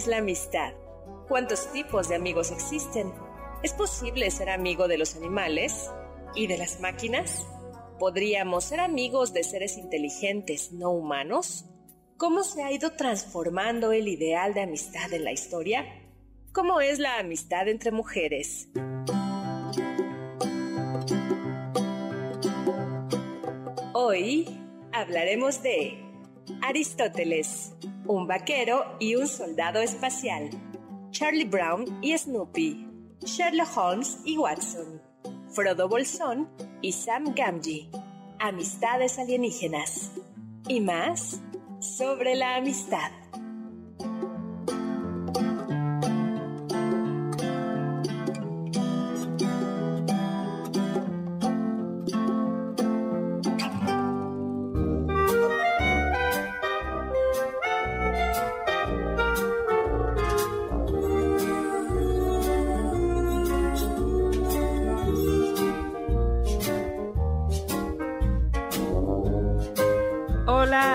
es 0.00 0.06
la 0.06 0.16
amistad? 0.16 0.72
¿Cuántos 1.28 1.70
tipos 1.72 2.08
de 2.08 2.14
amigos 2.14 2.50
existen? 2.50 3.12
¿Es 3.62 3.74
posible 3.74 4.30
ser 4.30 4.48
amigo 4.48 4.88
de 4.88 4.96
los 4.96 5.14
animales 5.14 5.90
y 6.34 6.46
de 6.46 6.56
las 6.56 6.80
máquinas? 6.80 7.46
¿Podríamos 7.98 8.64
ser 8.64 8.80
amigos 8.80 9.34
de 9.34 9.44
seres 9.44 9.76
inteligentes 9.76 10.72
no 10.72 10.90
humanos? 10.90 11.66
¿Cómo 12.16 12.44
se 12.44 12.62
ha 12.62 12.72
ido 12.72 12.92
transformando 12.92 13.92
el 13.92 14.08
ideal 14.08 14.54
de 14.54 14.62
amistad 14.62 15.12
en 15.12 15.24
la 15.24 15.32
historia? 15.32 15.84
¿Cómo 16.52 16.80
es 16.80 16.98
la 16.98 17.18
amistad 17.18 17.68
entre 17.68 17.90
mujeres? 17.90 18.68
Hoy 23.92 24.48
hablaremos 24.92 25.62
de 25.62 26.02
Aristóteles, 26.62 27.74
un 28.10 28.26
vaquero 28.26 28.96
y 28.98 29.14
un 29.14 29.28
soldado 29.28 29.80
espacial, 29.80 30.50
Charlie 31.12 31.44
Brown 31.44 32.00
y 32.02 32.18
Snoopy, 32.18 32.88
Sherlock 33.20 33.76
Holmes 33.76 34.18
y 34.24 34.36
Watson, 34.36 35.00
Frodo 35.50 35.88
Bolsón 35.88 36.48
y 36.82 36.90
Sam 36.90 37.32
Gamgee, 37.36 37.88
amistades 38.40 39.16
alienígenas 39.16 40.10
y 40.66 40.80
más 40.80 41.40
sobre 41.78 42.34
la 42.34 42.56
amistad. 42.56 43.12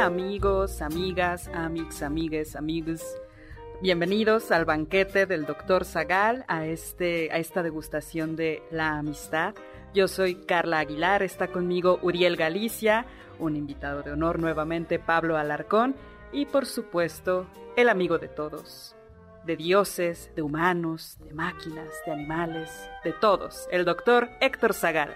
Amigas, 0.05 0.81
amics, 0.81 2.03
amigues, 2.03 2.55
amigos. 2.55 3.01
Bienvenidos 3.81 4.51
al 4.51 4.63
banquete 4.63 5.25
del 5.25 5.47
Dr. 5.47 5.83
Zagal, 5.83 6.45
a, 6.47 6.67
este, 6.67 7.31
a 7.31 7.37
esta 7.37 7.63
degustación 7.63 8.35
de 8.35 8.61
la 8.69 8.99
amistad. 8.99 9.55
Yo 9.95 10.07
soy 10.07 10.35
Carla 10.35 10.77
Aguilar, 10.77 11.23
está 11.23 11.47
conmigo 11.47 11.97
Uriel 12.03 12.35
Galicia, 12.35 13.07
un 13.39 13.55
invitado 13.55 14.03
de 14.03 14.11
honor 14.11 14.37
nuevamente, 14.37 14.99
Pablo 14.99 15.37
Alarcón, 15.37 15.95
y 16.31 16.45
por 16.45 16.67
supuesto, 16.67 17.47
el 17.75 17.89
amigo 17.89 18.19
de 18.19 18.27
todos, 18.27 18.95
de 19.43 19.55
dioses, 19.55 20.29
de 20.35 20.43
humanos, 20.43 21.17
de 21.25 21.33
máquinas, 21.33 21.89
de 22.05 22.11
animales, 22.11 22.69
de 23.03 23.11
todos, 23.13 23.67
el 23.71 23.85
doctor 23.85 24.29
Héctor 24.39 24.75
Zagal. 24.75 25.15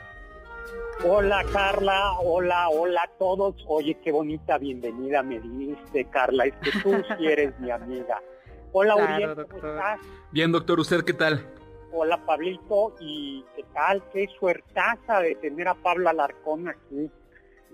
Hola 1.05 1.45
Carla, 1.53 2.19
hola, 2.19 2.67
hola 2.67 3.03
a 3.03 3.07
todos. 3.17 3.55
Oye, 3.67 3.97
qué 4.03 4.11
bonita 4.11 4.57
bienvenida 4.57 5.23
me 5.23 5.39
diste, 5.39 6.03
Carla. 6.05 6.43
Es 6.45 6.55
que 6.57 6.71
tú 6.83 6.91
sí 7.17 7.25
eres 7.25 7.57
mi 7.61 7.71
amiga. 7.71 8.21
Hola 8.73 8.97
Uriel, 8.97 9.33
¿cómo 9.33 9.55
estás? 9.55 10.01
Bien, 10.31 10.51
doctor, 10.51 10.77
¿usted 10.77 11.05
qué 11.05 11.13
tal? 11.13 11.45
Hola 11.93 12.17
Pablito, 12.25 12.95
¿y 12.99 13.45
qué 13.55 13.63
tal? 13.73 14.03
Qué 14.11 14.27
suertaza 14.37 15.21
de 15.21 15.35
tener 15.35 15.69
a 15.69 15.75
Pablo 15.75 16.09
Alarcón 16.09 16.67
aquí. 16.67 17.09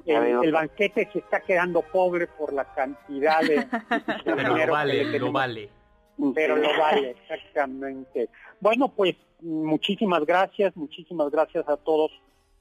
El, 0.06 0.52
banquete 0.52 1.10
se 1.12 1.18
está 1.18 1.40
quedando 1.40 1.82
pobre 1.82 2.28
por 2.28 2.54
la 2.54 2.72
cantidad 2.76 3.42
de 3.42 3.68
Pero 4.24 4.56
lo 4.56 4.72
vale, 4.72 5.20
lo 5.20 5.32
vale. 5.32 5.70
Pero 6.36 6.58
lo 6.58 6.70
vale, 6.80 7.16
exactamente. 7.24 8.30
Bueno, 8.60 8.90
pues 8.90 9.16
muchísimas 9.42 10.24
gracias, 10.26 10.78
muchísimas 10.78 11.32
gracias 11.32 11.68
a 11.68 11.76
todos 11.78 12.12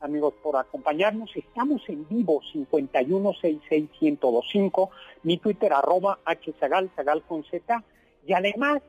amigos, 0.05 0.35
por 0.43 0.57
acompañarnos. 0.57 1.31
Estamos 1.35 1.83
en 1.89 2.07
vivo 2.09 2.43
5166125, 2.53 4.91
mi 5.23 5.39
Twitter 5.39 5.73
arroba 5.73 6.19
hzagal, 6.27 6.91
zagal 6.95 7.23
con 7.23 7.43
z, 7.45 7.83
y 8.27 8.35
además 8.35 8.83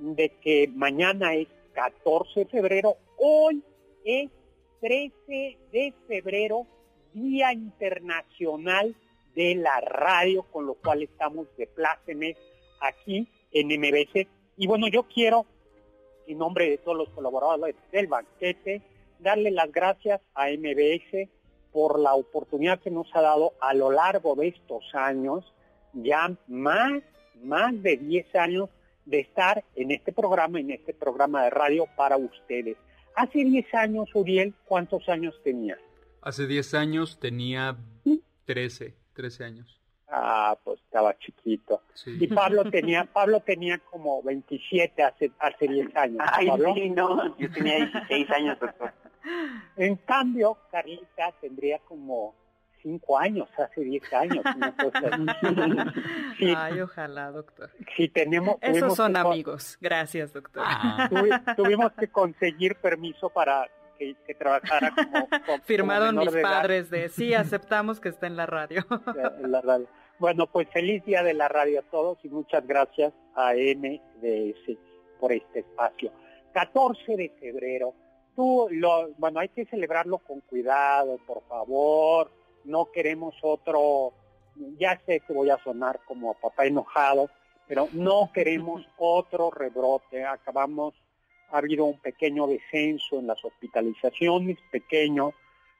de 0.00 0.30
que 0.40 0.68
mañana 0.74 1.34
es 1.34 1.46
14 1.72 2.40
de 2.40 2.46
febrero, 2.46 2.96
hoy 3.16 3.62
es 4.04 4.28
13 4.80 5.56
de 5.72 5.94
febrero, 6.08 6.66
Día 7.14 7.52
Internacional 7.52 8.96
de 9.34 9.54
la 9.54 9.80
Radio, 9.80 10.42
con 10.50 10.66
lo 10.66 10.74
cual 10.74 11.02
estamos 11.02 11.46
de 11.56 11.68
plácemes 11.68 12.36
aquí 12.80 13.28
en 13.52 13.68
MBC. 13.68 14.26
Y 14.58 14.66
bueno, 14.66 14.88
yo 14.88 15.04
quiero, 15.04 15.46
en 16.26 16.38
nombre 16.38 16.68
de 16.68 16.78
todos 16.78 16.98
los 16.98 17.08
colaboradores 17.10 17.76
del 17.92 18.08
banquete, 18.08 18.82
darle 19.18 19.50
las 19.50 19.70
gracias 19.72 20.20
a 20.34 20.48
MBS 20.48 21.28
por 21.72 21.98
la 21.98 22.14
oportunidad 22.14 22.80
que 22.80 22.90
nos 22.90 23.06
ha 23.14 23.20
dado 23.20 23.52
a 23.60 23.74
lo 23.74 23.90
largo 23.90 24.34
de 24.34 24.48
estos 24.48 24.82
años, 24.94 25.44
ya 25.92 26.34
más, 26.48 27.02
más 27.42 27.82
de 27.82 27.96
10 27.98 28.34
años 28.36 28.70
de 29.04 29.20
estar 29.20 29.64
en 29.74 29.90
este 29.90 30.12
programa, 30.12 30.58
en 30.58 30.70
este 30.70 30.94
programa 30.94 31.44
de 31.44 31.50
radio 31.50 31.86
para 31.96 32.16
ustedes. 32.16 32.76
Hace 33.14 33.44
10 33.44 33.74
años, 33.74 34.08
Uriel, 34.14 34.54
¿cuántos 34.66 35.08
años 35.08 35.34
tenías? 35.42 35.78
Hace 36.22 36.46
10 36.46 36.74
años 36.74 37.20
tenía 37.20 37.76
13, 38.46 38.94
13 39.14 39.44
años. 39.44 39.80
Ah, 40.08 40.56
pues 40.62 40.80
estaba 40.80 41.18
chiquito. 41.18 41.82
Y 42.06 42.26
Pablo 42.28 42.70
tenía, 42.70 43.04
Pablo 43.04 43.40
tenía 43.40 43.78
como 43.78 44.22
27 44.22 45.02
hace, 45.02 45.32
hace 45.38 45.68
10 45.68 45.96
años. 45.96 46.26
Ay, 46.32 46.48
sí, 46.74 46.90
no, 46.90 47.36
yo 47.38 47.50
tenía 47.50 47.76
16 47.76 48.30
años, 48.30 48.58
doctor. 48.58 48.92
En 49.76 49.96
cambio, 49.96 50.56
Carlita 50.70 51.32
tendría 51.40 51.78
como 51.80 52.34
cinco 52.82 53.18
años, 53.18 53.48
hace 53.58 53.82
diez 53.82 54.12
años. 54.12 54.44
Ay, 56.56 56.80
ojalá, 56.80 57.32
doctor. 57.32 57.70
Si 57.96 58.08
tenemos, 58.08 58.56
Esos 58.60 58.94
son 58.94 59.16
amigos. 59.16 59.76
Gracias, 59.80 60.32
doctor. 60.32 60.62
Ah. 60.64 61.08
tuvimos 61.56 61.92
que 61.92 62.08
conseguir 62.08 62.76
permiso 62.76 63.28
para 63.28 63.68
que, 63.98 64.14
trabajara 64.38 64.94
como... 64.94 65.28
Firmaron 65.64 66.16
mis 66.16 66.36
padres 66.36 66.90
de 66.90 67.08
sí, 67.08 67.34
aceptamos 67.34 67.98
que 67.98 68.10
está 68.10 68.26
en 68.26 68.36
la 68.36 68.46
radio. 68.46 68.86
en 69.40 69.50
la 69.50 69.60
radio. 69.60 69.88
Bueno, 70.18 70.46
pues 70.46 70.68
feliz 70.70 71.04
día 71.04 71.22
de 71.22 71.34
la 71.34 71.48
radio 71.48 71.80
a 71.80 71.82
todos 71.82 72.18
y 72.22 72.28
muchas 72.28 72.66
gracias 72.66 73.12
a 73.34 73.52
MDS 73.52 74.78
por 75.18 75.32
este 75.32 75.60
espacio. 75.60 76.12
14 76.52 77.16
de 77.16 77.28
febrero 77.40 77.94
tú, 78.36 78.68
lo, 78.70 79.08
bueno, 79.18 79.40
hay 79.40 79.48
que 79.48 79.64
celebrarlo 79.64 80.18
con 80.18 80.40
cuidado, 80.42 81.18
por 81.26 81.42
favor, 81.48 82.30
no 82.64 82.92
queremos 82.92 83.34
otro, 83.42 84.12
ya 84.78 85.00
sé 85.06 85.20
que 85.20 85.32
voy 85.32 85.50
a 85.50 85.58
sonar 85.64 86.00
como 86.06 86.34
papá 86.34 86.66
enojado, 86.66 87.30
pero 87.66 87.88
no 87.92 88.30
queremos 88.34 88.86
otro 88.98 89.50
rebrote, 89.50 90.24
acabamos, 90.24 90.94
ha 91.50 91.58
habido 91.58 91.86
un 91.86 91.98
pequeño 91.98 92.46
descenso 92.46 93.18
en 93.18 93.26
las 93.26 93.44
hospitalizaciones, 93.44 94.58
pequeño, 94.70 95.32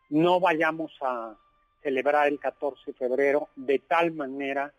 no 0.09 0.41
vayamos 0.41 0.93
a 1.03 1.37
celebrar 1.83 2.29
el 2.29 2.41
14 2.41 2.81
de 2.87 2.93
febrero 2.95 3.49
de 3.55 3.79
tal 3.81 4.13
manera 4.13 4.73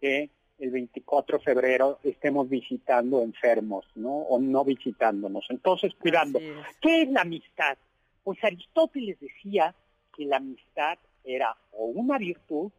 que 0.00 0.30
el 0.60 0.70
24 0.70 1.38
de 1.38 1.44
febrero 1.44 1.98
estemos 2.04 2.48
visitando 2.48 3.22
enfermos, 3.22 3.86
¿no? 3.94 4.10
O 4.10 4.38
no 4.38 4.64
visitándonos. 4.64 5.46
Entonces, 5.48 5.94
cuidando. 5.94 6.38
¿Qué 6.80 7.02
es 7.02 7.10
la 7.10 7.22
amistad? 7.22 7.78
Pues 8.22 8.42
Aristóteles 8.44 9.18
decía 9.18 9.74
que 10.14 10.26
la 10.26 10.36
amistad 10.36 10.98
era 11.24 11.56
o 11.72 11.86
una 11.86 12.18
virtud 12.18 12.70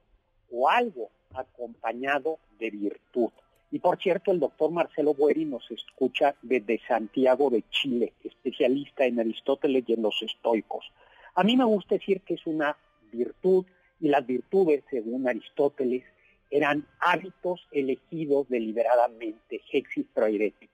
o 0.52 0.70
algo 0.70 1.10
acompañado 1.34 2.38
de 2.60 2.70
virtud. 2.70 3.30
Y 3.72 3.80
por 3.80 3.98
cierto, 4.00 4.32
el 4.32 4.40
doctor 4.40 4.70
Marcelo 4.70 5.14
Bueri 5.14 5.46
nos 5.46 5.70
escucha 5.72 6.36
desde 6.42 6.80
Santiago 6.88 7.50
de 7.50 7.64
Chile, 7.70 8.14
especialista 8.24 9.06
en 9.06 9.20
Aristóteles 9.20 9.86
y 9.88 9.94
en 9.94 10.02
los 10.02 10.22
estoicos. 10.22 10.92
A 11.36 11.44
mí 11.44 11.56
me 11.56 11.64
gusta 11.64 11.96
decir 11.96 12.22
que 12.22 12.34
es 12.34 12.46
una 12.46 12.76
virtud 13.12 13.66
y 14.02 14.10
las 14.10 14.26
virtudes, 14.26 14.84
según 14.90 15.28
Aristóteles, 15.28 16.04
eran 16.52 16.86
hábitos 17.00 17.68
elegidos 17.72 18.48
deliberadamente, 18.50 19.62
hexis 19.72 20.06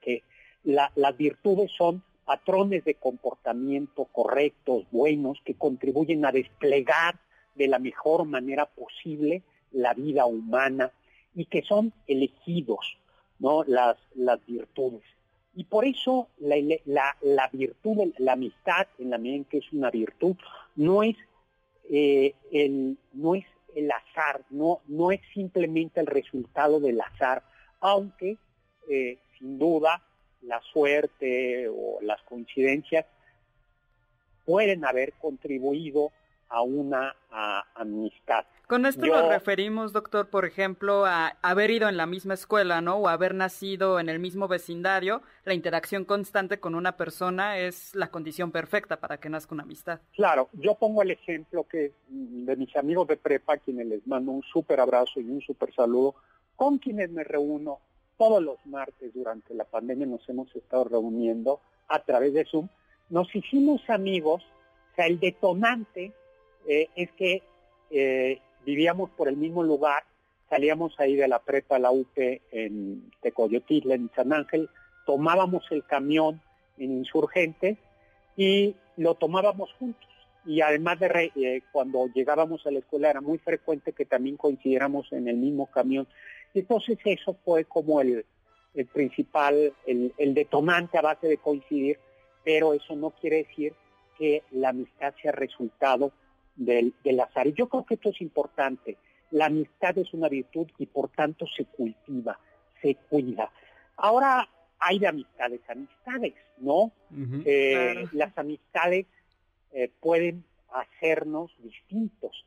que 0.01 0.23
las 0.63 1.17
virtudes 1.17 1.71
son 1.71 2.03
patrones 2.25 2.83
de 2.83 2.95
comportamiento 2.95 4.05
correctos, 4.05 4.85
buenos, 4.91 5.39
que 5.45 5.53
contribuyen 5.53 6.25
a 6.25 6.31
desplegar 6.31 7.19
de 7.55 7.67
la 7.67 7.79
mejor 7.79 8.25
manera 8.25 8.65
posible 8.65 9.43
la 9.71 9.93
vida 9.93 10.25
humana 10.25 10.91
y 11.35 11.45
que 11.45 11.61
son 11.61 11.93
elegidos, 12.07 12.97
¿no? 13.39 13.63
Las, 13.63 13.97
las 14.15 14.45
virtudes. 14.45 15.03
Y 15.55 15.63
por 15.63 15.85
eso 15.85 16.27
la, 16.39 16.57
la, 17.21 17.49
virtud, 17.53 18.13
la 18.17 18.33
amistad, 18.33 18.87
en 18.99 19.11
la 19.11 19.17
medida 19.17 19.37
en 19.37 19.45
que 19.45 19.57
es 19.59 19.71
una 19.71 19.89
virtud, 19.89 20.35
no 20.75 21.03
es, 21.03 21.15
eh, 21.89 22.35
el, 22.51 22.97
no 23.13 23.35
es 23.35 23.45
el 23.75 23.91
azar, 23.91 24.43
no, 24.49 24.81
no 24.87 25.11
es 25.11 25.21
simplemente 25.33 25.99
el 25.99 26.07
resultado 26.07 26.79
del 26.79 26.99
azar, 27.01 27.43
aunque 27.79 28.37
eh, 28.89 29.17
sin 29.37 29.59
duda 29.59 30.01
la 30.41 30.61
suerte 30.61 31.67
o 31.69 31.99
las 32.01 32.21
coincidencias 32.23 33.05
pueden 34.45 34.85
haber 34.85 35.13
contribuido 35.13 36.11
a 36.49 36.61
una 36.61 37.15
amistad. 37.75 38.45
Con 38.67 38.85
esto 38.85 39.05
nos 39.05 39.29
referimos, 39.29 39.93
doctor, 39.93 40.29
por 40.29 40.43
ejemplo, 40.43 41.05
a 41.05 41.37
haber 41.41 41.71
ido 41.71 41.87
en 41.87 41.95
la 41.95 42.05
misma 42.05 42.33
escuela, 42.33 42.81
¿no? 42.81 42.97
O 42.97 43.07
haber 43.07 43.33
nacido 43.33 43.99
en 43.99 44.09
el 44.09 44.19
mismo 44.19 44.49
vecindario. 44.49 45.21
La 45.45 45.53
interacción 45.53 46.03
constante 46.03 46.59
con 46.59 46.75
una 46.75 46.97
persona 46.97 47.57
es 47.57 47.95
la 47.95 48.11
condición 48.11 48.51
perfecta 48.51 48.99
para 48.99 49.19
que 49.19 49.29
nazca 49.29 49.55
una 49.55 49.63
amistad. 49.63 50.01
Claro, 50.13 50.49
yo 50.51 50.75
pongo 50.75 51.01
el 51.01 51.11
ejemplo 51.11 51.65
que 51.65 51.93
de 52.09 52.55
mis 52.57 52.75
amigos 52.75 53.07
de 53.07 53.15
prepa, 53.15 53.53
a 53.53 53.57
quienes 53.57 53.87
les 53.87 54.05
mando 54.05 54.31
un 54.31 54.43
súper 54.43 54.81
abrazo 54.81 55.21
y 55.21 55.29
un 55.29 55.39
súper 55.41 55.73
saludo, 55.73 56.15
con 56.57 56.77
quienes 56.77 57.09
me 57.09 57.23
reúno 57.23 57.79
todos 58.17 58.43
los 58.43 58.57
martes 58.65 59.13
durante 59.13 59.53
la 59.53 59.63
pandemia, 59.63 60.07
nos 60.07 60.27
hemos 60.27 60.53
estado 60.55 60.85
reuniendo 60.85 61.61
a 61.87 61.99
través 61.99 62.33
de 62.33 62.43
Zoom. 62.43 62.67
Nos 63.09 63.33
hicimos 63.33 63.81
amigos, 63.89 64.43
o 64.91 64.95
sea, 64.95 65.05
el 65.05 65.19
detonante 65.19 66.13
eh, 66.67 66.89
es 66.95 67.09
que 67.13 67.41
eh, 67.89 68.41
vivíamos 68.65 69.09
por 69.11 69.29
el 69.29 69.37
mismo 69.37 69.63
lugar, 69.63 70.03
salíamos 70.49 70.99
ahí 70.99 71.15
de 71.15 71.27
la 71.27 71.39
prepa 71.39 71.79
la 71.79 71.91
UP 71.91 72.17
en 72.51 73.09
Tecoyotitla, 73.21 73.95
en 73.95 74.11
San 74.13 74.33
Ángel, 74.33 74.69
tomábamos 75.05 75.63
el 75.71 75.85
camión 75.85 76.41
en 76.77 76.97
Insurgentes 76.99 77.77
y 78.35 78.75
lo 78.97 79.15
tomábamos 79.15 79.71
juntos. 79.79 80.05
Y 80.45 80.61
además 80.61 80.99
de 80.99 81.31
eh, 81.35 81.61
cuando 81.71 82.07
llegábamos 82.07 82.65
a 82.67 82.71
la 82.71 82.79
escuela 82.79 83.09
era 83.09 83.21
muy 83.21 83.37
frecuente 83.37 83.93
que 83.93 84.05
también 84.05 84.37
coincidiéramos 84.37 85.11
en 85.13 85.29
el 85.29 85.37
mismo 85.37 85.67
camión. 85.67 86.07
Entonces 86.53 86.97
eso 87.05 87.37
fue 87.45 87.65
como 87.65 88.01
el, 88.01 88.25
principal, 88.93 89.73
el, 89.85 90.13
el 90.17 90.33
detonante 90.33 90.97
a 90.97 91.01
base 91.01 91.27
de 91.27 91.37
coincidir, 91.37 91.99
pero 92.43 92.73
eso 92.73 92.95
no 92.95 93.11
quiere 93.11 93.37
decir 93.37 93.73
que 94.17 94.43
la 94.51 94.69
amistad 94.69 95.13
sea 95.21 95.31
resultado 95.31 96.11
del, 96.57 96.93
azar. 97.21 97.47
Y 97.47 97.53
yo 97.53 97.69
creo 97.69 97.85
que 97.85 97.93
esto 97.93 98.09
es 98.09 98.21
importante. 98.21 98.97
La 99.31 99.45
amistad 99.45 99.97
es 99.97 100.13
una 100.13 100.27
virtud 100.27 100.67
y 100.77 100.85
por 100.85 101.09
tanto 101.09 101.45
se 101.55 101.65
cultiva, 101.65 102.39
se 102.81 102.95
cuida. 102.95 103.51
Ahora 103.95 104.47
hay 104.79 104.99
de 104.99 105.07
amistades 105.07 105.61
amistades, 105.69 106.33
¿no? 106.59 106.91
Eh, 107.45 108.05
las 108.11 108.37
amistades 108.37 109.05
eh, 109.71 109.91
pueden 109.99 110.43
hacernos 110.71 111.51
distintos. 111.59 112.45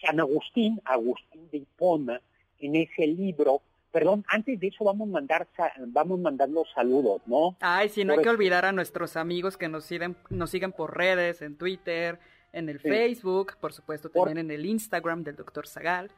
San 0.00 0.20
Agustín, 0.20 0.80
Agustín 0.84 1.48
de 1.50 1.58
Hipona, 1.58 2.20
en 2.58 2.76
ese 2.76 3.06
libro, 3.06 3.62
perdón, 3.90 4.24
antes 4.28 4.58
de 4.58 4.68
eso 4.68 4.84
vamos 4.84 5.08
a 5.08 5.12
mandar 5.12 5.48
vamos 5.88 6.18
mandando 6.18 6.64
saludos, 6.74 7.22
¿no? 7.26 7.56
Ay, 7.60 7.88
sí, 7.88 8.04
no 8.04 8.14
hay 8.14 8.22
que 8.22 8.28
olvidar 8.28 8.64
a 8.64 8.72
nuestros 8.72 9.16
amigos 9.16 9.56
que 9.56 9.68
nos 9.68 9.84
siguen, 9.84 10.16
nos 10.30 10.50
siguen 10.50 10.72
por 10.72 10.96
redes, 10.96 11.42
en 11.42 11.56
Twitter, 11.56 12.18
en 12.52 12.68
el 12.68 12.80
Facebook, 12.80 13.56
por 13.60 13.72
supuesto 13.72 14.10
también 14.10 14.38
en 14.38 14.50
el 14.50 14.66
Instagram 14.66 15.22
del 15.24 15.36
doctor 15.36 15.66
Zagal. 15.66 16.10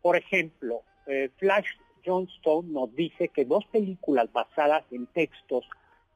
Por 0.00 0.16
ejemplo, 0.16 0.82
eh, 1.06 1.30
Flash 1.36 1.66
Johnstone 2.04 2.72
nos 2.72 2.94
dice 2.94 3.28
que 3.28 3.44
dos 3.44 3.64
películas 3.66 4.32
basadas 4.32 4.84
en 4.90 5.06
textos 5.06 5.64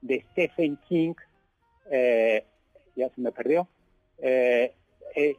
de 0.01 0.25
Stephen 0.31 0.79
King, 0.89 1.15
eh, 1.91 2.45
ya 2.97 3.09
se 3.11 3.21
me 3.21 3.33
perdió, 3.33 3.69
eh, 4.19 4.73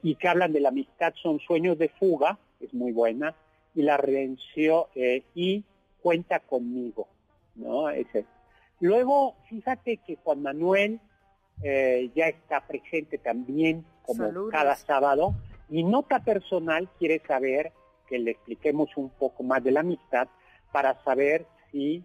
y 0.04 0.16
que 0.16 0.28
hablan 0.28 0.54
de 0.54 0.60
la 0.60 0.70
amistad 0.70 1.14
son 1.22 1.40
Sueños 1.40 1.78
de 1.78 1.90
Fuga, 1.90 2.38
es 2.60 2.74
muy 2.74 2.92
buena, 2.92 3.36
y 3.74 3.82
La 3.82 3.98
Redención 3.98 4.86
y 5.34 5.64
Cuenta 6.02 6.40
conmigo, 6.40 7.08
¿no? 7.56 7.90
Ese. 7.90 8.26
Luego, 8.80 9.36
fíjate 9.50 9.98
que 9.98 10.18
Juan 10.18 10.44
Manuel 10.44 11.00
eh, 11.64 12.12
ya 12.16 12.28
está 12.28 12.62
presente 12.62 13.18
también 13.18 13.86
como 14.04 14.50
cada 14.50 14.76
sábado. 14.76 15.36
Y 15.70 15.84
nota 15.84 16.20
personal 16.20 16.90
quiere 17.00 17.22
saber 17.26 17.72
que 18.08 18.20
le 18.20 18.32
expliquemos 18.32 18.90
un 18.98 19.10
poco 19.10 19.44
más 19.44 19.64
de 19.64 19.72
la 19.72 19.80
amistad 19.80 20.28
para 20.72 21.02
saber 21.04 21.46
si 21.72 22.04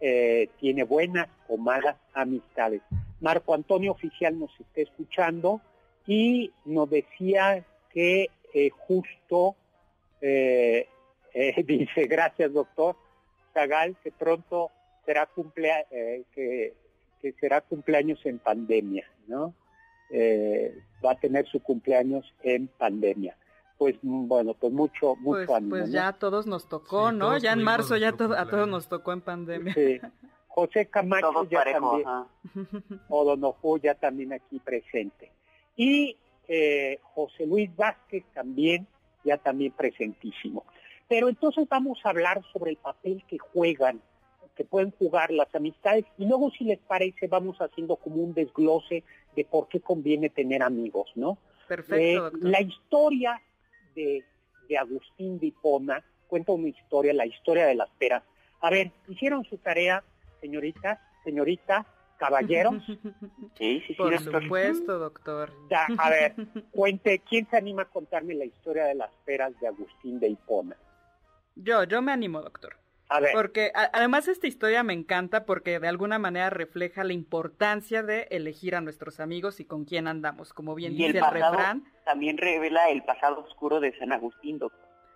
eh, 0.00 0.48
tiene 0.58 0.84
buenas 0.84 1.28
o 1.48 1.56
malas 1.56 1.96
amistades. 2.12 2.82
Marco 3.20 3.54
Antonio 3.54 3.92
Oficial 3.92 4.38
nos 4.38 4.50
está 4.58 4.82
escuchando 4.82 5.60
y 6.06 6.52
nos 6.64 6.90
decía 6.90 7.64
que 7.92 8.28
eh, 8.52 8.70
justo 8.70 9.56
dice, 11.64 12.06
gracias 12.06 12.52
doctor 12.52 12.96
Zagal, 13.54 13.96
que 14.02 14.12
pronto 14.12 14.70
será 15.06 15.24
cumplea, 15.24 15.86
que 16.34 16.74
que 17.20 17.32
será 17.40 17.60
cumpleaños 17.60 18.24
en 18.24 18.38
pandemia, 18.38 19.06
¿no? 19.26 19.54
Eh, 20.10 20.76
va 21.04 21.12
a 21.12 21.20
tener 21.20 21.46
su 21.46 21.62
cumpleaños 21.62 22.24
en 22.42 22.68
pandemia. 22.68 23.36
Pues 23.78 23.96
mm, 24.02 24.26
bueno, 24.26 24.54
pues 24.54 24.72
mucho, 24.72 25.16
mucho 25.16 25.46
pues, 25.46 25.62
Pues 25.68 25.92
ya 25.92 26.08
a 26.08 26.18
todos 26.18 26.46
nos 26.46 26.68
tocó, 26.68 27.12
¿no? 27.12 27.38
Ya 27.38 27.52
en 27.52 27.62
marzo 27.62 27.96
ya 27.96 28.08
a 28.08 28.46
todos 28.46 28.68
nos 28.68 28.88
tocó 28.88 29.12
en 29.12 29.20
pandemia. 29.20 29.74
Sí. 29.74 30.00
José 30.48 30.86
Camacho 30.86 31.48
ya 31.48 31.64
también, 31.64 32.06
o 33.08 33.24
Donojú 33.24 33.78
ya 33.78 33.94
también 33.94 34.32
aquí 34.32 34.58
presente. 34.58 35.30
Y 35.76 36.16
eh, 36.48 36.98
José 37.14 37.46
Luis 37.46 37.74
Vázquez 37.76 38.24
también, 38.34 38.86
ya 39.24 39.38
también 39.38 39.72
presentísimo. 39.72 40.64
Pero 41.08 41.28
entonces 41.28 41.68
vamos 41.68 42.00
a 42.04 42.10
hablar 42.10 42.42
sobre 42.52 42.72
el 42.72 42.76
papel 42.76 43.24
que 43.28 43.38
juegan 43.38 44.02
que 44.60 44.66
pueden 44.66 44.90
jugar 44.90 45.30
las 45.30 45.54
amistades 45.54 46.04
y 46.18 46.26
luego 46.26 46.50
si 46.50 46.64
les 46.64 46.78
parece 46.80 47.28
vamos 47.28 47.56
haciendo 47.62 47.96
como 47.96 48.16
un 48.16 48.34
desglose 48.34 49.04
de 49.34 49.44
por 49.46 49.68
qué 49.68 49.80
conviene 49.80 50.28
tener 50.28 50.62
amigos, 50.62 51.10
¿no? 51.14 51.38
Perfecto. 51.66 52.26
Eh, 52.26 52.30
la 52.42 52.60
historia 52.60 53.40
de, 53.94 54.22
Agustín 54.78 55.38
de 55.38 55.46
Hipona 55.46 56.04
cuenta 56.28 56.52
una 56.52 56.68
historia, 56.68 57.14
la 57.14 57.24
historia 57.24 57.64
de 57.64 57.74
las 57.74 57.88
peras. 57.98 58.22
A 58.60 58.68
ver, 58.68 58.92
¿hicieron 59.08 59.44
su 59.44 59.56
tarea, 59.56 60.04
señoritas, 60.42 60.98
señorita, 61.24 61.86
caballeros? 62.18 62.74
Sí, 63.56 63.82
sí, 63.86 63.94
Por 63.94 64.18
supuesto, 64.18 64.98
doctor. 64.98 65.54
Ya, 65.70 65.86
a 65.96 66.10
ver, 66.10 66.34
cuente, 66.70 67.22
¿quién 67.26 67.48
se 67.48 67.56
anima 67.56 67.82
a 67.82 67.86
contarme 67.86 68.34
la 68.34 68.44
historia 68.44 68.84
de 68.84 68.94
las 68.94 69.10
peras 69.24 69.58
de 69.58 69.68
Agustín 69.68 70.20
de 70.20 70.28
Hipona? 70.28 70.76
Yo, 71.56 71.84
yo 71.84 72.02
me 72.02 72.12
animo, 72.12 72.42
doctor. 72.42 72.76
Porque 73.32 73.72
además 73.74 74.28
esta 74.28 74.46
historia 74.46 74.82
me 74.82 74.92
encanta 74.92 75.44
porque 75.44 75.80
de 75.80 75.88
alguna 75.88 76.18
manera 76.18 76.50
refleja 76.50 77.02
la 77.02 77.12
importancia 77.12 78.02
de 78.02 78.28
elegir 78.30 78.76
a 78.76 78.80
nuestros 78.80 79.18
amigos 79.18 79.58
y 79.60 79.64
con 79.64 79.84
quién 79.84 80.06
andamos, 80.06 80.52
como 80.52 80.74
bien 80.74 80.96
dice 80.96 81.18
el, 81.18 81.24
refrán. 81.24 81.84
También 82.04 82.38
revela 82.38 82.88
el 82.88 83.02
pasado 83.02 83.40
oscuro 83.40 83.80
de 83.80 83.96
San 83.98 84.12
Agustín, 84.12 84.60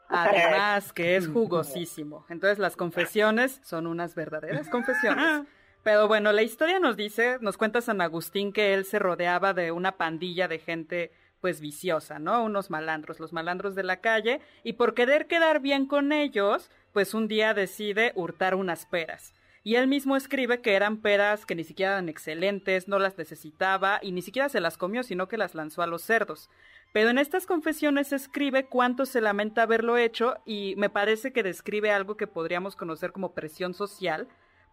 Además 0.09 0.93
que 0.93 1.17
es 1.17 1.29
jugosísimo. 1.33 2.27
Entonces 2.29 2.59
las 2.59 2.77
confesiones 2.77 3.61
son 3.63 3.87
unas 3.87 4.15
verdaderas 4.15 4.69
confesiones. 4.69 5.43
Pero 5.85 6.09
bueno, 6.09 6.33
la 6.33 6.43
historia 6.43 6.81
nos 6.81 6.97
dice, 6.97 7.37
nos 7.43 7.59
cuenta 7.59 7.83
San 7.83 8.01
Agustín 8.01 8.53
que 8.53 8.73
él 8.73 8.87
se 8.87 8.99
rodeaba 8.99 9.53
de 9.53 9.71
una 9.71 9.93
pandilla 9.93 10.49
de 10.49 10.59
gente 10.59 11.13
pues 11.45 11.61
viciosa, 11.61 12.19
¿no? 12.19 12.43
Unos 12.43 12.71
malandros, 12.71 13.21
los 13.21 13.35
malandros 13.35 13.75
de 13.75 13.83
la 13.83 14.01
calle, 14.01 14.41
y 14.63 14.73
por 14.73 14.95
querer 14.95 15.27
quedar 15.27 15.61
bien 15.61 15.85
con 15.85 16.11
ellos, 16.11 16.71
pues 16.95 17.13
un 17.13 17.29
día 17.29 17.53
decide 17.53 18.13
hurtar 18.15 18.55
unas 18.55 18.87
peras. 18.87 19.35
Y 19.63 19.75
él 19.75 19.87
mismo 19.87 20.17
escribe 20.17 20.63
que 20.63 20.73
eran 20.73 21.03
peras 21.03 21.45
que 21.45 21.55
ni 21.55 21.63
siquiera 21.63 21.93
eran 21.93 22.09
excelentes, 22.09 22.89
no 22.89 22.99
las 22.99 23.19
necesitaba 23.19 23.99
y 24.01 24.13
ni 24.13 24.23
siquiera 24.23 24.49
se 24.49 24.59
las 24.59 24.79
comió, 24.79 25.03
sino 25.03 25.29
que 25.29 25.37
las 25.37 25.55
lanzó 25.55 25.83
a 25.83 25.87
los 25.87 26.01
cerdos. 26.01 26.49
Pero 26.95 27.11
en 27.11 27.19
estas 27.19 27.45
confesiones 27.45 28.15
escribe 28.15 28.65
cuánto 28.65 29.05
se 29.05 29.21
lamenta 29.21 29.65
haberlo 29.65 29.99
hecho 29.99 30.39
y 30.47 30.73
me 30.79 30.89
parece 30.89 31.35
que 31.35 31.43
describe 31.43 31.91
algo 31.91 32.17
que 32.17 32.27
podríamos 32.27 32.75
conocer 32.75 33.13
como 33.13 33.35
presión 33.35 33.75
social, 33.75 34.29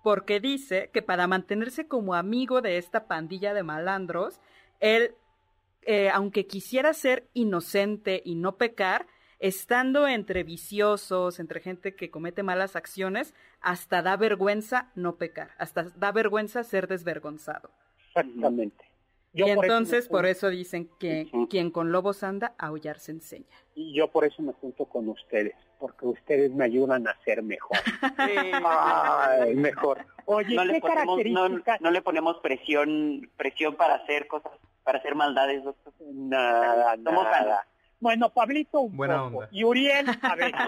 porque 0.05 0.39
dice 0.39 0.89
que 0.93 1.01
para 1.01 1.27
mantenerse 1.27 1.89
como 1.89 2.15
amigo 2.15 2.61
de 2.61 2.77
esta 2.77 3.07
pandilla 3.07 3.53
de 3.53 3.63
malandros, 3.63 4.39
él 4.79 5.15
eh, 5.83 6.09
aunque 6.09 6.45
quisiera 6.45 6.93
ser 6.93 7.27
inocente 7.33 8.21
y 8.23 8.35
no 8.35 8.57
pecar, 8.57 9.07
estando 9.39 10.07
entre 10.07 10.43
viciosos, 10.43 11.39
entre 11.39 11.59
gente 11.59 11.95
que 11.95 12.11
comete 12.11 12.43
malas 12.43 12.75
acciones, 12.75 13.33
hasta 13.59 14.01
da 14.03 14.15
vergüenza 14.15 14.91
no 14.95 15.15
pecar, 15.15 15.51
hasta 15.57 15.83
da 15.95 16.11
vergüenza 16.11 16.63
ser 16.63 16.87
desvergonzado. 16.87 17.71
Exactamente. 18.07 18.85
y 19.33 19.43
entonces 19.43 20.09
por 20.09 20.25
eso 20.25 20.49
dicen 20.49 20.89
que 20.99 21.31
quien 21.49 21.71
con 21.71 21.91
lobos 21.91 22.23
anda, 22.23 22.53
aullar 22.59 22.99
se 22.99 23.13
enseña. 23.13 23.57
Y 23.73 23.95
yo 23.95 24.09
por 24.09 24.25
eso 24.25 24.43
me 24.43 24.53
junto 24.53 24.85
con 24.85 25.09
ustedes, 25.09 25.55
porque 25.79 26.05
ustedes 26.05 26.51
me 26.51 26.65
ayudan 26.65 27.07
a 27.07 27.17
ser 27.23 27.41
mejor. 27.41 27.77
Ay, 28.17 29.55
mejor. 29.55 30.05
Oye, 30.25 30.55
no 30.55 30.61
¿qué 30.63 30.73
le 30.73 30.81
ponemos, 30.81 31.17
características? 31.17 31.81
no, 31.81 31.89
no 31.89 31.91
le 31.91 32.01
ponemos 32.01 32.37
presión, 32.41 33.29
presión 33.37 33.75
para 33.75 33.95
hacer 33.95 34.27
cosas, 34.27 34.51
para 34.83 34.99
hacer 34.99 35.15
maldades, 35.15 35.63
doctor. 35.63 35.93
Nada, 35.99 36.95
Somos 37.03 37.23
nada. 37.25 37.67
Bueno, 37.99 38.29
Pablito 38.31 38.81
un 38.81 38.97
Buena 38.97 39.23
poco. 39.23 39.37
onda. 39.37 39.49
Y 39.51 39.63
Uriel 39.63 40.05
a 40.21 40.35
veces. 40.35 40.61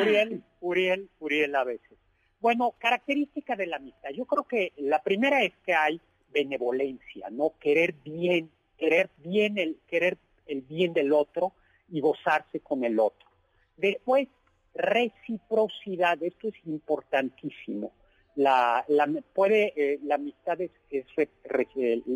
Uriel, 0.00 0.42
Uriel, 0.60 1.08
Uriel 1.20 1.54
a 1.56 1.64
veces. 1.64 1.98
Bueno, 2.40 2.74
característica 2.78 3.54
de 3.56 3.66
la 3.66 3.76
amistad. 3.76 4.10
Yo 4.10 4.24
creo 4.24 4.44
que 4.44 4.72
la 4.76 5.02
primera 5.02 5.42
es 5.42 5.52
que 5.64 5.74
hay 5.74 6.00
benevolencia, 6.32 7.28
¿no? 7.30 7.52
Querer 7.60 7.92
bien, 8.04 8.50
querer 8.78 9.10
bien 9.18 9.58
el, 9.58 9.78
querer 9.88 10.16
el 10.46 10.62
bien 10.62 10.92
del 10.92 11.12
otro 11.12 11.52
y 11.90 12.00
gozarse 12.00 12.60
con 12.60 12.84
el 12.84 12.98
otro. 12.98 13.28
Después, 13.76 14.28
reciprocidad, 14.74 16.22
esto 16.22 16.48
es 16.48 16.54
importantísimo. 16.66 17.92
La, 18.34 18.84
la, 18.88 19.06
puede, 19.34 19.72
eh, 19.76 19.98
la 20.04 20.14
amistad 20.14 20.60
es, 20.60 20.70
es, 20.90 21.04
re- 21.44 21.68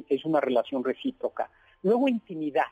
es 0.08 0.24
una 0.24 0.40
relación 0.40 0.82
recíproca. 0.82 1.50
Luego, 1.82 2.08
intimidad. 2.08 2.66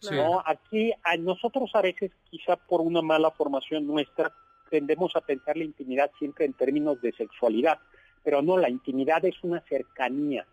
Sí. 0.00 0.16
¿no? 0.16 0.42
Aquí 0.44 0.92
a 1.04 1.16
nosotros 1.16 1.70
a 1.74 1.80
veces, 1.80 2.10
quizá 2.28 2.56
por 2.56 2.80
una 2.80 3.02
mala 3.02 3.30
formación 3.30 3.86
nuestra, 3.86 4.32
tendemos 4.68 5.14
a 5.14 5.20
pensar 5.20 5.56
la 5.56 5.64
intimidad 5.64 6.10
siempre 6.18 6.44
en 6.44 6.54
términos 6.54 7.00
de 7.00 7.12
sexualidad, 7.12 7.78
pero 8.24 8.42
no, 8.42 8.56
la 8.58 8.68
intimidad 8.68 9.24
es 9.24 9.36
una 9.44 9.60
cercanía. 9.60 10.46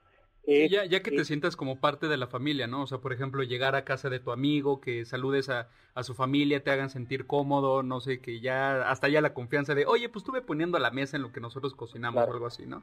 Sí, 0.46 0.64
Es- 0.64 0.72
ya, 0.72 0.86
ya 0.86 1.02
que 1.04 1.12
te 1.12 1.22
es- 1.22 1.28
sientas 1.28 1.56
como 1.56 1.80
parte 1.80 2.08
de 2.08 2.18
la 2.18 2.28
familia, 2.28 2.66
¿no? 2.68 2.82
O 2.84 2.88
sea, 2.88 2.98
por 3.00 3.14
ejemplo, 3.14 3.44
llegar 3.44 3.76
a 3.76 3.84
casa 3.86 4.10
de 4.10 4.20
tu 4.20 4.32
amigo, 4.32 4.82
que 4.82 5.06
saludes 5.06 5.50
a, 5.50 5.70
a 5.94 6.04
su 6.04 6.14
familia, 6.16 6.64
te 6.64 6.72
hagan 6.72 6.90
sentir 6.90 7.28
cómodo, 7.28 7.84
no 7.84 8.00
sé, 8.02 8.20
que 8.20 8.40
ya, 8.40 8.90
hasta 8.90 9.10
ya 9.10 9.22
la 9.22 9.34
confianza 9.34 9.76
de, 9.76 9.86
oye, 9.86 10.10
pues 10.10 10.24
estuve 10.24 10.42
poniendo 10.42 10.78
a 10.78 10.80
la 10.80 10.92
mesa 10.92 11.18
en 11.18 11.24
lo 11.24 11.32
que 11.32 11.40
nosotros 11.40 11.76
cocinamos 11.76 12.16
Claro. 12.20 12.32
o 12.32 12.34
algo 12.34 12.48
así, 12.48 12.66
¿no? 12.66 12.82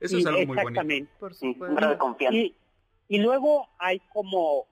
Eso 0.00 0.16
y- 0.16 0.20
es 0.20 0.26
algo 0.26 0.38
muy 0.40 0.46
bonito. 0.56 0.68
exactamente. 0.70 1.10
Por 1.20 1.34
supuesto. 1.34 1.88
de 1.88 1.98
confianza. 1.98 2.36
Y, 2.38 2.54
y 3.08 3.18
luego 3.18 3.68
hay 3.78 4.00
como 4.12 4.66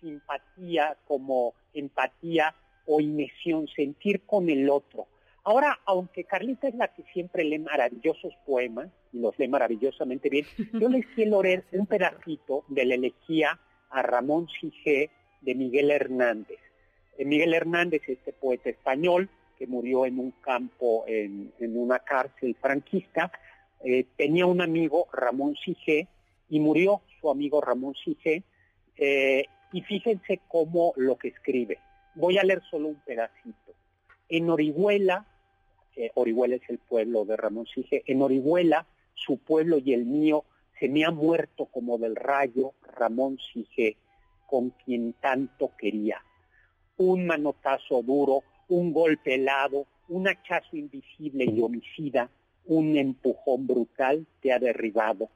simpatía, 0.00 0.96
como 1.06 1.54
empatía 1.74 2.54
o 2.86 3.00
inmersión, 3.00 3.66
sentir 3.68 4.22
con 4.24 4.48
el 4.48 4.68
otro. 4.70 5.06
Ahora, 5.44 5.78
aunque 5.86 6.24
Carlita 6.24 6.68
es 6.68 6.74
la 6.74 6.88
que 6.88 7.04
siempre 7.12 7.44
lee 7.44 7.58
maravillosos 7.58 8.34
poemas, 8.44 8.88
y 9.12 9.20
los 9.20 9.38
lee 9.38 9.48
maravillosamente 9.48 10.28
bien, 10.28 10.44
yo 10.72 10.88
les 10.88 11.06
quiero 11.14 11.42
leer 11.42 11.64
un 11.72 11.86
pedacito 11.86 12.64
de 12.68 12.84
la 12.84 12.94
elegía 12.94 13.58
a 13.90 14.02
Ramón 14.02 14.48
Sigé 14.60 15.10
de 15.40 15.54
Miguel 15.54 15.90
Hernández. 15.90 16.58
Eh, 17.16 17.24
Miguel 17.24 17.54
Hernández, 17.54 18.02
este 18.06 18.32
poeta 18.32 18.70
español 18.70 19.30
que 19.56 19.66
murió 19.66 20.06
en 20.06 20.18
un 20.18 20.30
campo, 20.42 21.04
en, 21.06 21.52
en 21.58 21.78
una 21.78 21.98
cárcel 21.98 22.56
franquista, 22.60 23.32
eh, 23.84 24.06
tenía 24.16 24.46
un 24.46 24.60
amigo, 24.60 25.06
Ramón 25.12 25.56
Sigé, 25.56 26.08
y 26.48 26.60
murió 26.60 27.02
su 27.20 27.30
amigo 27.30 27.60
Ramón 27.60 27.94
Sigé, 27.94 28.42
eh, 28.96 29.44
y 29.72 29.82
fíjense 29.82 30.40
cómo 30.48 30.92
lo 30.96 31.16
que 31.16 31.28
escribe. 31.28 31.78
Voy 32.14 32.38
a 32.38 32.42
leer 32.42 32.62
solo 32.70 32.88
un 32.88 32.96
pedacito. 32.96 33.74
En 34.30 34.50
Orihuela, 34.50 35.26
eh, 35.96 36.10
Orihuela 36.14 36.56
es 36.56 36.68
el 36.68 36.78
pueblo 36.78 37.24
de 37.24 37.36
Ramón 37.36 37.66
Sige, 37.66 38.02
en 38.06 38.20
Orihuela, 38.20 38.86
su 39.14 39.38
pueblo 39.38 39.78
y 39.78 39.94
el 39.94 40.04
mío, 40.04 40.44
se 40.78 40.88
me 40.88 41.04
ha 41.04 41.10
muerto 41.10 41.64
como 41.66 41.96
del 41.96 42.14
rayo 42.14 42.74
Ramón 42.82 43.38
Sige, 43.52 43.96
con 44.46 44.70
quien 44.84 45.14
tanto 45.14 45.72
quería. 45.78 46.22
Un 46.98 47.26
manotazo 47.26 48.02
duro, 48.02 48.42
un 48.68 48.92
golpe 48.92 49.36
helado, 49.36 49.86
un 50.08 50.28
hachazo 50.28 50.76
invisible 50.76 51.46
y 51.46 51.62
homicida, 51.62 52.30
un 52.66 52.98
empujón 52.98 53.66
brutal 53.66 54.26
te 54.42 54.52
ha 54.52 54.58
derribado. 54.58 55.30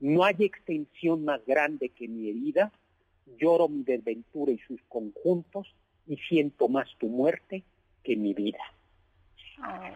No 0.00 0.24
hay 0.24 0.36
extensión 0.38 1.24
más 1.24 1.44
grande 1.44 1.90
que 1.90 2.08
mi 2.08 2.30
herida, 2.30 2.72
lloro 3.38 3.68
mi 3.68 3.82
desventura 3.82 4.52
y 4.52 4.58
sus 4.66 4.80
conjuntos, 4.88 5.74
y 6.06 6.16
siento 6.16 6.68
más 6.68 6.88
tu 6.98 7.08
muerte 7.08 7.62
que 8.02 8.16
mi 8.16 8.34
vida. 8.34 8.60
Ay, 9.60 9.92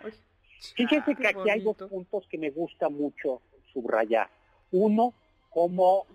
Fíjense 0.75 1.13
Ah, 1.13 1.15
que 1.15 1.29
aquí 1.29 1.51
hay 1.51 1.61
dos 1.61 1.77
puntos 1.77 2.27
que 2.29 2.39
me 2.39 2.51
gusta 2.51 2.89
mucho 2.89 3.43
subrayar. 3.73 4.29
Uno, 4.73 5.15
como, 5.51 6.07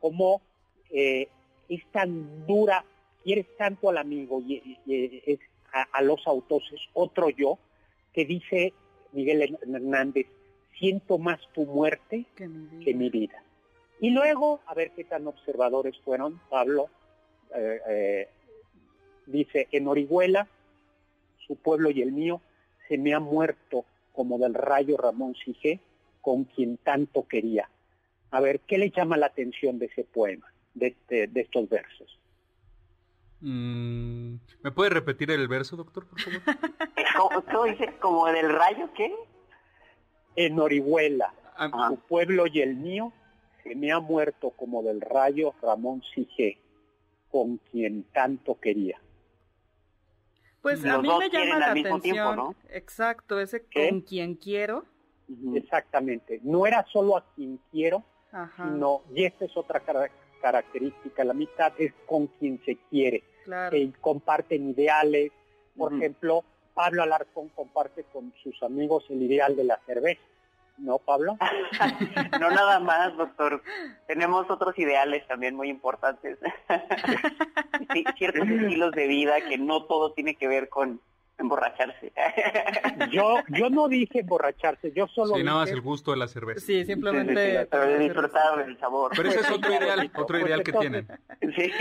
como 0.00 0.40
eh, 0.90 1.28
es 1.68 1.84
tan 1.92 2.46
dura, 2.46 2.84
quieres 3.22 3.46
tanto 3.56 3.90
al 3.90 3.98
amigo 3.98 4.40
y, 4.40 4.78
es 4.86 5.40
a, 5.72 5.82
a 5.92 6.02
los 6.02 6.26
autos, 6.26 6.62
es 6.72 6.80
otro 6.94 7.30
yo, 7.30 7.58
que 8.12 8.24
dice 8.24 8.72
Miguel 9.12 9.58
Hernández, 9.62 10.26
siento 10.78 11.18
más 11.18 11.40
tu 11.52 11.66
muerte 11.66 12.24
que 12.36 12.48
mi 12.48 12.64
vida. 12.66 12.84
que 12.84 12.94
mi 12.94 13.10
vida. 13.10 13.42
Y 14.00 14.10
luego, 14.10 14.60
a 14.66 14.74
ver 14.74 14.92
qué 14.92 15.04
tan 15.04 15.26
observadores 15.26 15.98
fueron, 16.04 16.40
Pablo, 16.48 16.88
eh, 17.54 17.80
eh, 17.88 18.28
dice, 19.26 19.68
en 19.72 19.88
Orihuela, 19.88 20.48
su 21.48 21.56
pueblo 21.56 21.90
y 21.90 22.02
el 22.02 22.12
mío, 22.12 22.40
se 22.88 22.96
me 22.98 23.12
ha 23.14 23.20
muerto 23.20 23.84
como 24.12 24.38
del 24.38 24.54
rayo 24.54 24.96
Ramón 24.96 25.34
Sige, 25.44 25.80
con 26.20 26.44
quien 26.44 26.76
tanto 26.78 27.26
quería. 27.26 27.68
A 28.30 28.40
ver, 28.40 28.60
¿qué 28.60 28.78
le 28.78 28.90
llama 28.90 29.16
la 29.16 29.26
atención 29.26 29.78
de 29.78 29.86
ese 29.86 30.04
poema, 30.04 30.46
de, 30.74 30.88
este- 30.88 31.26
de 31.26 31.40
estos 31.40 31.68
versos? 31.68 32.18
Mm, 33.40 34.34
¿Me 34.62 34.70
puede 34.72 34.90
repetir 34.90 35.30
el 35.30 35.46
verso, 35.48 35.76
doctor, 35.76 36.06
por 36.08 36.20
favor? 36.20 36.40
¿Cómo, 37.16 37.42
cómo 37.44 37.64
dice? 37.64 37.94
¿Como 38.00 38.26
del 38.26 38.50
rayo 38.52 38.90
qué? 38.94 39.12
En 40.36 40.58
Orihuela, 40.60 41.32
Ah, 41.60 41.88
su 41.90 41.96
pueblo 42.06 42.46
y 42.46 42.60
el 42.60 42.76
mío, 42.76 43.12
se 43.64 43.74
me 43.74 43.90
ha 43.90 43.98
muerto 43.98 44.50
como 44.50 44.82
del 44.84 45.00
rayo 45.00 45.54
Ramón 45.60 46.02
Sige, 46.14 46.58
con 47.32 47.56
quien 47.70 48.04
tanto 48.12 48.60
quería. 48.60 49.00
Pues 50.68 50.84
a 50.84 50.88
Los 50.94 51.02
mí 51.02 51.08
dos 51.08 51.18
me 51.20 51.30
llama 51.30 51.58
la 51.58 51.70
atención. 51.70 52.00
tiempo, 52.02 52.36
¿no? 52.36 52.54
Exacto, 52.68 53.40
ese 53.40 53.64
¿Qué? 53.70 53.88
con 53.88 54.02
quien 54.02 54.34
quiero. 54.34 54.84
Exactamente. 55.54 56.40
No 56.42 56.66
era 56.66 56.84
solo 56.92 57.16
a 57.16 57.24
quien 57.34 57.58
quiero, 57.70 58.04
Ajá. 58.32 58.64
sino, 58.70 59.00
y 59.14 59.24
esta 59.24 59.46
es 59.46 59.56
otra 59.56 59.80
cara- 59.80 60.10
característica, 60.42 61.24
la 61.24 61.32
mitad 61.32 61.72
es 61.78 61.94
con 62.06 62.26
quien 62.26 62.60
se 62.66 62.76
quiere, 62.90 63.22
Claro. 63.44 63.70
que 63.70 63.90
comparten 63.98 64.68
ideales. 64.70 65.32
Por 65.74 65.94
ejemplo, 65.94 66.44
Pablo 66.74 67.02
Alarcón 67.02 67.48
comparte 67.48 68.04
con 68.12 68.34
sus 68.42 68.62
amigos 68.62 69.04
el 69.08 69.22
ideal 69.22 69.56
de 69.56 69.64
la 69.64 69.80
cerveza. 69.86 70.20
¿No, 70.78 70.98
Pablo? 70.98 71.36
No 72.40 72.50
nada 72.50 72.78
más, 72.80 73.16
doctor. 73.16 73.62
Tenemos 74.06 74.48
otros 74.50 74.78
ideales 74.78 75.26
también 75.26 75.54
muy 75.54 75.68
importantes. 75.68 76.38
Sí, 77.92 78.04
ciertos 78.18 78.46
estilos 78.46 78.92
de 78.92 79.06
vida 79.06 79.40
que 79.40 79.56
no 79.56 79.84
todo 79.84 80.12
tiene 80.12 80.34
que 80.34 80.46
ver 80.46 80.68
con 80.68 81.00
emborracharse. 81.38 82.12
Yo, 83.12 83.36
yo 83.48 83.70
no 83.70 83.88
dije 83.88 84.20
emborracharse, 84.20 84.92
yo 84.92 85.06
solo 85.06 85.36
sí, 85.36 85.42
nada 85.44 85.60
más 85.60 85.70
el 85.70 85.80
gusto 85.80 86.10
de 86.10 86.16
la 86.18 86.26
cerveza. 86.28 86.60
Sí, 86.60 86.84
simplemente. 86.84 87.66
Disfrutar 87.98 88.66
del 88.66 88.78
sabor. 88.78 89.12
Pero 89.16 89.28
ese 89.28 89.40
es 89.40 89.50
otro 89.50 89.72
ideal, 89.72 90.10
Pues, 90.12 90.24
otro 90.24 90.38
ideal 90.40 90.62
que 90.62 90.72
entonces, 90.72 91.06
tienen. 91.40 91.56
Sí. 91.56 91.72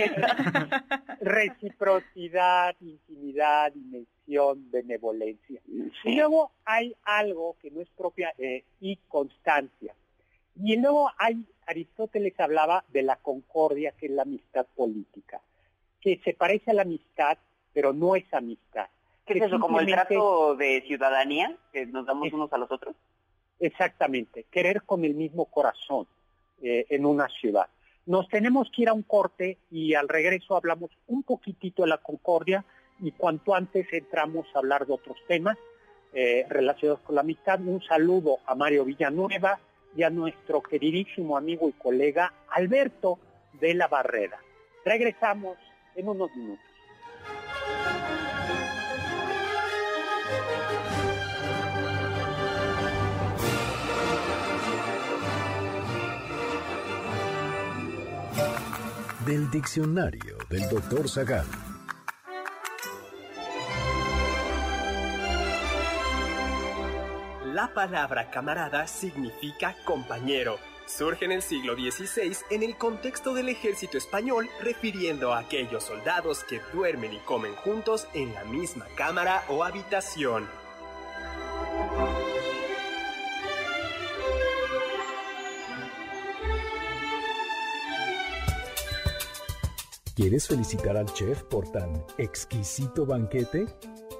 reciprocidad, 1.21 2.75
intimidad, 2.79 3.73
dimensión, 4.27 4.69
benevolencia. 4.71 5.61
Y 6.03 6.15
luego 6.15 6.51
hay 6.65 6.95
algo 7.03 7.55
que 7.61 7.71
no 7.71 7.81
es 7.81 7.89
propia 7.89 8.33
eh, 8.37 8.63
y 8.81 8.97
constancia. 9.07 9.93
Y 10.61 10.75
luego 10.77 11.09
hay, 11.17 11.45
Aristóteles 11.65 12.39
hablaba 12.39 12.83
de 12.89 13.03
la 13.03 13.15
concordia, 13.17 13.91
que 13.91 14.07
es 14.07 14.11
la 14.11 14.23
amistad 14.23 14.65
política, 14.75 15.41
que 16.01 16.19
se 16.23 16.33
parece 16.33 16.71
a 16.71 16.73
la 16.73 16.81
amistad, 16.83 17.37
pero 17.73 17.93
no 17.93 18.15
es 18.15 18.31
amistad. 18.33 18.87
¿Qué 19.25 19.37
es 19.37 19.45
eso? 19.45 19.59
¿Como 19.59 19.79
el 19.79 19.87
trato 19.87 20.55
de 20.55 20.81
ciudadanía 20.87 21.55
que 21.71 21.85
nos 21.85 22.05
damos 22.05 22.27
Es- 22.27 22.33
unos 22.33 22.51
a 22.53 22.57
los 22.57 22.71
otros? 22.71 22.95
Exactamente, 23.59 24.45
querer 24.51 24.83
con 24.83 25.03
el 25.03 25.15
mismo 25.15 25.45
corazón 25.45 26.07
eh, 26.61 26.85
en 26.89 27.05
una 27.05 27.27
ciudad. 27.27 27.67
Nos 28.05 28.27
tenemos 28.29 28.69
que 28.71 28.83
ir 28.83 28.89
a 28.89 28.93
un 28.93 29.01
corte 29.03 29.57
y 29.71 29.95
al 29.95 30.07
regreso 30.07 30.55
hablamos 30.55 30.91
un 31.07 31.23
poquitito 31.23 31.81
de 31.81 31.89
la 31.89 31.97
concordia 31.97 32.63
y 32.99 33.11
cuanto 33.11 33.55
antes 33.55 33.87
entramos 33.91 34.47
a 34.53 34.59
hablar 34.59 34.85
de 34.85 34.93
otros 34.93 35.17
temas 35.27 35.57
eh, 36.13 36.45
relacionados 36.49 37.01
con 37.01 37.15
la 37.15 37.21
amistad. 37.21 37.59
Un 37.59 37.81
saludo 37.81 38.39
a 38.45 38.55
Mario 38.55 38.85
Villanueva 38.85 39.59
y 39.95 40.03
a 40.03 40.09
nuestro 40.09 40.61
queridísimo 40.61 41.37
amigo 41.37 41.69
y 41.69 41.73
colega 41.73 42.33
Alberto 42.49 43.19
de 43.59 43.73
la 43.73 43.87
Barrera. 43.87 44.39
Regresamos 44.85 45.57
en 45.95 46.07
unos 46.07 46.35
minutos. 46.35 46.63
Del 59.25 59.51
diccionario 59.51 60.37
del 60.49 60.69
doctor 60.69 61.09
Zagal. 61.09 61.45
La 67.57 67.73
palabra 67.73 68.29
camarada 68.29 68.85
significa 68.85 69.75
compañero. 69.83 70.59
Surge 70.85 71.25
en 71.25 71.31
el 71.31 71.41
siglo 71.41 71.73
XVI 71.73 72.37
en 72.51 72.61
el 72.61 72.77
contexto 72.77 73.33
del 73.33 73.49
ejército 73.49 73.97
español, 73.97 74.47
refiriendo 74.61 75.33
a 75.33 75.39
aquellos 75.39 75.85
soldados 75.85 76.43
que 76.43 76.61
duermen 76.71 77.15
y 77.15 77.17
comen 77.17 77.55
juntos 77.55 78.07
en 78.13 78.31
la 78.35 78.43
misma 78.43 78.85
cámara 78.95 79.43
o 79.49 79.63
habitación. 79.63 80.47
¿Quieres 90.15 90.47
felicitar 90.47 90.95
al 90.95 91.11
chef 91.11 91.41
por 91.41 91.71
tan 91.71 92.05
exquisito 92.19 93.07
banquete? 93.07 93.65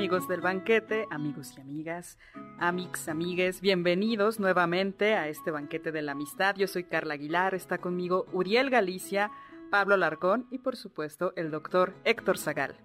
Amigos 0.00 0.26
del 0.28 0.40
banquete, 0.40 1.06
amigos 1.10 1.52
y 1.58 1.60
amigas, 1.60 2.18
amix, 2.58 3.06
amigues, 3.06 3.60
bienvenidos 3.60 4.40
nuevamente 4.40 5.12
a 5.12 5.28
este 5.28 5.50
banquete 5.50 5.92
de 5.92 6.00
la 6.00 6.12
amistad. 6.12 6.56
Yo 6.56 6.68
soy 6.68 6.84
Carla 6.84 7.12
Aguilar, 7.12 7.54
está 7.54 7.76
conmigo 7.76 8.24
Uriel 8.32 8.70
Galicia, 8.70 9.30
Pablo 9.70 9.98
Larcón 9.98 10.46
y 10.50 10.56
por 10.60 10.76
supuesto 10.76 11.34
el 11.36 11.50
doctor 11.50 11.92
Héctor 12.04 12.38
Zagal. 12.38 12.76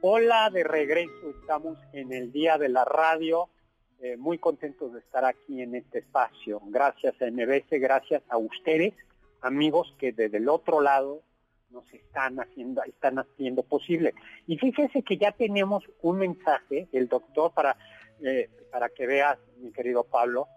Hola, 0.00 0.48
de 0.48 0.64
regreso, 0.64 1.34
estamos 1.38 1.76
en 1.92 2.14
el 2.14 2.32
Día 2.32 2.56
de 2.56 2.70
la 2.70 2.86
Radio, 2.86 3.50
eh, 4.00 4.16
muy 4.16 4.38
contentos 4.38 4.94
de 4.94 5.00
estar 5.00 5.26
aquí 5.26 5.60
en 5.60 5.74
este 5.74 5.98
espacio. 5.98 6.62
Gracias 6.68 7.14
a 7.20 7.26
MBS, 7.26 7.78
gracias 7.78 8.22
a 8.30 8.38
ustedes, 8.38 8.94
amigos 9.42 9.94
que 9.98 10.12
desde 10.12 10.38
el 10.38 10.48
otro 10.48 10.80
lado 10.80 11.20
nos 11.72 11.92
están 11.92 12.38
haciendo, 12.38 12.82
están 12.84 13.18
haciendo 13.18 13.62
posible. 13.62 14.14
Y 14.46 14.58
fíjese 14.58 15.02
que 15.02 15.16
ya 15.16 15.32
tenemos 15.32 15.84
un 16.02 16.18
mensaje, 16.18 16.88
el 16.92 17.08
doctor, 17.08 17.52
para, 17.52 17.76
eh, 18.22 18.48
para 18.70 18.88
que 18.88 19.06
veas, 19.06 19.38
mi 19.58 19.72
querido 19.72 20.04
Pablo, 20.04 20.48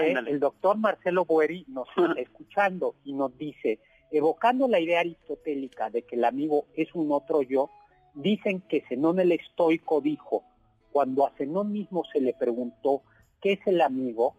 eh, 0.00 0.14
el 0.26 0.38
doctor 0.38 0.78
Marcelo 0.78 1.24
Bueri 1.24 1.64
nos 1.68 1.88
está 1.88 2.12
escuchando 2.20 2.94
y 3.04 3.12
nos 3.12 3.36
dice, 3.36 3.80
evocando 4.10 4.68
la 4.68 4.80
idea 4.80 5.00
aristotélica 5.00 5.90
de 5.90 6.02
que 6.02 6.16
el 6.16 6.24
amigo 6.24 6.66
es 6.74 6.94
un 6.94 7.10
otro 7.12 7.42
yo, 7.42 7.70
dicen 8.14 8.60
que 8.60 8.82
Zenón 8.88 9.18
el 9.20 9.32
estoico 9.32 10.00
dijo, 10.00 10.44
cuando 10.92 11.26
a 11.26 11.30
Zenón 11.32 11.72
mismo 11.72 12.04
se 12.12 12.20
le 12.20 12.34
preguntó 12.34 13.02
qué 13.40 13.52
es 13.54 13.66
el 13.66 13.80
amigo, 13.80 14.36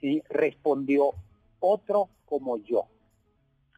¿sí? 0.00 0.22
respondió 0.28 1.12
otro 1.60 2.08
como 2.24 2.56
yo. 2.56 2.86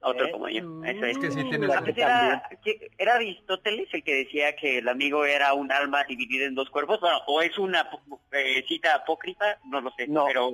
Otro 0.04 0.30
como 0.32 0.48
yo. 0.48 0.62
Eso 0.84 1.06
es. 1.06 1.18
que 1.18 1.30
sí 1.30 1.50
Era, 1.96 2.48
que- 2.62 2.90
era 2.98 3.14
Aristóteles 3.14 3.88
el 3.92 4.04
que 4.04 4.14
decía 4.14 4.54
que 4.54 4.78
el 4.78 4.88
amigo 4.88 5.24
era 5.24 5.54
un 5.54 5.70
alma 5.72 6.04
dividida 6.04 6.44
en 6.46 6.54
dos 6.54 6.68
cuerpos, 6.70 7.00
Bueno, 7.00 7.18
o 7.26 7.40
es 7.42 7.56
una 7.58 7.88
eh, 8.32 8.64
cita 8.68 8.94
apócrifa, 8.94 9.58
no 9.64 9.80
lo 9.80 9.90
sé, 9.92 10.06
No. 10.08 10.26
pero 10.26 10.50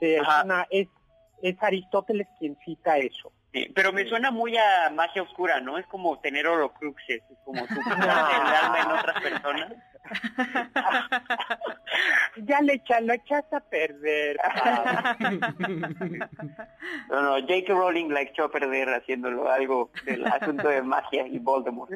Sí, 0.00 0.14
es, 0.14 0.22
una- 0.44 0.66
es, 0.70 0.88
es 1.42 1.62
Aristóteles 1.62 2.26
quien 2.38 2.56
cita 2.64 2.98
eso. 2.98 3.32
sí, 3.52 3.70
pero 3.74 3.92
me 3.92 4.04
suena 4.06 4.30
muy 4.32 4.56
a 4.56 4.90
magia 4.90 5.22
oscura, 5.22 5.60
¿no? 5.60 5.78
Es 5.78 5.86
como 5.86 6.18
tener 6.20 6.46
horocruxes, 6.48 7.22
es 7.30 7.38
como 7.44 7.64
tú 7.68 7.74
el 7.86 8.02
alma 8.02 8.78
en 8.80 8.90
otras 8.98 9.22
personas. 9.22 9.72
Ya 12.36 12.60
le 12.60 12.74
echa, 12.74 13.00
lo 13.00 13.14
echaste 13.14 13.56
a 13.56 13.60
perder. 13.60 14.36
No, 17.08 17.22
no, 17.22 17.34
J.K. 17.40 17.72
Rowling 17.72 18.08
la 18.08 18.22
echó 18.22 18.44
a 18.44 18.50
perder 18.50 18.88
haciéndolo 18.88 19.50
algo 19.50 19.90
del 20.04 20.26
asunto 20.26 20.68
de 20.68 20.82
magia 20.82 21.26
y 21.26 21.38
Voldemort. 21.38 21.90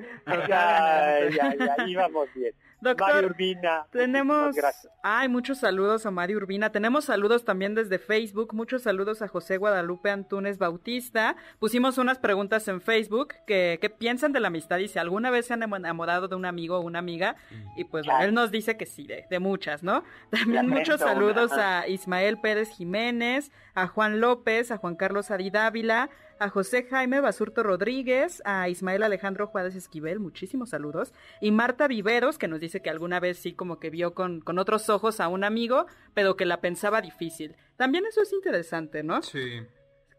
ya, 0.48 1.28
ya, 1.30 1.54
ya, 1.54 1.76
íbamos 1.86 2.28
bien. 2.34 2.54
Doctor, 2.80 3.24
Urbina. 3.24 3.86
tenemos, 3.90 4.54
Gracias. 4.54 4.92
ay, 5.02 5.28
muchos 5.28 5.58
saludos 5.58 6.06
a 6.06 6.10
Mario 6.10 6.36
Urbina. 6.36 6.70
Tenemos 6.70 7.06
saludos 7.06 7.44
también 7.44 7.74
desde 7.74 7.98
Facebook. 7.98 8.54
Muchos 8.54 8.82
saludos 8.82 9.20
a 9.22 9.28
José 9.28 9.56
Guadalupe 9.56 10.10
Antunes 10.10 10.58
Bautista. 10.58 11.36
Pusimos 11.58 11.98
unas 11.98 12.18
preguntas 12.18 12.68
en 12.68 12.80
Facebook 12.80 13.34
que, 13.46 13.78
¿qué 13.80 13.90
piensan 13.90 14.32
de 14.32 14.40
la 14.40 14.48
amistad 14.48 14.78
y 14.78 14.88
si 14.88 14.98
alguna 14.98 15.30
vez 15.30 15.46
se 15.46 15.54
han 15.54 15.62
enamorado 15.62 16.28
de 16.28 16.36
un 16.36 16.44
amigo 16.44 16.76
o 16.78 16.80
una 16.80 16.98
amiga. 16.98 17.36
Y 17.76 17.84
pues 17.84 18.06
bueno, 18.06 18.22
él 18.22 18.34
nos 18.34 18.50
dice 18.50 18.76
que 18.76 18.86
sí, 18.86 19.06
de, 19.06 19.26
de 19.28 19.38
muchas, 19.38 19.82
¿no? 19.82 20.04
También 20.30 20.68
muchos 20.68 21.00
una, 21.00 21.12
saludos 21.12 21.52
a 21.52 21.86
Ismael 21.88 22.38
Pérez 22.40 22.70
Jiménez, 22.70 23.50
a 23.74 23.86
Juan 23.86 24.20
López, 24.20 24.70
a 24.70 24.76
Juan 24.78 24.96
Carlos 24.96 25.30
Adi 25.30 25.50
Dávila, 25.50 26.10
a 26.38 26.48
José 26.48 26.84
Jaime 26.84 27.20
Basurto 27.20 27.62
Rodríguez, 27.62 28.42
a 28.44 28.68
Ismael 28.68 29.02
Alejandro 29.02 29.46
Juárez 29.46 29.74
Esquivel, 29.74 30.20
muchísimos 30.20 30.70
saludos, 30.70 31.12
y 31.40 31.50
Marta 31.50 31.88
Viveros, 31.88 32.38
que 32.38 32.48
nos 32.48 32.60
dice 32.60 32.80
que 32.80 32.90
alguna 32.90 33.20
vez 33.20 33.38
sí 33.38 33.52
como 33.52 33.78
que 33.78 33.90
vio 33.90 34.14
con, 34.14 34.40
con 34.40 34.58
otros 34.58 34.88
ojos 34.88 35.20
a 35.20 35.28
un 35.28 35.44
amigo, 35.44 35.86
pero 36.14 36.36
que 36.36 36.46
la 36.46 36.60
pensaba 36.60 37.00
difícil. 37.00 37.56
También 37.76 38.06
eso 38.06 38.22
es 38.22 38.32
interesante, 38.32 39.02
¿no? 39.02 39.22
Sí. 39.22 39.60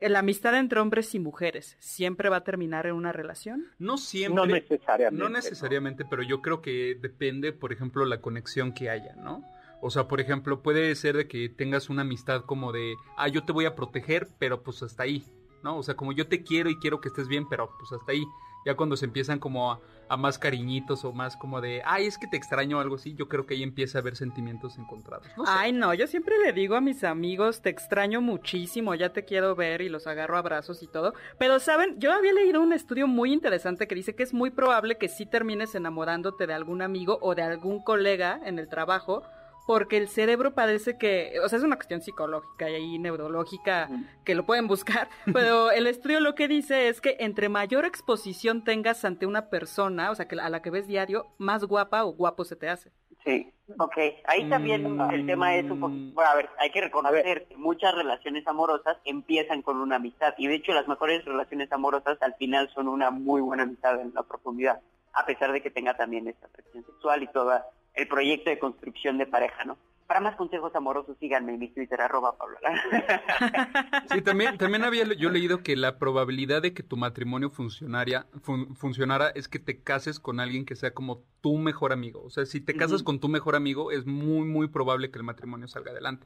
La 0.01 0.19
amistad 0.19 0.57
entre 0.57 0.79
hombres 0.79 1.13
y 1.13 1.19
mujeres 1.19 1.75
siempre 1.79 2.29
va 2.29 2.37
a 2.37 2.43
terminar 2.45 2.85
en 2.85 2.93
una 2.93 3.11
relación. 3.11 3.65
No 3.79 3.97
siempre. 3.97 4.35
No 4.35 4.45
necesariamente. 4.45 5.23
No 5.23 5.29
necesariamente, 5.29 6.05
pero 6.09 6.23
yo 6.23 6.41
creo 6.41 6.61
que 6.61 6.97
depende, 7.01 7.51
por 7.51 7.73
ejemplo, 7.73 8.05
la 8.05 8.21
conexión 8.21 8.73
que 8.73 8.89
haya, 8.89 9.13
¿no? 9.15 9.43
O 9.81 9.89
sea, 9.89 10.07
por 10.07 10.21
ejemplo, 10.21 10.61
puede 10.61 10.93
ser 10.95 11.17
de 11.17 11.27
que 11.27 11.49
tengas 11.49 11.89
una 11.89 12.03
amistad 12.03 12.45
como 12.45 12.71
de, 12.71 12.95
ah, 13.17 13.27
yo 13.27 13.43
te 13.43 13.51
voy 13.51 13.65
a 13.65 13.75
proteger, 13.75 14.27
pero 14.37 14.61
pues 14.61 14.83
hasta 14.83 15.03
ahí, 15.03 15.23
¿no? 15.63 15.77
O 15.77 15.83
sea, 15.83 15.95
como 15.95 16.11
yo 16.11 16.27
te 16.27 16.43
quiero 16.43 16.69
y 16.69 16.79
quiero 16.79 17.01
que 17.01 17.09
estés 17.09 17.27
bien, 17.27 17.47
pero 17.47 17.75
pues 17.77 17.91
hasta 17.91 18.11
ahí. 18.11 18.25
Ya 18.65 18.75
cuando 18.75 18.97
se 18.97 19.05
empiezan 19.05 19.39
como 19.39 19.71
a, 19.71 20.17
más 20.17 20.37
cariñitos 20.37 21.05
o 21.05 21.13
más 21.13 21.37
como 21.37 21.61
de, 21.61 21.81
ay, 21.85 22.07
es 22.07 22.17
que 22.17 22.27
te 22.27 22.35
extraño 22.35 22.77
o 22.77 22.81
algo 22.81 22.95
así, 22.95 23.13
yo 23.13 23.29
creo 23.29 23.45
que 23.45 23.53
ahí 23.53 23.63
empieza 23.63 23.97
a 23.97 24.01
haber 24.01 24.15
sentimientos 24.15 24.77
encontrados. 24.77 25.27
Ay, 25.45 25.71
no, 25.71 25.93
yo 25.93 26.07
siempre 26.07 26.35
le 26.43 26.51
digo 26.51 26.75
a 26.75 26.81
mis 26.81 27.03
amigos, 27.03 27.61
te 27.61 27.69
extraño 27.69 28.19
muchísimo, 28.19 28.95
ya 28.95 29.13
te 29.13 29.23
quiero 29.23 29.55
ver 29.55 29.81
y 29.81 29.89
los 29.89 30.07
agarro 30.07 30.35
a 30.35 30.39
abrazos 30.39 30.83
y 30.83 30.87
todo. 30.87 31.13
Pero, 31.37 31.59
¿saben? 31.59 31.99
Yo 31.99 32.11
había 32.11 32.33
leído 32.33 32.59
un 32.59 32.73
estudio 32.73 33.07
muy 33.07 33.31
interesante 33.31 33.87
que 33.87 33.95
dice 33.95 34.15
que 34.15 34.23
es 34.23 34.33
muy 34.33 34.49
probable 34.49 34.97
que 34.97 35.07
sí 35.07 35.25
termines 35.25 35.75
enamorándote 35.75 36.47
de 36.47 36.53
algún 36.53 36.81
amigo 36.81 37.19
o 37.21 37.35
de 37.35 37.43
algún 37.43 37.81
colega 37.81 38.41
en 38.43 38.59
el 38.59 38.67
trabajo, 38.67 39.23
porque 39.69 39.97
el 39.97 40.07
cerebro 40.07 40.55
parece 40.55 40.97
que, 40.97 41.33
o 41.45 41.47
sea, 41.47 41.59
es 41.59 41.63
una 41.63 41.75
cuestión 41.75 42.01
psicológica 42.01 42.67
y 42.71 42.73
ahí 42.73 42.97
neurológica 42.97 43.87
que 44.25 44.33
lo 44.33 44.43
pueden 44.43 44.67
buscar, 44.67 45.09
pero 45.31 45.69
el 45.69 45.85
estudio 45.85 46.19
lo 46.21 46.33
que 46.33 46.47
dice 46.47 46.87
es 46.87 47.01
que 47.01 47.17
entre 47.19 47.49
mayor 47.49 47.85
exposición 47.85 48.63
tengas 48.63 49.05
ante 49.05 49.27
una 49.27 49.51
persona, 49.51 50.09
o 50.09 50.15
sea, 50.15 50.27
que 50.27 50.41
a 50.41 50.49
la 50.49 50.63
que 50.63 50.71
ves 50.71 50.87
diario, 50.87 51.27
más 51.37 51.65
guapa 51.65 52.03
o 52.03 52.13
guapo 52.13 52.45
se 52.45 52.55
te 52.55 52.67
hace. 52.67 52.91
Sí, 53.23 53.53
ok. 53.77 53.95
Ahí 54.25 54.49
también 54.49 54.91
Mm. 54.91 55.11
el 55.11 55.27
tema 55.27 55.55
es 55.55 55.69
un 55.69 55.79
poco... 55.79 55.93
Bueno, 56.15 56.31
a 56.31 56.35
ver, 56.35 56.49
hay 56.57 56.71
que 56.71 56.81
reconocer 56.81 57.45
que 57.47 57.55
muchas 57.55 57.93
relaciones 57.93 58.47
amorosas 58.47 58.97
empiezan 59.05 59.61
con 59.61 59.77
una 59.77 59.97
amistad 59.97 60.33
y 60.39 60.47
de 60.47 60.55
hecho 60.55 60.73
las 60.73 60.87
mejores 60.87 61.23
relaciones 61.25 61.71
amorosas 61.71 62.17
al 62.23 62.33
final 62.37 62.71
son 62.73 62.87
una 62.87 63.11
muy 63.11 63.39
buena 63.39 63.61
amistad 63.61 64.01
en 64.01 64.15
la 64.15 64.23
profundidad, 64.23 64.81
a 65.13 65.27
pesar 65.27 65.51
de 65.51 65.61
que 65.61 65.69
tenga 65.69 65.95
también 65.95 66.27
esta 66.27 66.47
atracción 66.47 66.83
sexual 66.87 67.21
y 67.21 67.27
todo 67.27 67.53
el 67.93 68.07
proyecto 68.07 68.49
de 68.49 68.59
construcción 68.59 69.17
de 69.17 69.25
pareja, 69.27 69.65
¿no? 69.65 69.77
Para 70.07 70.21
más 70.21 70.35
consejos 70.37 70.73
amorosos 70.75 71.15
síganme 71.19 71.53
en 71.53 71.59
mi 71.59 71.67
Twitter, 71.69 72.01
arroba 72.01 72.35
Pablo. 72.37 72.57
Sí, 74.11 74.21
también, 74.21 74.57
también 74.57 74.83
había 74.83 75.05
le- 75.05 75.17
yo 75.17 75.29
leído 75.29 75.61
que 75.61 75.75
la 75.75 75.99
probabilidad 75.99 76.61
de 76.63 76.73
que 76.73 76.81
tu 76.83 76.97
matrimonio 76.97 77.49
funcionaria, 77.51 78.25
fun- 78.41 78.75
funcionara 78.75 79.29
es 79.29 79.47
que 79.47 79.59
te 79.59 79.81
cases 79.83 80.19
con 80.19 80.39
alguien 80.39 80.65
que 80.65 80.75
sea 80.75 80.91
como 80.95 81.23
tu 81.41 81.57
mejor 81.57 81.93
amigo. 81.93 82.23
O 82.23 82.29
sea, 82.29 82.45
si 82.45 82.59
te 82.61 82.75
casas 82.75 83.03
con 83.03 83.19
tu 83.19 83.27
mejor 83.29 83.55
amigo, 83.55 83.91
es 83.91 84.05
muy, 84.07 84.47
muy 84.47 84.67
probable 84.67 85.11
que 85.11 85.19
el 85.19 85.23
matrimonio 85.23 85.67
salga 85.67 85.91
adelante. 85.91 86.25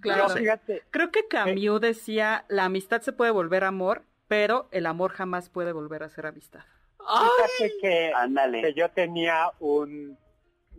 Claro. 0.00 0.24
Pero 0.28 0.38
fíjate, 0.40 0.82
Creo 0.90 1.10
que 1.10 1.26
Camus 1.26 1.80
decía, 1.80 2.44
la 2.48 2.64
amistad 2.66 3.00
se 3.02 3.12
puede 3.12 3.30
volver 3.32 3.64
amor, 3.64 4.04
pero 4.28 4.68
el 4.70 4.86
amor 4.86 5.10
jamás 5.12 5.48
puede 5.50 5.72
volver 5.72 6.02
a 6.04 6.08
ser 6.08 6.26
amistad. 6.26 6.62
fíjate 6.98 7.72
que, 7.80 8.12
Ándale. 8.14 8.62
que 8.62 8.74
yo 8.74 8.88
tenía 8.90 9.50
un, 9.60 10.16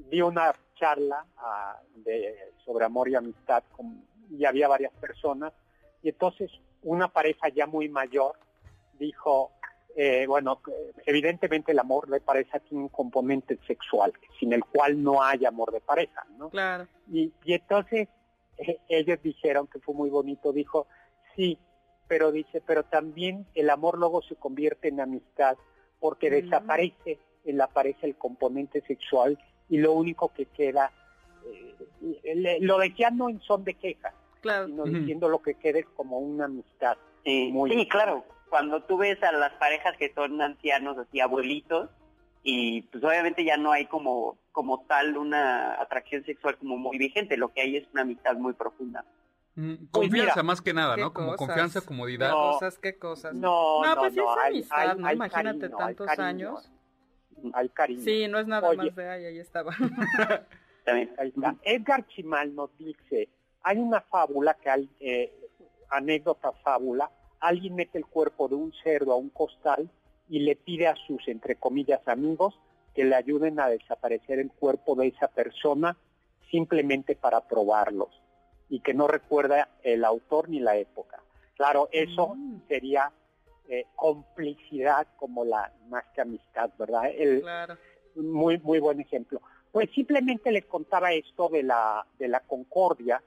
di 0.10 0.21
una 0.21 0.53
charla 0.75 1.25
ah, 1.38 1.79
de, 1.95 2.36
sobre 2.63 2.86
amor 2.86 3.10
y 3.10 3.15
amistad 3.15 3.63
con 3.75 4.03
y 4.29 4.45
había 4.45 4.67
varias 4.67 4.93
personas. 4.93 5.53
Y 6.01 6.10
entonces 6.10 6.51
una 6.84 7.08
pareja 7.08 7.49
ya 7.49 7.65
muy 7.67 7.89
mayor 7.89 8.36
dijo, 8.99 9.51
eh, 9.95 10.25
bueno, 10.27 10.62
evidentemente 11.05 11.71
el 11.71 11.79
amor 11.79 12.08
de 12.10 12.21
pareja 12.21 12.60
tiene 12.60 12.84
un 12.84 12.89
componente 12.89 13.58
sexual, 13.67 14.13
sin 14.39 14.53
el 14.53 14.63
cual 14.63 15.01
no 15.01 15.23
hay 15.23 15.45
amor 15.45 15.71
de 15.71 15.81
pareja, 15.81 16.25
¿no? 16.38 16.49
Claro. 16.49 16.88
Y, 17.12 17.31
y 17.43 17.53
entonces 17.53 18.08
eh, 18.58 18.79
ellos 18.89 19.19
dijeron 19.21 19.67
que 19.67 19.79
fue 19.79 19.95
muy 19.95 20.10
bonito, 20.10 20.51
dijo, 20.51 20.88
sí, 21.36 21.58
pero 22.08 22.31
dice, 22.31 22.62
pero 22.65 22.84
también 22.84 23.47
el 23.55 23.69
amor 23.69 23.97
luego 23.97 24.21
se 24.21 24.36
convierte 24.36 24.89
en 24.89 25.01
amistad 25.01 25.58
porque 25.99 26.29
Mm. 26.29 26.34
desaparece 26.34 27.19
en 27.45 27.58
la 27.58 27.67
pareja 27.67 28.05
el 28.05 28.15
componente 28.15 28.81
sexual 28.81 29.39
y 29.69 29.78
lo 29.78 29.93
único 29.93 30.32
que 30.34 30.45
queda, 30.45 30.91
eh, 31.45 32.36
le- 32.36 32.60
lo 32.62 32.78
decía 32.80 33.10
no 33.10 33.30
en 33.30 33.39
son 33.41 33.63
de 33.63 33.73
queja, 33.75 34.13
Claro. 34.41 34.67
sino 34.67 34.84
diciendo 34.86 35.30
lo 35.30 35.41
que 35.41 35.56
quede 35.56 35.84
como 35.95 36.19
una 36.19 36.45
amistad. 36.45 36.97
Sí, 37.23 37.49
Muy 37.51 37.71
sí, 37.71 37.88
claro. 37.88 38.23
Cuando 38.49 38.84
tú 38.84 38.97
ves 38.97 39.21
a 39.23 39.32
las 39.32 39.54
parejas 39.54 39.97
que 39.97 40.13
son 40.13 40.39
ancianos, 40.41 40.97
así 40.97 41.19
abuelitos, 41.19 41.89
y 42.43 42.84
pues 42.84 43.04
obviamente 43.04 43.43
ya 43.43 43.58
no 43.58 43.71
hay 43.71 43.88
como, 43.88 44.38
como 44.51 44.86
tal 44.86 45.17
una 45.17 45.82
atracción 45.82 46.23
sexual 46.25 46.58
como 46.58 46.78
muy 46.78 46.97
vigente, 46.99 47.38
lo 47.38 47.49
que 47.51 47.62
hay 47.62 47.78
es 47.78 47.88
una 47.91 48.04
amistad 48.04 48.36
muy 48.36 48.54
profunda. 48.54 49.04
Mm, 49.56 49.75
Pues 49.75 49.89
Confianza 49.91 50.34
mira, 50.36 50.43
más 50.43 50.62
que 50.62 50.73
nada, 50.73 50.95
¿no? 50.95 51.12
Como 51.13 51.32
cosas. 51.32 51.47
confianza, 51.47 51.82
comodidad. 51.82 52.30
Qué 52.30 52.36
No. 52.36 52.51
cosas, 52.51 52.78
qué 52.78 52.97
cosas. 52.99 53.34
No, 53.34 53.84
no, 53.84 53.95
pues 53.95 54.13
no, 54.13 54.32
es 54.32 54.39
hay- 54.43 54.54
amistad, 54.54 54.78
hay- 54.91 54.97
¿no? 54.99 55.08
hay 55.08 55.15
Imagínate 55.15 55.69
tantos 55.69 56.19
años. 56.19 56.71
Hay 57.53 57.69
cariño. 57.69 58.01
Sí, 58.01 58.27
no 58.27 58.39
es 58.39 58.47
nada 58.47 58.69
Oye. 58.69 58.77
más 58.77 58.95
de 58.95 59.09
ahí 59.27 59.37
estaba. 59.39 59.71
También. 60.85 61.11
Ahí 61.17 61.29
está. 61.29 61.55
Edgar 61.63 62.05
Chimal 62.07 62.53
nos 62.55 62.75
dice, 62.77 63.29
hay 63.63 63.77
una 63.77 64.01
fábula 64.01 64.53
que 64.55 64.69
hay, 64.69 64.89
eh, 64.99 65.33
anécdota 65.89 66.51
fábula, 66.63 67.09
alguien 67.39 67.75
mete 67.75 67.97
el 67.97 68.05
cuerpo 68.05 68.47
de 68.47 68.55
un 68.55 68.73
cerdo 68.83 69.13
a 69.13 69.15
un 69.17 69.29
costal 69.29 69.89
y 70.29 70.39
le 70.39 70.55
pide 70.55 70.87
a 70.87 70.95
sus, 71.07 71.27
entre 71.27 71.55
comillas, 71.55 72.07
amigos 72.07 72.59
que 72.93 73.03
le 73.03 73.15
ayuden 73.15 73.59
a 73.59 73.67
desaparecer 73.67 74.39
el 74.39 74.51
cuerpo 74.51 74.95
de 74.95 75.07
esa 75.07 75.27
persona 75.27 75.97
simplemente 76.49 77.15
para 77.15 77.41
probarlos 77.47 78.09
y 78.69 78.79
que 78.79 78.93
no 78.93 79.07
recuerda 79.07 79.67
el 79.83 80.05
autor 80.05 80.49
ni 80.49 80.59
la 80.59 80.77
época. 80.77 81.21
Claro, 81.55 81.89
eso 81.91 82.33
Mm. 82.35 82.61
sería 82.67 83.11
eh, 83.69 83.86
complicidad 83.95 85.08
como 85.17 85.43
la 85.45 85.71
más 85.89 86.04
que 86.13 86.21
amistad, 86.21 86.69
¿verdad? 86.78 87.10
El, 87.15 87.41
claro. 87.41 87.78
muy 88.15 88.58
muy 88.60 88.80
buen 88.80 88.99
ejemplo. 88.99 89.41
Pues 89.71 89.89
simplemente 89.91 90.51
les 90.51 90.65
contaba 90.65 91.12
esto 91.13 91.49
de 91.49 91.63
la 91.63 92.06
de 92.19 92.28
la 92.28 92.39
concordia. 92.41 93.21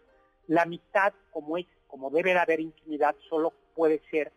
La 0.47 0.63
amistad, 0.63 1.13
como 1.31 1.59
es, 1.59 1.67
como 1.89 2.09
debe 2.11 2.33
de 2.33 2.39
haber 2.39 2.61
intimidad, 2.61 3.15
solo 3.29 3.53
puede 3.75 4.01
ser 4.11 4.33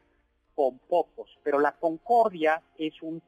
con 0.56 0.78
pocos, 0.80 1.30
pero 1.44 1.60
la 1.60 1.72
concordia 1.72 2.62
es 2.78 3.02
un, 3.02 3.22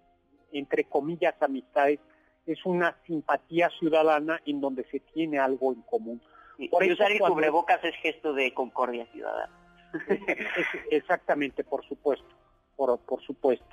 entre 0.52 0.84
comillas, 0.84 1.34
amistades, 1.42 2.00
es 2.46 2.66
una 2.66 2.98
simpatía 3.08 3.70
ciudadana 3.80 4.42
en 4.46 4.60
donde 4.60 4.84
se 4.92 5.00
tiene 5.00 5.40
algo 5.40 5.72
en 5.72 5.82
común. 5.84 6.22
Sí, 6.58 6.68
Por 6.68 6.84
y 6.84 6.88
eso 6.88 6.96
usar 6.96 7.12
el 7.14 7.20
cuando- 7.20 7.36
cubrebocas 7.36 7.82
es 7.86 7.96
gesto 7.96 8.34
de 8.34 8.54
concordia 8.54 9.06
ciudadana. 9.14 9.58
Exactamente, 10.92 11.64
por 11.64 11.86
supuesto, 11.86 12.28
por, 12.76 12.98
por 13.00 13.22
supuesto. 13.22 13.66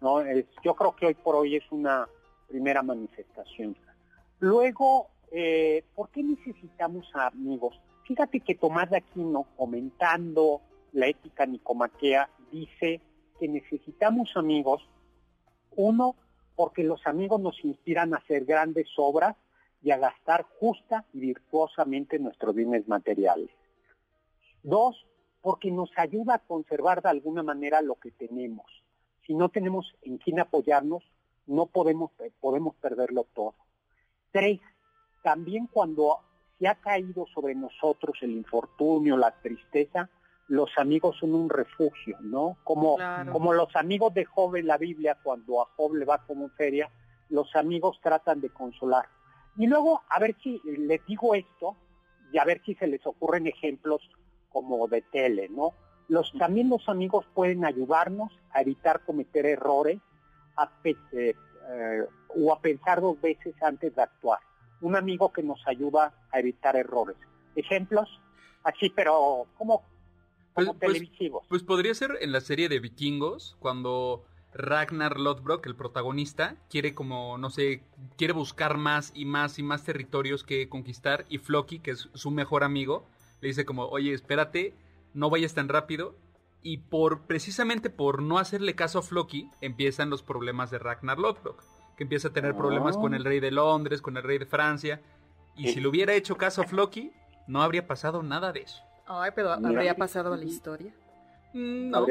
¿no? 0.00 0.20
Es- 0.20 0.46
yo 0.62 0.74
creo 0.74 0.94
que 0.94 1.06
hoy 1.06 1.14
por 1.14 1.34
hoy 1.36 1.56
es 1.56 1.64
una 1.70 2.08
primera 2.48 2.82
manifestación. 2.82 3.76
Luego, 4.40 5.08
eh, 5.32 5.82
¿por 5.94 6.10
qué 6.10 6.22
necesitamos 6.22 7.10
a 7.14 7.28
amigos? 7.28 7.80
Fíjate 8.04 8.40
que 8.40 8.54
Tomás 8.54 8.90
de 8.90 8.98
Aquino, 8.98 9.46
comentando 9.56 10.60
la 10.92 11.08
ética 11.08 11.46
nicomaquea, 11.46 12.28
dice 12.52 13.00
que 13.40 13.48
necesitamos 13.48 14.30
amigos, 14.36 14.88
uno, 15.74 16.14
porque 16.54 16.84
los 16.84 17.06
amigos 17.06 17.40
nos 17.40 17.62
inspiran 17.64 18.14
a 18.14 18.18
hacer 18.18 18.44
grandes 18.44 18.88
obras 18.96 19.36
y 19.82 19.90
a 19.90 19.98
gastar 19.98 20.46
justa 20.58 21.04
y 21.12 21.20
virtuosamente 21.20 22.18
nuestros 22.18 22.54
bienes 22.54 22.88
materiales. 22.88 23.50
Dos, 24.62 25.04
porque 25.46 25.70
nos 25.70 25.96
ayuda 25.96 26.34
a 26.34 26.38
conservar 26.40 27.02
de 27.02 27.08
alguna 27.08 27.40
manera 27.44 27.80
lo 27.80 27.94
que 27.94 28.10
tenemos. 28.10 28.66
Si 29.24 29.32
no 29.32 29.48
tenemos 29.48 29.94
en 30.02 30.18
quién 30.18 30.40
apoyarnos, 30.40 31.04
no 31.46 31.66
podemos, 31.66 32.10
eh, 32.18 32.32
podemos 32.40 32.74
perderlo 32.74 33.28
todo. 33.32 33.54
Tres, 34.32 34.58
también 35.22 35.68
cuando 35.68 36.18
se 36.58 36.66
ha 36.66 36.74
caído 36.74 37.26
sobre 37.32 37.54
nosotros 37.54 38.16
el 38.22 38.32
infortunio, 38.32 39.16
la 39.16 39.40
tristeza, 39.40 40.10
los 40.48 40.68
amigos 40.78 41.16
son 41.20 41.32
un 41.32 41.48
refugio, 41.48 42.18
¿no? 42.22 42.56
Como, 42.64 42.96
Claro. 42.96 43.32
como 43.32 43.52
los 43.52 43.68
amigos 43.76 44.14
de 44.14 44.24
Job 44.24 44.56
en 44.56 44.66
la 44.66 44.78
Biblia, 44.78 45.16
cuando 45.22 45.62
a 45.62 45.66
Job 45.76 45.94
le 45.94 46.04
va 46.04 46.26
como 46.26 46.48
feria, 46.48 46.90
los 47.28 47.54
amigos 47.54 48.00
tratan 48.02 48.40
de 48.40 48.50
consolar. 48.50 49.06
Y 49.56 49.68
luego, 49.68 50.02
a 50.08 50.18
ver 50.18 50.34
si 50.42 50.60
les 50.64 51.06
digo 51.06 51.36
esto, 51.36 51.76
y 52.32 52.38
a 52.38 52.44
ver 52.44 52.60
si 52.64 52.74
se 52.74 52.88
les 52.88 53.06
ocurren 53.06 53.46
ejemplos 53.46 54.02
como 54.56 54.88
de 54.88 55.02
tele, 55.02 55.50
¿no? 55.50 55.74
Los, 56.08 56.32
también 56.38 56.70
los 56.70 56.88
amigos 56.88 57.26
pueden 57.34 57.66
ayudarnos 57.66 58.32
a 58.52 58.62
evitar 58.62 59.04
cometer 59.04 59.44
errores 59.44 60.00
a 60.56 60.70
eh, 60.84 60.94
eh, 61.12 62.04
o 62.28 62.52
a 62.54 62.60
pensar 62.60 63.02
dos 63.02 63.20
veces 63.20 63.54
antes 63.62 63.94
de 63.94 64.00
actuar. 64.02 64.38
Un 64.80 64.96
amigo 64.96 65.30
que 65.30 65.42
nos 65.42 65.60
ayuda 65.66 66.14
a 66.32 66.40
evitar 66.40 66.74
errores. 66.74 67.16
Ejemplos, 67.54 68.08
así, 68.62 68.88
pero 68.88 69.46
como, 69.58 69.82
como 70.54 70.72
Pues- 70.72 70.78
pues- 70.78 70.78
televisivos. 70.80 71.44
Pues 71.50 71.62
podría 71.62 71.92
ser 71.92 72.16
en 72.20 72.32
la 72.32 72.40
serie 72.40 72.70
de 72.70 72.80
vikingos, 72.80 73.56
cuando 73.58 74.24
Ragnar 74.54 75.20
Lodbrok, 75.20 75.66
el 75.66 75.76
protagonista, 75.76 76.56
quiere 76.70 76.94
como, 76.94 77.36
no 77.36 77.50
sé, 77.50 77.82
quiere 78.16 78.32
buscar 78.32 78.78
más 78.78 79.12
y 79.14 79.26
más 79.26 79.58
y 79.58 79.62
más 79.62 79.84
territorios 79.84 80.44
que 80.44 80.70
conquistar 80.70 81.26
y 81.28 81.36
Floki, 81.36 81.78
que 81.80 81.90
es 81.90 82.08
su 82.14 82.30
mejor 82.30 82.64
amigo, 82.64 83.06
le 83.40 83.48
dice 83.48 83.64
como, 83.64 83.86
oye, 83.86 84.12
espérate, 84.12 84.74
no 85.14 85.30
vayas 85.30 85.54
tan 85.54 85.68
rápido. 85.68 86.14
Y 86.62 86.78
por 86.78 87.22
precisamente 87.26 87.90
por 87.90 88.22
no 88.22 88.38
hacerle 88.38 88.74
caso 88.74 88.98
a 88.98 89.02
Floki, 89.02 89.50
empiezan 89.60 90.10
los 90.10 90.22
problemas 90.22 90.70
de 90.70 90.78
Ragnar 90.78 91.18
Lodbrok, 91.18 91.62
que 91.96 92.02
empieza 92.04 92.28
a 92.28 92.32
tener 92.32 92.56
problemas 92.56 92.96
Ah. 92.96 93.00
con 93.00 93.14
el 93.14 93.24
rey 93.24 93.38
de 93.40 93.50
Londres, 93.52 94.02
con 94.02 94.16
el 94.16 94.22
rey 94.24 94.38
de 94.38 94.46
Francia. 94.46 95.00
Y 95.56 95.68
Sí. 95.68 95.74
si 95.74 95.80
le 95.80 95.88
hubiera 95.88 96.12
hecho 96.14 96.36
caso 96.36 96.62
a 96.62 96.66
Floki, 96.66 97.12
no 97.46 97.62
habría 97.62 97.86
pasado 97.86 98.22
nada 98.22 98.52
de 98.52 98.60
eso. 98.60 98.82
Ay, 99.06 99.30
pero 99.34 99.52
habría 99.52 99.94
pasado 99.96 100.32
a 100.32 100.36
la 100.36 100.44
historia. 100.44 100.92
Mm, 101.54 101.90
No, 101.90 102.06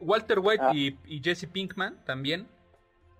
Walter 0.00 0.38
White 0.40 0.62
Ah. 0.64 0.72
y, 0.74 0.98
y 1.06 1.20
Jesse 1.22 1.46
Pinkman 1.46 1.96
también. 2.04 2.48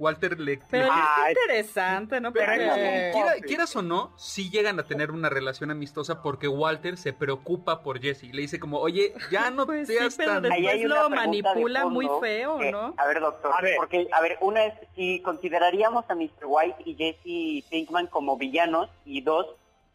Walter 0.00 0.40
le... 0.40 0.58
Pero 0.70 0.86
le- 0.86 0.90
Ah, 0.92 1.26
es 1.26 1.36
es- 1.36 1.42
interesante, 1.42 2.20
¿no? 2.22 2.32
pero 2.32 2.46
Porque... 2.46 3.10
quiera- 3.12 3.34
quieras 3.46 3.76
o 3.76 3.82
no, 3.82 4.12
sí 4.16 4.48
llegan 4.50 4.80
a 4.80 4.84
tener 4.84 5.10
una 5.10 5.28
relación 5.28 5.70
amistosa 5.70 6.22
porque 6.22 6.48
Walter 6.48 6.96
se 6.96 7.12
preocupa 7.12 7.82
por 7.82 8.00
Jesse. 8.00 8.32
Le 8.32 8.40
dice 8.42 8.58
como, 8.58 8.78
oye, 8.78 9.12
ya 9.30 9.50
no 9.50 9.66
Pues 9.70 9.86
sí, 9.88 9.94
seas 9.94 10.16
pero 10.16 10.32
tan... 10.32 10.42
después 10.44 10.58
Ahí 10.60 10.66
hay 10.68 10.84
lo 10.84 11.10
manipula 11.10 11.86
muy 11.86 12.06
fondo 12.06 12.20
feo, 12.22 12.58
que- 12.58 12.72
¿no? 12.72 12.94
A 12.96 13.06
ver, 13.06 13.20
doctor, 13.20 13.52
A 13.56 13.60
ver. 13.60 13.76
porque, 13.76 14.08
a 14.10 14.20
ver, 14.22 14.38
una 14.40 14.64
es 14.64 14.74
si 14.96 15.20
consideraríamos 15.20 16.04
a 16.08 16.14
Mr. 16.14 16.44
White 16.46 16.76
y 16.86 16.94
Jesse 16.94 17.70
Pinkman 17.70 18.06
como 18.06 18.38
villanos, 18.38 18.88
y 19.04 19.20
dos, 19.20 19.46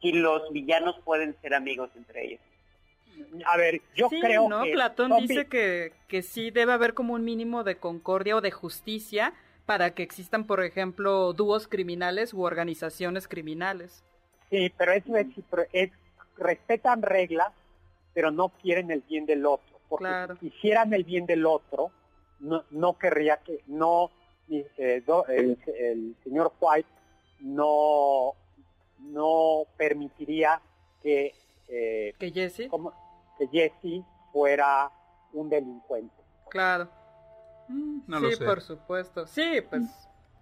si 0.01 0.11
los 0.11 0.43
villanos 0.51 0.95
pueden 1.03 1.35
ser 1.41 1.55
amigos 1.55 1.89
entre 1.95 2.25
ellos. 2.27 2.39
A 3.45 3.57
ver, 3.57 3.81
yo 3.95 4.09
sí, 4.09 4.19
creo 4.19 4.47
¿no? 4.49 4.63
que... 4.63 4.73
Platón 4.73 5.09
Tommy, 5.09 5.27
dice 5.27 5.47
que, 5.47 5.93
que 6.07 6.21
sí 6.21 6.51
debe 6.51 6.73
haber 6.73 6.93
como 6.93 7.13
un 7.13 7.23
mínimo 7.23 7.63
de 7.63 7.77
concordia 7.77 8.35
o 8.35 8.41
de 8.41 8.51
justicia 8.51 9.33
para 9.65 9.91
que 9.95 10.03
existan, 10.03 10.45
por 10.45 10.63
ejemplo, 10.63 11.33
dúos 11.33 11.67
criminales 11.67 12.33
u 12.33 12.43
organizaciones 12.43 13.27
criminales. 13.27 14.03
Sí, 14.49 14.71
pero 14.77 14.91
es, 14.93 15.03
recipro- 15.05 15.67
es- 15.73 15.91
respetan 16.37 17.01
reglas, 17.01 17.51
pero 18.13 18.31
no 18.31 18.49
quieren 18.49 18.91
el 18.91 19.01
bien 19.01 19.25
del 19.25 19.45
otro. 19.45 19.79
Porque 19.89 20.05
Claro. 20.05 20.37
si 20.39 20.49
quisieran 20.49 20.93
el 20.93 21.03
bien 21.03 21.25
del 21.25 21.45
otro, 21.45 21.91
no, 22.39 22.63
no 22.71 22.97
querría 22.97 23.37
que, 23.37 23.61
no, 23.67 24.11
eh, 24.49 25.01
do- 25.05 25.25
el, 25.27 25.57
el 25.79 26.15
señor 26.23 26.53
White 26.59 26.89
no, 27.39 28.33
no 28.99 29.63
permitiría 29.77 30.61
que, 31.01 31.33
eh, 31.67 32.13
Que 32.19 32.31
Jesse, 32.31 32.67
como- 32.69 32.93
que 33.37 33.47
Jesse 33.47 34.03
fuera 34.31 34.91
un 35.33 35.49
delincuente. 35.49 36.13
claro. 36.49 36.89
Mm, 37.67 38.01
No 38.07 38.19
sí, 38.19 38.23
lo 38.25 38.31
sé. 38.31 38.45
por 38.45 38.61
supuesto. 38.61 39.27
Sí, 39.27 39.61
pues, 39.69 39.83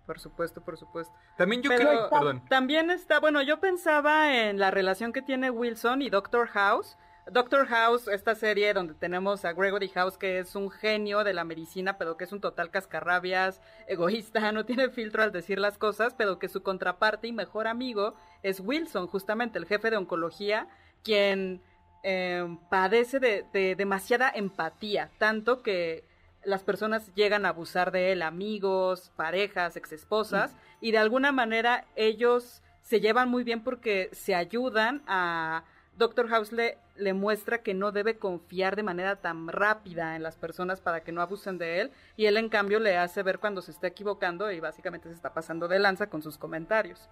por 0.05 0.19
supuesto, 0.19 0.61
por 0.61 0.77
supuesto. 0.77 1.13
También 1.37 1.61
yo 1.61 1.69
Pero 1.69 1.81
creo... 1.89 2.09
Perdón. 2.09 2.43
También 2.49 2.89
está, 2.91 3.19
bueno, 3.19 3.41
yo 3.41 3.59
pensaba 3.59 4.35
en 4.35 4.59
la 4.59 4.71
relación 4.71 5.13
que 5.13 5.21
tiene 5.21 5.49
Wilson 5.49 6.01
y 6.01 6.09
Doctor 6.09 6.47
House. 6.47 6.97
Doctor 7.31 7.67
House, 7.67 8.09
esta 8.09 8.35
serie 8.35 8.73
donde 8.73 8.95
tenemos 8.95 9.45
a 9.45 9.53
Gregory 9.53 9.87
House, 9.87 10.17
que 10.17 10.39
es 10.39 10.55
un 10.57 10.69
genio 10.69 11.23
de 11.23 11.33
la 11.33 11.45
medicina, 11.45 11.97
pero 11.97 12.17
que 12.17 12.25
es 12.25 12.33
un 12.33 12.41
total 12.41 12.69
cascarrabias, 12.69 13.61
egoísta, 13.87 14.51
no 14.51 14.65
tiene 14.65 14.89
filtro 14.89 15.23
al 15.23 15.31
decir 15.31 15.57
las 15.57 15.77
cosas, 15.77 16.13
pero 16.15 16.37
que 16.37 16.49
su 16.49 16.63
contraparte 16.63 17.27
y 17.27 17.31
mejor 17.31 17.67
amigo 17.67 18.15
es 18.41 18.59
Wilson, 18.59 19.07
justamente 19.07 19.57
el 19.57 19.65
jefe 19.67 19.89
de 19.89 19.95
oncología, 19.97 20.67
quien 21.01 21.61
em, 22.03 22.57
padece 22.69 23.21
de, 23.21 23.75
demasiada 23.77 24.29
empatía, 24.29 25.09
tanto 25.17 25.63
que 25.63 26.03
las 26.45 26.63
personas 26.63 27.13
llegan 27.15 27.45
a 27.45 27.49
abusar 27.49 27.91
de 27.91 28.11
él, 28.11 28.21
amigos, 28.21 29.11
parejas, 29.15 29.77
exesposas, 29.77 30.55
y 30.81 30.91
de 30.91 30.97
alguna 30.97 31.31
manera 31.31 31.85
ellos 31.95 32.61
se 32.81 32.99
llevan 32.99 33.29
muy 33.29 33.43
bien 33.43 33.63
porque 33.63 34.09
se 34.11 34.35
ayudan 34.35 35.03
a... 35.07 35.63
Doctor 35.95 36.27
House 36.27 36.51
le, 36.51 36.79
le, 36.95 37.13
muestra 37.13 37.59
que 37.59 37.75
no 37.75 37.91
debe 37.91 38.17
confiar 38.17 38.75
de 38.75 38.81
manera 38.81 39.17
tan 39.17 39.47
rápida 39.47 40.15
en 40.15 40.23
las 40.23 40.35
personas 40.37 40.81
para 40.81 41.03
que 41.03 41.11
no 41.11 41.21
abusen 41.21 41.59
de 41.59 41.81
él 41.81 41.91
y 42.17 42.25
él 42.25 42.35
en 42.37 42.49
cambio 42.49 42.79
le 42.79 42.97
hace 42.97 43.21
ver 43.21 43.37
cuando 43.37 43.61
se 43.61 43.69
está 43.69 43.85
equivocando 43.85 44.51
y 44.51 44.59
básicamente 44.59 45.09
se 45.09 45.13
está 45.13 45.31
pasando 45.35 45.67
de 45.67 45.77
lanza 45.77 46.09
con 46.09 46.23
sus 46.23 46.39
comentarios. 46.39 47.11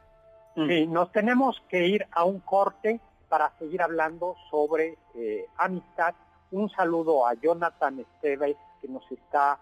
Sí, 0.55 0.87
nos 0.87 1.11
tenemos 1.11 1.61
que 1.69 1.85
ir 1.87 2.07
a 2.11 2.25
un 2.25 2.39
corte 2.39 2.99
para 3.29 3.51
seguir 3.59 3.83
hablando 3.83 4.35
sobre 4.49 4.97
eh, 5.13 5.45
amistad. 5.57 6.15
Un 6.49 6.69
saludo 6.71 7.27
a 7.27 7.35
Jonathan 7.35 7.99
Esteves 7.99 8.57
que 8.81 8.87
nos 8.87 9.09
está 9.11 9.59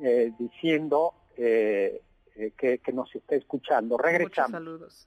eh, 0.00 0.32
diciendo 0.38 1.14
eh, 1.36 2.02
que, 2.56 2.78
que, 2.78 2.92
nos 2.92 3.14
está 3.14 3.36
escuchando. 3.36 3.96
Regresamos. 3.96 4.60
Muchos 4.60 5.06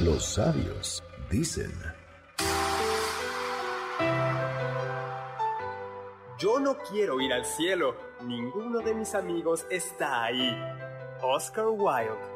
Los 0.00 0.24
sabios 0.24 1.02
dicen. 1.30 1.72
Yo 6.38 6.60
no 6.60 6.76
quiero 6.90 7.20
ir 7.20 7.32
al 7.32 7.44
cielo. 7.44 7.96
Ninguno 8.22 8.80
de 8.80 8.94
mis 8.94 9.14
amigos 9.14 9.66
está 9.70 10.24
ahí. 10.24 10.54
Oscar 11.22 11.68
Wilde. 11.68 12.35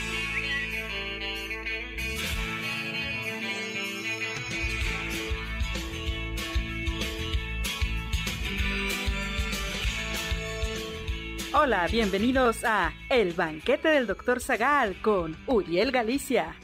Hola, 11.63 11.85
bienvenidos 11.91 12.63
a 12.63 12.91
El 13.07 13.33
Banquete 13.33 13.89
del 13.89 14.07
Dr. 14.07 14.41
Zagal 14.41 14.99
con 15.03 15.37
Uriel 15.45 15.91
Galicia, 15.91 16.55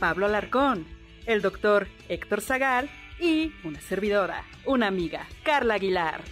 Pablo 0.00 0.24
Alarcón, 0.24 0.86
el 1.26 1.42
doctor 1.42 1.86
Héctor 2.08 2.40
Zagal 2.40 2.88
y 3.20 3.52
una 3.62 3.78
servidora, 3.82 4.46
una 4.64 4.86
amiga, 4.86 5.26
Carla 5.42 5.74
Aguilar. 5.74 6.22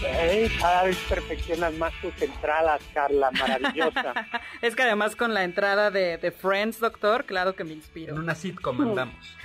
Hey, 0.00 0.48
cada 0.60 0.84
vez 0.84 0.96
perfeccionas 1.08 1.72
más 1.74 1.92
tus 2.00 2.20
entradas, 2.20 2.82
Carla, 2.92 3.30
maravillosa. 3.30 4.12
es 4.62 4.76
que 4.76 4.82
además 4.82 5.16
con 5.16 5.32
la 5.32 5.44
entrada 5.44 5.90
de, 5.90 6.18
de, 6.18 6.30
Friends, 6.32 6.80
doctor, 6.80 7.24
claro 7.24 7.54
que 7.54 7.64
me 7.64 7.72
inspiro. 7.72 8.14
En 8.14 8.20
una 8.20 8.34
sitcom 8.34 8.80
andamos. 8.80 9.36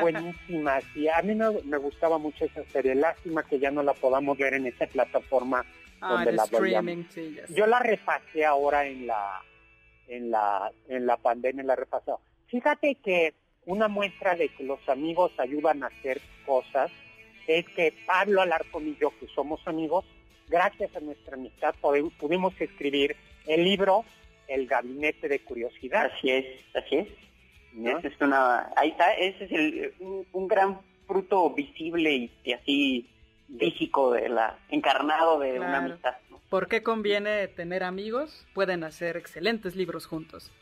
buenísima, 0.00 0.80
sí. 0.92 1.08
A 1.08 1.22
mí 1.22 1.34
me, 1.34 1.50
me, 1.64 1.78
gustaba 1.78 2.18
mucho 2.18 2.44
esa 2.44 2.64
serie. 2.70 2.94
Lástima 2.94 3.44
que 3.44 3.58
ya 3.58 3.70
no 3.70 3.82
la 3.82 3.94
podamos 3.94 4.36
ver 4.36 4.54
en 4.54 4.66
esa 4.66 4.86
plataforma 4.86 5.64
Ah, 6.04 6.24
la 6.30 6.44
streaming, 6.44 7.04
sí, 7.08 7.38
Yo 7.48 7.66
la 7.66 7.78
repasé 7.78 8.44
ahora 8.44 8.86
en 8.86 9.06
la 9.06 9.40
en 10.06 10.30
la 10.30 10.70
en 10.88 11.06
la 11.06 11.16
pandemia 11.16 11.64
la 11.64 11.76
repasé. 11.76 12.12
Fíjate 12.48 12.96
que 12.96 13.32
una 13.64 13.88
muestra 13.88 14.34
de 14.34 14.50
que 14.50 14.64
los 14.64 14.86
amigos 14.86 15.32
ayudan 15.38 15.82
a 15.82 15.86
hacer 15.86 16.20
cosas 16.44 16.90
es 17.46 17.68
que 17.70 17.94
Pablo 18.06 18.40
Alarcón 18.40 18.88
y 18.88 18.96
yo, 19.00 19.12
que 19.18 19.26
somos 19.28 19.60
amigos, 19.66 20.04
gracias 20.48 20.94
a 20.96 21.00
nuestra 21.00 21.34
amistad 21.34 21.74
pudimos 22.18 22.58
escribir 22.60 23.16
el 23.46 23.64
libro 23.64 24.04
El 24.48 24.66
Gabinete 24.66 25.28
de 25.28 25.40
Curiosidad. 25.40 26.10
Así 26.14 26.30
es, 26.30 26.46
así 26.74 26.96
es. 26.96 27.08
es 28.04 28.20
una, 28.20 28.72
ahí 28.76 28.90
está, 28.90 29.12
ese 29.14 29.44
es 29.44 29.52
el, 29.52 29.94
un, 30.32 30.48
gran 30.48 30.80
fruto 31.06 31.50
visible 31.50 32.30
y 32.44 32.52
así 32.52 33.08
físico 33.58 34.12
de 34.12 34.28
la 34.28 34.58
encarnado 34.70 35.38
de 35.38 35.60
una 35.60 35.78
amistad. 35.78 36.14
¿Por 36.48 36.68
qué 36.68 36.82
conviene 36.82 37.48
tener 37.48 37.82
amigos? 37.82 38.46
Pueden 38.54 38.84
hacer 38.84 39.16
excelentes 39.16 39.76
libros 39.76 40.06
juntos. 40.06 40.52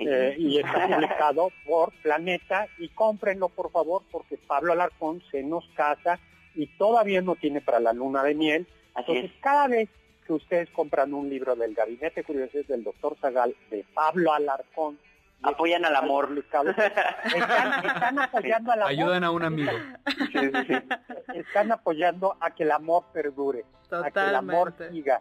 Eh, 0.00 0.36
y 0.38 0.58
está 0.58 0.88
publicado 0.88 1.50
por 1.66 1.92
Planeta 2.02 2.66
y 2.78 2.88
cómprenlo 2.88 3.48
por 3.50 3.70
favor 3.70 4.02
porque 4.10 4.38
Pablo 4.38 4.72
Alarcón 4.72 5.22
se 5.30 5.42
nos 5.42 5.66
casa 5.74 6.18
y 6.54 6.66
todavía 6.66 7.20
no 7.20 7.36
tiene 7.36 7.60
para 7.60 7.80
la 7.80 7.92
luna 7.92 8.22
de 8.22 8.34
miel. 8.34 8.66
Entonces 8.96 9.30
cada 9.40 9.68
vez 9.68 9.88
que 10.26 10.32
ustedes 10.32 10.70
compran 10.70 11.12
un 11.12 11.28
libro 11.28 11.54
del 11.54 11.74
Gabinete 11.74 12.24
Curiosidades 12.24 12.68
del 12.68 12.84
Doctor 12.84 13.16
Zagal 13.20 13.54
de 13.70 13.84
Pablo 13.94 14.32
Alarcón 14.32 14.98
apoyan 15.42 15.84
al 15.84 15.96
amor. 15.96 16.30
Están, 16.36 16.68
están 16.68 18.18
apoyando 18.18 18.72
al 18.72 18.82
amor. 18.82 18.90
Ayudan 18.90 19.24
a 19.24 19.30
un 19.30 19.44
amigo. 19.44 19.72
Están 21.34 21.72
apoyando 21.72 22.36
a 22.40 22.50
que 22.50 22.64
el 22.64 22.72
amor 22.72 23.04
perdure, 23.12 23.64
a 23.90 24.10
que 24.10 24.20
el 24.20 24.34
amor 24.34 24.74
siga, 24.90 25.20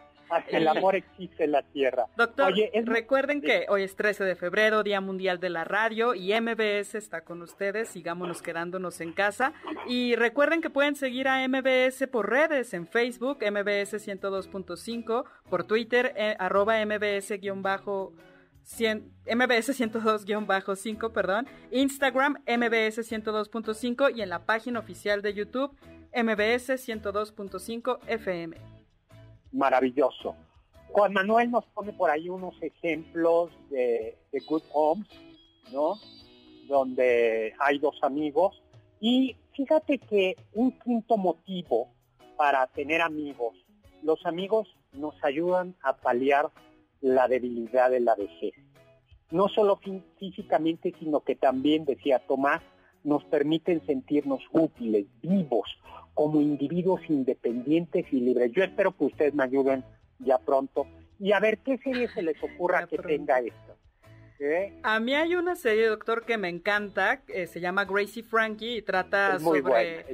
el 0.50 0.68
amor 0.68 0.96
existe 0.96 1.46
en 1.46 1.52
la 1.52 1.63
tierra. 1.63 2.06
Doctor, 2.15 2.54
recuerden 2.86 3.42
que 3.42 3.65
hoy 3.70 3.84
es 3.84 3.96
13 3.96 4.24
de 4.24 4.36
febrero, 4.36 4.84
Día 4.84 5.02
Mundial 5.02 5.39
de 5.39 5.50
la 5.50 5.63
Radio, 5.63 6.15
y 6.15 6.34
MBS 6.39 6.96
está 6.96 7.22
con 7.22 7.42
ustedes. 7.42 7.89
Sigámonos 7.89 8.42
quedándonos 8.42 9.02
en 9.02 9.13
casa. 9.13 9.54
Y 9.88 10.15
recuerden 10.15 10.62
que 10.62 10.70
pueden 10.70 10.96
seguir 10.96 11.28
a 11.28 11.48
MBS 11.48 12.08
por 12.08 12.30
redes, 12.30 12.74
en 12.74 12.88
Facebook, 12.88 13.39
MBS 13.42 13.94
102.5, 14.08 15.26
por 15.50 15.63
Twitter, 15.63 16.13
eh, 16.15 16.36
arroba 16.39 16.84
MBS-bajo 16.86 18.13
MBS 19.26 19.70
102-5, 19.74 21.12
perdón, 21.12 21.48
Instagram 21.72 22.36
MBS 22.46 23.00
102.5 23.00 24.15
y 24.15 24.22
en 24.22 24.30
la 24.30 24.46
página 24.46 24.80
oficial 24.80 25.22
de 25.22 25.34
YouTube 25.34 25.76
MBS 26.13 26.70
102.5 26.70 28.00
FM. 28.08 28.79
Maravilloso. 29.52 30.36
Juan 30.90 31.14
Manuel 31.14 31.52
nos 31.52 31.66
pone 31.66 31.94
por 31.94 32.10
ahí 32.10 32.30
unos 32.30 32.56
ejemplos 32.62 33.52
de, 33.70 34.18
de 34.32 34.40
Good 34.40 34.64
Homes, 34.74 35.08
¿no? 35.72 35.96
Donde 36.68 37.54
hay 37.60 37.80
dos 37.80 37.98
amigos. 38.02 38.62
Y 39.00 39.36
fíjate 39.54 40.00
que 40.00 40.36
un 40.54 40.72
quinto 40.80 41.18
motivo 41.18 41.90
para 42.38 42.66
tener 42.68 43.02
amigos, 43.02 43.56
los 44.04 44.26
amigos 44.26 44.68
nos 44.94 45.14
ayudan 45.24 45.76
a 45.84 45.94
paliar 45.98 46.50
la 47.02 47.28
debilidad 47.28 47.92
de 47.92 48.00
la 48.00 48.16
vejez. 48.16 48.54
No 49.32 49.48
solo 49.48 49.80
físicamente, 50.18 50.94
sino 51.00 51.22
que 51.22 51.36
también, 51.36 51.86
decía 51.86 52.20
Tomás, 52.20 52.62
nos 53.04 53.24
permiten 53.26 53.86
sentirnos 53.86 54.42
útiles, 54.52 55.06
vivos, 55.22 55.70
como 56.19 56.41
individuos 56.41 56.99
independientes 57.08 58.05
y 58.12 58.19
libres. 58.19 58.51
Yo 58.51 58.62
espero 58.62 58.91
que 58.91 59.05
ustedes 59.05 59.34
me 59.34 59.45
ayuden 59.45 59.86
ya 60.19 60.38
pronto 60.38 60.86
y 61.17 61.32
a 61.32 61.39
ver 61.39 61.60
qué 61.60 61.77
serie 61.77 62.10
se 62.10 62.21
les 62.21 62.36
ocurra 62.43 62.86
que 62.88 62.97
tenga 62.97 63.39
esto. 63.39 63.77
A 64.84 64.99
mí 64.99 65.15
hay 65.15 65.36
una 65.36 65.55
serie, 65.55 65.88
doctor, 65.88 66.25
que 66.25 66.38
me 66.38 66.49
encanta, 66.49 67.21
se 67.25 67.62
llama 67.62 67.86
Gracie 67.86 68.23
Frankie 68.23 68.77
y 68.77 68.82
trata 68.82 69.39
sobre 69.39 70.05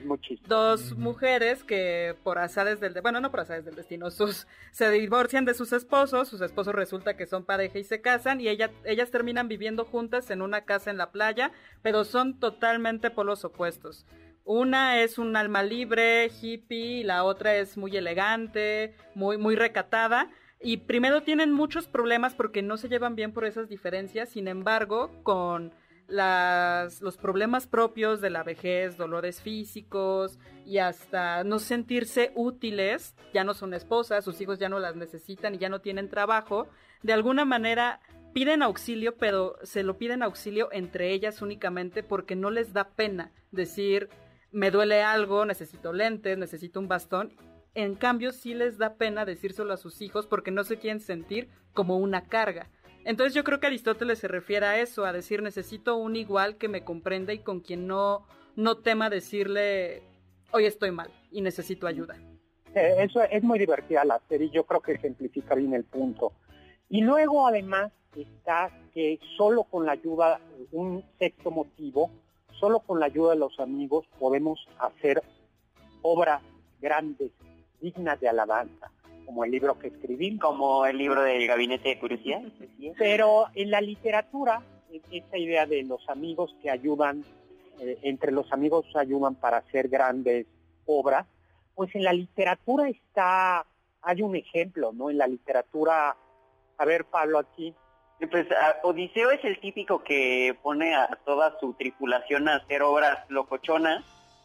dos 0.47 0.95
mujeres 0.95 1.63
que 1.63 2.15
por 2.23 2.37
azares 2.37 2.79
del, 2.79 2.93
bueno, 3.01 3.19
no 3.19 3.31
por 3.31 3.39
azares 3.39 3.65
del 3.65 3.75
destino, 3.75 4.11
sus, 4.11 4.47
se 4.71 4.91
divorcian 4.91 5.45
de 5.45 5.55
sus 5.55 5.73
esposos, 5.73 6.27
sus 6.27 6.41
esposos 6.41 6.75
resulta 6.75 7.17
que 7.17 7.25
son 7.25 7.45
pareja 7.45 7.79
y 7.79 7.83
se 7.83 8.01
casan 8.01 8.41
y 8.41 8.47
ella, 8.47 8.69
ellas 8.83 9.09
terminan 9.09 9.47
viviendo 9.47 9.85
juntas 9.85 10.29
en 10.29 10.43
una 10.43 10.65
casa 10.65 10.91
en 10.91 10.97
la 10.97 11.11
playa, 11.11 11.51
pero 11.81 12.03
son 12.03 12.39
totalmente 12.39 13.09
polos 13.09 13.43
opuestos. 13.43 14.05
Una 14.45 15.01
es 15.01 15.17
un 15.17 15.36
alma 15.36 15.63
libre, 15.63 16.29
hippie, 16.29 16.99
y 16.99 17.03
la 17.03 17.23
otra 17.23 17.55
es 17.55 17.77
muy 17.77 17.97
elegante, 17.97 18.93
muy, 19.15 19.39
muy 19.39 19.55
recatada. 19.55 20.29
Y 20.62 20.77
primero 20.77 21.23
tienen 21.23 21.51
muchos 21.51 21.88
problemas 21.88 22.36
porque 22.36 22.62
no 22.62 22.77
se 22.77 22.88
llevan 22.88 23.15
bien 23.15 23.34
por 23.34 23.45
esas 23.45 23.67
diferencias, 23.69 24.29
sin 24.29 24.47
embargo, 24.47 25.12
con 25.23 25.73
las, 26.08 27.01
los 27.01 27.17
problemas 27.17 27.65
propios 27.65 28.21
de 28.21 28.29
la 28.29 28.43
vejez, 28.43 28.97
dolores 28.97 29.41
físicos 29.41 30.38
y 30.63 30.77
hasta 30.77 31.43
no 31.43 31.58
sentirse 31.58 32.31
útiles, 32.36 33.15
ya 33.34 33.43
no 33.43 33.55
son 33.55 33.73
esposas, 33.73 34.23
sus 34.23 34.39
hijos 34.41 34.60
ya 34.60 34.69
no 34.69 34.79
las 34.79 34.95
necesitan 34.95 35.55
y 35.55 35.58
ya 35.58 35.69
no 35.69 35.81
tienen 35.81 36.10
trabajo, 36.10 36.67
de 37.01 37.13
alguna 37.13 37.45
manera 37.45 37.99
piden 38.34 38.62
auxilio, 38.62 39.17
pero 39.17 39.55
se 39.63 39.81
lo 39.81 39.97
piden 39.97 40.21
auxilio 40.21 40.69
entre 40.71 41.12
ellas 41.12 41.41
únicamente 41.41 42.03
porque 42.03 42.36
no 42.36 42.51
les 42.51 42.73
da 42.73 42.89
pena 42.89 43.31
decir, 43.51 44.10
me 44.51 44.71
duele 44.71 45.03
algo, 45.03 45.45
necesito 45.45 45.93
lentes, 45.93 46.38
necesito 46.38 46.79
un 46.79 46.88
bastón. 46.88 47.34
En 47.73 47.95
cambio, 47.95 48.31
sí 48.31 48.53
les 48.53 48.77
da 48.77 48.95
pena 48.95 49.25
decírselo 49.25 49.73
a 49.73 49.77
sus 49.77 50.01
hijos 50.01 50.27
porque 50.27 50.51
no 50.51 50.63
se 50.63 50.77
quieren 50.77 51.01
sentir 51.01 51.49
como 51.73 51.97
una 51.97 52.27
carga. 52.27 52.69
Entonces 53.03 53.36
yo 53.36 53.43
creo 53.43 53.60
que 53.60 53.67
Aristóteles 53.67 54.19
se 54.19 54.27
refiere 54.27 54.65
a 54.65 54.79
eso, 54.79 55.05
a 55.05 55.13
decir 55.13 55.43
necesito 55.43 55.95
un 55.95 56.15
igual 56.15 56.58
que 56.58 56.67
me 56.67 56.84
comprenda 56.84 57.34
y 57.34 57.39
con 57.39 57.60
quien 57.60 57.86
no, 57.86 58.25
no 58.55 58.77
tema 58.77 59.10
decirle 59.12 60.01
hoy 60.51 60.65
estoy 60.65 60.91
mal 60.91 61.12
y 61.31 61.41
necesito 61.41 61.86
ayuda. 61.86 62.15
Eh, 62.73 62.95
eso 62.99 63.21
es 63.21 63.43
muy 63.43 63.60
divertida 63.60 64.03
la 64.03 64.19
serie, 64.27 64.49
yo 64.49 64.65
creo 64.65 64.81
que 64.81 64.93
ejemplifica 64.93 65.53
bien 65.53 65.73
el 65.73 65.84
punto. 65.84 66.34
Y 66.89 67.01
luego 67.01 67.47
además 67.47 67.91
está 68.15 68.71
que 68.93 69.19
solo 69.38 69.63
con 69.63 69.86
la 69.86 69.93
ayuda, 69.93 70.39
un 70.71 71.03
sexto 71.19 71.51
motivo, 71.51 72.10
solo 72.59 72.79
con 72.79 72.99
la 72.99 73.07
ayuda 73.07 73.31
de 73.31 73.39
los 73.39 73.59
amigos 73.59 74.05
podemos 74.19 74.67
hacer 74.79 75.21
obras 76.01 76.41
grandes, 76.79 77.31
dignas 77.81 78.19
de 78.19 78.29
alabanza 78.29 78.91
como 79.25 79.43
el 79.43 79.51
libro 79.51 79.77
que 79.79 79.87
escribí. 79.87 80.37
Como 80.37 80.85
el 80.85 80.97
libro 80.97 81.23
del 81.23 81.47
Gabinete 81.47 81.89
de 81.89 81.99
Curiosidad. 81.99 82.41
Pero 82.97 83.47
en 83.55 83.71
la 83.71 83.81
literatura, 83.81 84.61
esa 85.11 85.37
idea 85.37 85.65
de 85.65 85.83
los 85.83 86.07
amigos 86.09 86.55
que 86.61 86.69
ayudan, 86.69 87.25
eh, 87.79 87.97
entre 88.03 88.31
los 88.31 88.51
amigos 88.53 88.85
ayudan 88.95 89.35
para 89.35 89.57
hacer 89.57 89.89
grandes 89.89 90.45
obras, 90.85 91.25
pues 91.73 91.93
en 91.95 92.03
la 92.03 92.13
literatura 92.13 92.87
está, 92.87 93.65
hay 94.01 94.21
un 94.21 94.35
ejemplo, 94.35 94.93
¿no? 94.93 95.09
En 95.09 95.17
la 95.17 95.27
literatura, 95.27 96.15
a 96.77 96.85
ver 96.85 97.05
Pablo 97.05 97.39
aquí. 97.39 97.73
Pues 98.32 98.47
Odiseo 98.84 99.32
es 99.32 99.43
el 99.43 99.60
típico 99.60 100.04
que 100.04 100.58
pone 100.63 100.95
a 100.95 101.08
toda 101.25 101.60
su 101.60 101.73
tripulación 101.73 102.47
a 102.47 102.56
hacer 102.56 102.82
obras 102.82 103.19
locochonas, 103.30 104.04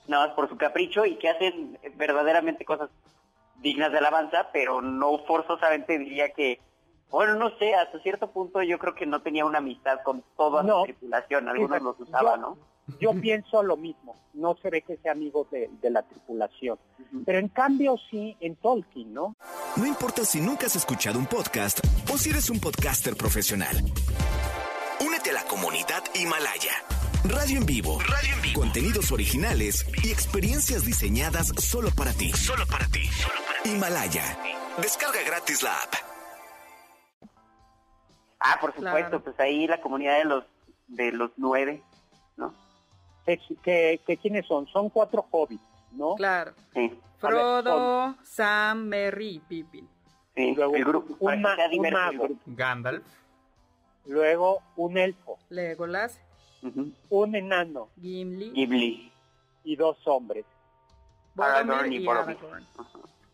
nada 0.09 0.27
más 0.27 0.35
por 0.35 0.49
su 0.49 0.57
capricho, 0.57 1.07
y 1.07 1.17
que 1.17 1.29
hacen 1.29 1.79
verdaderamente 1.95 2.65
cosas 2.65 2.91
dignas 3.61 3.93
de 3.93 3.99
alabanza, 3.99 4.49
pero 4.53 4.83
no 4.83 5.19
forzosamente 5.19 5.99
diría 5.99 6.33
que, 6.33 6.61
bueno, 7.11 7.35
no 7.35 7.51
sé, 7.59 7.75
hasta 7.75 8.01
cierto 8.01 8.31
punto 8.31 8.63
yo 8.63 8.79
creo 8.79 8.95
que 8.95 9.07
no 9.07 9.21
tenía 9.21 9.45
una 9.45 9.59
amistad 9.59 10.01
con 10.03 10.25
toda 10.37 10.63
la 10.63 10.83
tripulación, 10.83 11.49
algunos 11.49 11.83
los 11.83 12.01
usaba, 12.01 12.37
¿no? 12.37 12.57
Yo 12.99 13.13
pienso 13.21 13.63
lo 13.63 13.77
mismo, 13.77 14.17
no 14.35 14.57
se 14.57 14.69
ve 14.69 14.83
que 14.83 14.97
sea 14.97 15.13
amigo 15.13 15.47
de, 15.53 15.71
la 15.91 16.03
tripulación, 16.03 16.77
pero 17.25 17.39
en 17.39 17.49
cambio 17.49 17.97
sí 18.11 18.37
en 18.41 18.57
Tolkien, 18.57 19.15
¿no? 19.15 19.37
No 19.77 19.87
importa 19.87 20.25
si 20.25 20.41
nunca 20.41 20.67
has 20.67 20.77
escuchado 20.77 21.19
un 21.19 21.27
podcast 21.27 21.81
o 22.13 22.19
si 22.19 22.31
eres 22.31 22.51
un 22.51 22.61
podcaster 22.61 23.17
profesional. 23.17 23.77
Únete 25.01 25.31
a 25.31 25.35
la 25.35 25.45
comunidad 25.45 26.03
Himalaya. 26.15 26.73
Radio 27.25 27.59
en 27.59 27.67
vivo. 27.67 27.99
Radio 28.01 28.35
en 28.35 28.43
vivo. 28.43 28.61
Contenidos 28.61 29.13
originales 29.13 29.87
y 30.03 30.11
experiencias 30.11 30.85
diseñadas 30.85 31.49
solo 31.59 31.91
para 31.91 32.13
ti. 32.13 32.33
Solo 32.33 32.67
para 32.67 32.87
ti. 32.89 33.09
Himalaya. 33.65 34.25
Descarga 34.83 35.23
gratis 35.25 35.63
la 35.63 35.75
app. 35.75 35.95
Ah, 38.41 38.59
por 38.61 38.75
supuesto, 38.75 39.23
pues 39.23 39.39
ahí 39.39 39.67
la 39.67 39.81
comunidad 39.81 40.19
de 40.19 40.25
los 40.25 40.45
de 40.89 41.13
los 41.13 41.31
nueve, 41.37 41.83
¿no? 42.37 42.55
¿Qué, 43.25 44.01
quiénes 44.21 44.47
son? 44.47 44.67
Son 44.69 44.89
cuatro 44.91 45.27
hobbits, 45.31 45.63
¿no? 45.93 46.15
Claro. 46.15 46.53
Frodo, 47.19 48.17
Sam, 48.23 48.85
Merry 48.87 49.37
y 49.37 49.39
Pippin. 49.41 49.89
Sí, 50.35 50.55
luego 50.55 50.77
el 50.77 50.85
grupo, 50.85 51.17
un, 51.19 51.43
mago. 51.43 52.29
Gandalf. 52.47 53.05
Luego 54.07 54.63
un 54.77 54.97
elfo. 54.97 55.39
Legolas. 55.51 56.21
Un 57.11 57.35
enano. 57.35 57.89
Gimli. 58.01 58.53
Gimli. 58.55 59.13
Y 59.65 59.77
dos 59.77 59.99
hombres. 60.07 60.45
Aragorn 61.39 61.93
y, 61.93 62.07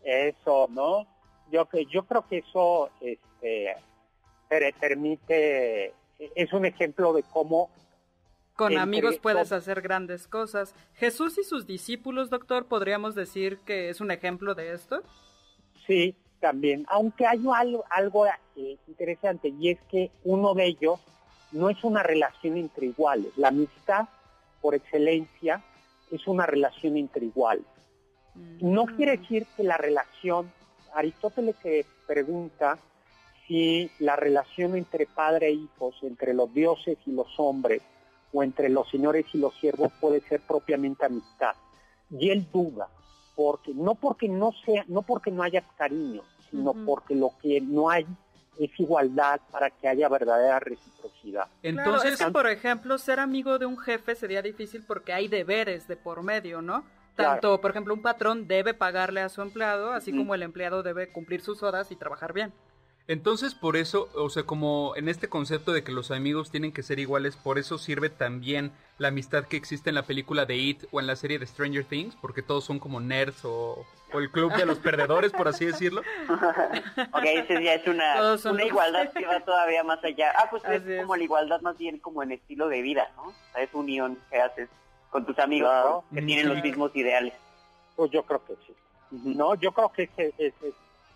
eso, 0.03 0.67
¿no? 0.69 1.05
Yo, 1.51 1.65
que 1.65 1.85
yo 1.85 2.05
creo 2.05 2.25
que 2.27 2.37
eso 2.37 2.89
este, 3.01 3.75
permite, 4.79 5.93
es 6.17 6.53
un 6.53 6.65
ejemplo 6.65 7.13
de 7.13 7.23
cómo... 7.23 7.69
Con 8.57 8.75
amigos 8.75 9.19
puedes 9.19 9.51
hacer 9.51 9.81
grandes 9.81 10.27
cosas. 10.27 10.73
Jesús 10.95 11.37
y 11.37 11.43
sus 11.43 11.67
discípulos, 11.67 12.31
doctor, 12.31 12.65
¿podríamos 12.65 13.13
decir 13.13 13.59
que 13.59 13.89
es 13.89 14.01
un 14.01 14.09
ejemplo 14.09 14.55
de 14.55 14.73
esto? 14.73 15.03
Sí, 15.85 16.15
también. 16.39 16.83
Aunque 16.89 17.27
hay 17.27 17.39
algo, 17.55 17.85
algo 17.87 18.25
eh, 18.25 18.77
interesante 18.87 19.49
y 19.49 19.69
es 19.69 19.79
que 19.91 20.09
uno 20.23 20.55
de 20.55 20.65
ellos 20.65 20.99
no 21.51 21.69
es 21.69 21.83
una 21.83 22.01
relación 22.01 22.57
entre 22.57 22.87
iguales. 22.87 23.31
La 23.37 23.49
amistad, 23.49 24.07
por 24.59 24.73
excelencia, 24.73 25.63
es 26.09 26.25
una 26.25 26.47
relación 26.47 26.97
entre 26.97 27.27
iguales. 27.27 27.65
No 28.59 28.87
quiere 28.87 29.17
decir 29.17 29.45
que 29.55 29.61
la 29.61 29.77
relación, 29.77 30.51
Aristóteles 30.95 31.55
se 31.61 31.85
pregunta 32.07 32.79
si 33.47 33.91
la 33.99 34.15
relación 34.15 34.75
entre 34.75 35.05
padre 35.05 35.49
e 35.49 35.51
hijos, 35.51 35.95
entre 36.01 36.33
los 36.33 36.51
dioses 36.51 36.97
y 37.05 37.11
los 37.11 37.27
hombres, 37.37 37.83
o 38.37 38.43
entre 38.43 38.69
los 38.69 38.87
señores 38.89 39.25
y 39.33 39.39
los 39.39 39.55
siervos 39.55 39.91
puede 39.99 40.21
ser 40.21 40.41
propiamente 40.41 41.05
amistad. 41.05 41.55
Y 42.11 42.29
él 42.29 42.45
duda, 42.53 42.87
porque 43.35 43.73
no 43.73 43.95
porque 43.95 44.29
no 44.29 44.51
sea, 44.63 44.85
no 44.87 45.01
porque 45.01 45.31
no 45.31 45.41
haya 45.41 45.63
cariño, 45.75 46.21
sino 46.51 46.73
porque 46.85 47.15
lo 47.15 47.31
que 47.41 47.59
no 47.61 47.89
hay 47.89 48.05
es 48.59 48.79
igualdad 48.79 49.41
para 49.51 49.71
que 49.71 49.87
haya 49.87 50.07
verdadera 50.07 50.59
reciprocidad. 50.59 51.47
Entonces, 51.63 52.23
por 52.31 52.47
ejemplo, 52.47 52.99
ser 52.99 53.19
amigo 53.19 53.57
de 53.57 53.65
un 53.65 53.77
jefe 53.77 54.13
sería 54.13 54.43
difícil 54.43 54.83
porque 54.85 55.13
hay 55.13 55.27
deberes 55.27 55.87
de 55.87 55.97
por 55.97 56.21
medio, 56.21 56.61
¿no? 56.61 56.83
Tanto, 57.15 57.59
por 57.59 57.71
ejemplo, 57.71 57.95
un 57.95 58.03
patrón 58.03 58.47
debe 58.47 58.75
pagarle 58.75 59.21
a 59.21 59.29
su 59.29 59.41
empleado, 59.41 59.91
así 59.91 60.15
como 60.15 60.35
el 60.35 60.43
empleado 60.43 60.83
debe 60.83 61.11
cumplir 61.11 61.41
sus 61.41 61.63
horas 61.63 61.91
y 61.91 61.95
trabajar 61.95 62.33
bien. 62.33 62.53
Entonces, 63.09 63.55
por 63.55 63.77
eso, 63.77 64.09
o 64.15 64.29
sea, 64.29 64.43
como 64.43 64.93
en 64.97 65.07
este 65.07 65.29
concepto 65.29 65.71
de 65.71 65.81
que 65.81 65.93
los 65.93 66.11
amigos 66.11 66.51
tienen 66.51 66.73
que 66.73 66.83
ser 66.83 66.99
iguales, 66.99 67.37
por 67.37 67.57
eso 67.57 67.77
sirve 67.77 68.09
también 68.09 68.73
la 68.97 69.07
amistad 69.07 69.45
que 69.45 69.55
existe 69.55 69.89
en 69.89 69.95
la 69.95 70.03
película 70.03 70.45
de 70.45 70.57
It 70.57 70.83
o 70.91 70.99
en 70.99 71.07
la 71.07 71.15
serie 71.15 71.39
de 71.39 71.47
Stranger 71.47 71.85
Things, 71.85 72.17
porque 72.17 72.41
todos 72.41 72.65
son 72.65 72.79
como 72.79 72.99
nerds 72.99 73.45
o, 73.45 73.85
el 74.13 74.29
club 74.29 74.53
de 74.55 74.65
los 74.65 74.79
perdedores, 74.79 75.31
por 75.31 75.47
así 75.47 75.65
decirlo. 75.65 76.01
ok, 77.13 77.23
ese 77.23 77.63
ya 77.63 77.75
es 77.75 77.87
una, 77.87 78.37
una 78.51 78.63
igualdad 78.65 79.11
que 79.15 79.25
va 79.25 79.39
todavía 79.39 79.85
más 79.85 80.03
allá. 80.03 80.33
Ah, 80.37 80.47
pues 80.49 80.63
es 80.65 81.01
como 81.01 81.15
la 81.15 81.23
igualdad 81.23 81.61
más 81.61 81.77
bien 81.77 81.99
como 81.99 82.23
en 82.23 82.33
estilo 82.33 82.67
de 82.67 82.81
vida, 82.81 83.09
¿no? 83.15 83.27
O 83.27 83.33
sea, 83.53 83.63
es 83.63 83.73
unión 83.73 84.17
que 84.29 84.41
haces 84.41 84.69
con 85.11 85.25
tus 85.25 85.39
amigos 85.39 86.03
que 86.13 86.21
tienen 86.21 86.49
los 86.49 86.61
mismos 86.61 86.93
ideales. 86.93 87.33
Pues 87.95 88.11
yo 88.11 88.23
creo 88.23 88.45
que 88.45 88.55
sí. 88.65 88.73
No, 89.11 89.55
yo 89.55 89.71
creo 89.71 89.91
que 89.93 90.09
es, 90.17 90.33
es, 90.37 90.53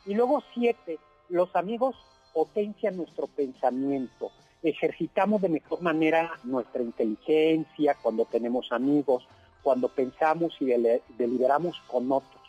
Y 0.06 0.14
luego 0.14 0.42
siete, 0.54 0.98
los 1.32 1.56
amigos 1.56 1.96
potencian 2.34 2.98
nuestro 2.98 3.28
pensamiento. 3.28 4.32
Ejercitamos 4.62 5.42
de 5.42 5.50
mejor 5.50 5.82
manera 5.82 6.32
nuestra 6.44 6.82
inteligencia 6.82 7.96
cuando 8.02 8.26
tenemos 8.26 8.72
amigos, 8.72 9.28
cuando 9.64 9.88
pensamos 9.90 10.54
y 10.60 10.66
deliberamos 11.18 11.80
con 11.88 12.12
otros. 12.12 12.42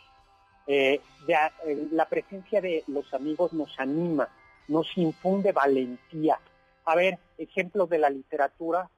Eh, 0.67 1.01
eh, 1.27 1.87
la 1.91 2.05
presencia 2.07 2.61
de 2.61 2.83
los 2.87 3.11
amigos 3.13 3.53
nos 3.53 3.79
anima, 3.79 4.29
nos 4.67 4.87
infunde 4.97 5.51
valentía. 5.51 6.39
A 6.85 6.95
ver, 6.95 7.17
ejemplos 7.37 7.89
de 7.89 7.97
la 7.97 8.09
literatura, 8.09 8.89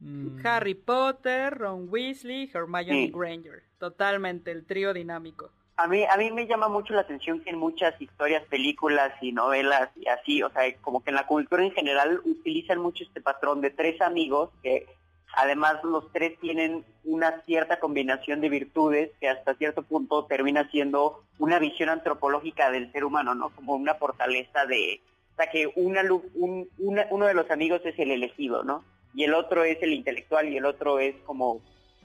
Mm. 0.00 0.40
Harry 0.44 0.74
Potter, 0.74 1.56
Ron 1.58 1.88
Weasley, 1.90 2.50
Hermione 2.52 3.10
Granger. 3.12 3.62
Totalmente, 3.78 4.50
el 4.50 4.64
trío 4.64 4.94
dinámico. 4.94 5.52
A 5.82 5.86
mí, 5.86 6.04
a 6.04 6.16
mí 6.16 6.30
me 6.30 6.46
llama 6.46 6.68
mucho 6.68 6.92
la 6.92 7.00
atención 7.02 7.40
que 7.40 7.50
en 7.50 7.58
muchas 7.58 7.98
historias, 8.00 8.44
películas 8.44 9.12
y 9.20 9.32
novelas 9.32 9.88
y 9.96 10.08
así, 10.08 10.42
o 10.42 10.50
sea, 10.50 10.62
como 10.82 11.02
que 11.02 11.10
en 11.10 11.16
la 11.16 11.26
cultura 11.26 11.64
en 11.64 11.72
general 11.72 12.20
utilizan 12.24 12.78
mucho 12.78 13.04
este 13.04 13.20
patrón 13.20 13.60
de 13.60 13.70
tres 13.70 14.00
amigos 14.00 14.50
que 14.62 14.86
además 15.34 15.82
los 15.84 16.10
tres 16.12 16.38
tienen 16.38 16.84
una 17.04 17.40
cierta 17.42 17.78
combinación 17.78 18.40
de 18.40 18.48
virtudes 18.48 19.10
que 19.20 19.28
hasta 19.28 19.54
cierto 19.54 19.82
punto 19.82 20.26
termina 20.26 20.68
siendo 20.70 21.22
una 21.38 21.58
visión 21.58 21.88
antropológica 21.88 22.70
del 22.70 22.92
ser 22.92 23.04
humano, 23.04 23.34
¿no? 23.34 23.50
Como 23.50 23.74
una 23.74 23.94
fortaleza 23.94 24.66
de, 24.66 25.00
o 25.32 25.36
sea, 25.36 25.50
que 25.50 25.66
una, 25.76 26.02
uno 26.34 27.26
de 27.26 27.34
los 27.34 27.50
amigos 27.50 27.80
es 27.84 27.98
el 27.98 28.10
elegido, 28.10 28.64
¿no? 28.64 28.84
y 29.14 29.24
el 29.24 29.34
otro 29.34 29.64
es 29.64 29.82
el 29.82 29.92
intelectual 29.92 30.48
y 30.48 30.56
el 30.56 30.64
otro 30.64 30.98
es 30.98 31.14
como 31.26 31.60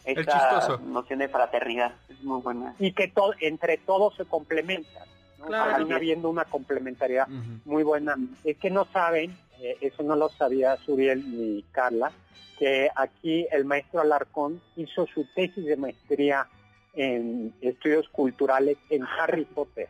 esta 0.05 0.77
noción 0.85 1.19
de 1.19 1.27
fraternidad. 1.27 1.93
Es 2.09 2.23
muy 2.23 2.41
buena. 2.41 2.75
Y 2.79 2.93
que 2.93 3.11
entre 3.41 3.77
todos 3.77 4.15
se 4.15 4.25
complementan. 4.25 5.03
Termina 5.37 5.95
habiendo 5.97 6.29
una 6.29 6.45
complementariedad 6.45 7.27
muy 7.65 7.83
buena. 7.83 8.15
Es 8.43 8.57
que 8.57 8.69
no 8.69 8.85
saben, 8.85 9.37
eh, 9.59 9.77
eso 9.81 10.03
no 10.03 10.15
lo 10.15 10.29
sabía 10.29 10.75
Suriel 10.77 11.23
ni 11.29 11.63
Carla, 11.71 12.11
que 12.57 12.89
aquí 12.95 13.45
el 13.51 13.65
maestro 13.65 14.01
Alarcón 14.01 14.61
hizo 14.75 15.05
su 15.07 15.25
tesis 15.35 15.65
de 15.65 15.77
maestría 15.77 16.47
en 16.93 17.53
estudios 17.61 18.07
culturales 18.09 18.77
en 18.89 19.03
Harry 19.03 19.45
Potter. 19.45 19.89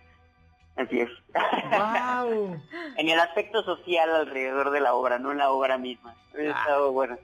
Así 0.75 0.99
es. 0.99 1.09
Wow. 1.33 2.59
en 2.97 3.09
el 3.09 3.19
aspecto 3.19 3.63
social 3.63 4.13
alrededor 4.13 4.71
de 4.71 4.81
la 4.81 4.93
obra, 4.93 5.19
no 5.19 5.31
en 5.31 5.37
la 5.37 5.51
obra 5.51 5.77
misma. 5.77 6.15
Ah. 6.33 6.41
estado 6.41 6.91
bueno. 6.91 7.17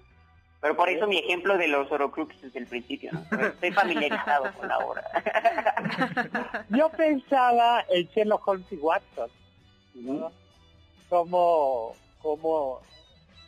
Pero 0.62 0.76
por 0.76 0.89
eso 0.89 1.07
mi 1.07 1.18
ejemplo 1.18 1.57
de 1.57 1.68
los 1.68 1.91
Horocruxes 1.91 2.39
desde 2.39 2.59
el 2.59 2.68
principio, 2.68 3.12
¿no? 3.12 3.45
Estoy 3.47 3.72
familiarizado 3.72 4.53
con 4.53 4.68
la 4.68 4.78
obra. 4.78 5.03
Yo 6.70 6.89
pensaba 6.89 7.84
en 7.89 8.07
Sherlock 8.07 8.47
Holmes 8.47 8.72
y 8.72 8.76
Watson, 8.76 9.30
¿no? 9.95 10.32
Como, 11.09 11.95
como, 12.22 12.80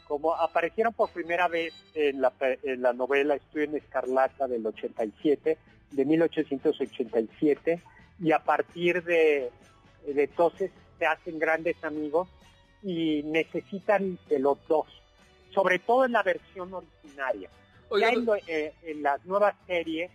como 0.07 0.35
aparecieron 0.35 0.93
por 0.93 1.11
primera 1.11 1.47
vez 1.47 1.73
en 1.93 2.19
la, 2.19 2.33
en 2.63 2.81
la 2.81 2.93
novela 2.93 3.35
Estudio 3.35 3.65
en 3.65 3.77
Escarlata 3.77 4.47
del 4.47 4.65
87, 4.65 5.57
de 5.91 6.05
1887, 6.05 7.81
y 8.19 8.31
a 8.31 8.39
partir 8.39 9.03
de, 9.03 9.51
de 10.07 10.23
entonces 10.23 10.71
se 10.97 11.05
hacen 11.05 11.37
grandes 11.37 11.81
amigos 11.83 12.27
y 12.81 13.21
necesitan 13.23 14.17
de 14.29 14.39
los 14.39 14.57
dos 14.67 14.87
sobre 15.53 15.79
todo 15.79 16.05
en 16.05 16.13
la 16.13 16.23
versión 16.23 16.73
originaria. 16.73 17.49
ya 17.99 18.11
eh, 18.47 18.73
en, 18.83 19.03
las 19.03 19.23
nuevas 19.25 19.55
series, 19.67 20.11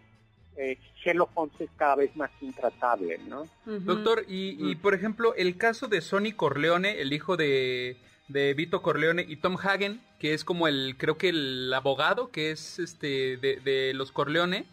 eh, 0.57 0.79
Sherlock 1.03 1.31
Holmes 1.35 1.61
es 1.61 1.71
cada 1.77 1.97
vez 1.97 2.15
más 2.17 2.31
intratable, 2.41 3.19
¿no? 3.19 3.47
Doctor, 3.65 4.25
y, 4.27 4.75
por 4.77 4.95
ejemplo, 4.95 5.35
el 5.35 5.57
caso 5.57 5.87
de 5.89 6.01
Sonny 6.01 6.33
Corleone, 6.33 7.01
el 7.01 7.13
hijo 7.13 7.37
de, 7.37 7.97
de 8.29 8.55
Vito 8.55 8.83
Corleone, 8.83 9.25
y 9.27 9.37
Tom 9.37 9.57
Hagen, 9.57 10.01
que 10.19 10.35
es 10.35 10.45
como 10.45 10.67
el, 10.67 10.97
creo 10.99 11.17
que 11.17 11.29
el 11.29 11.73
abogado, 11.73 12.31
que 12.31 12.51
es 12.51 12.79
este 12.79 13.37
de, 13.37 13.61
de 13.61 13.95
los 13.95 14.11
Corleone, 14.11 14.67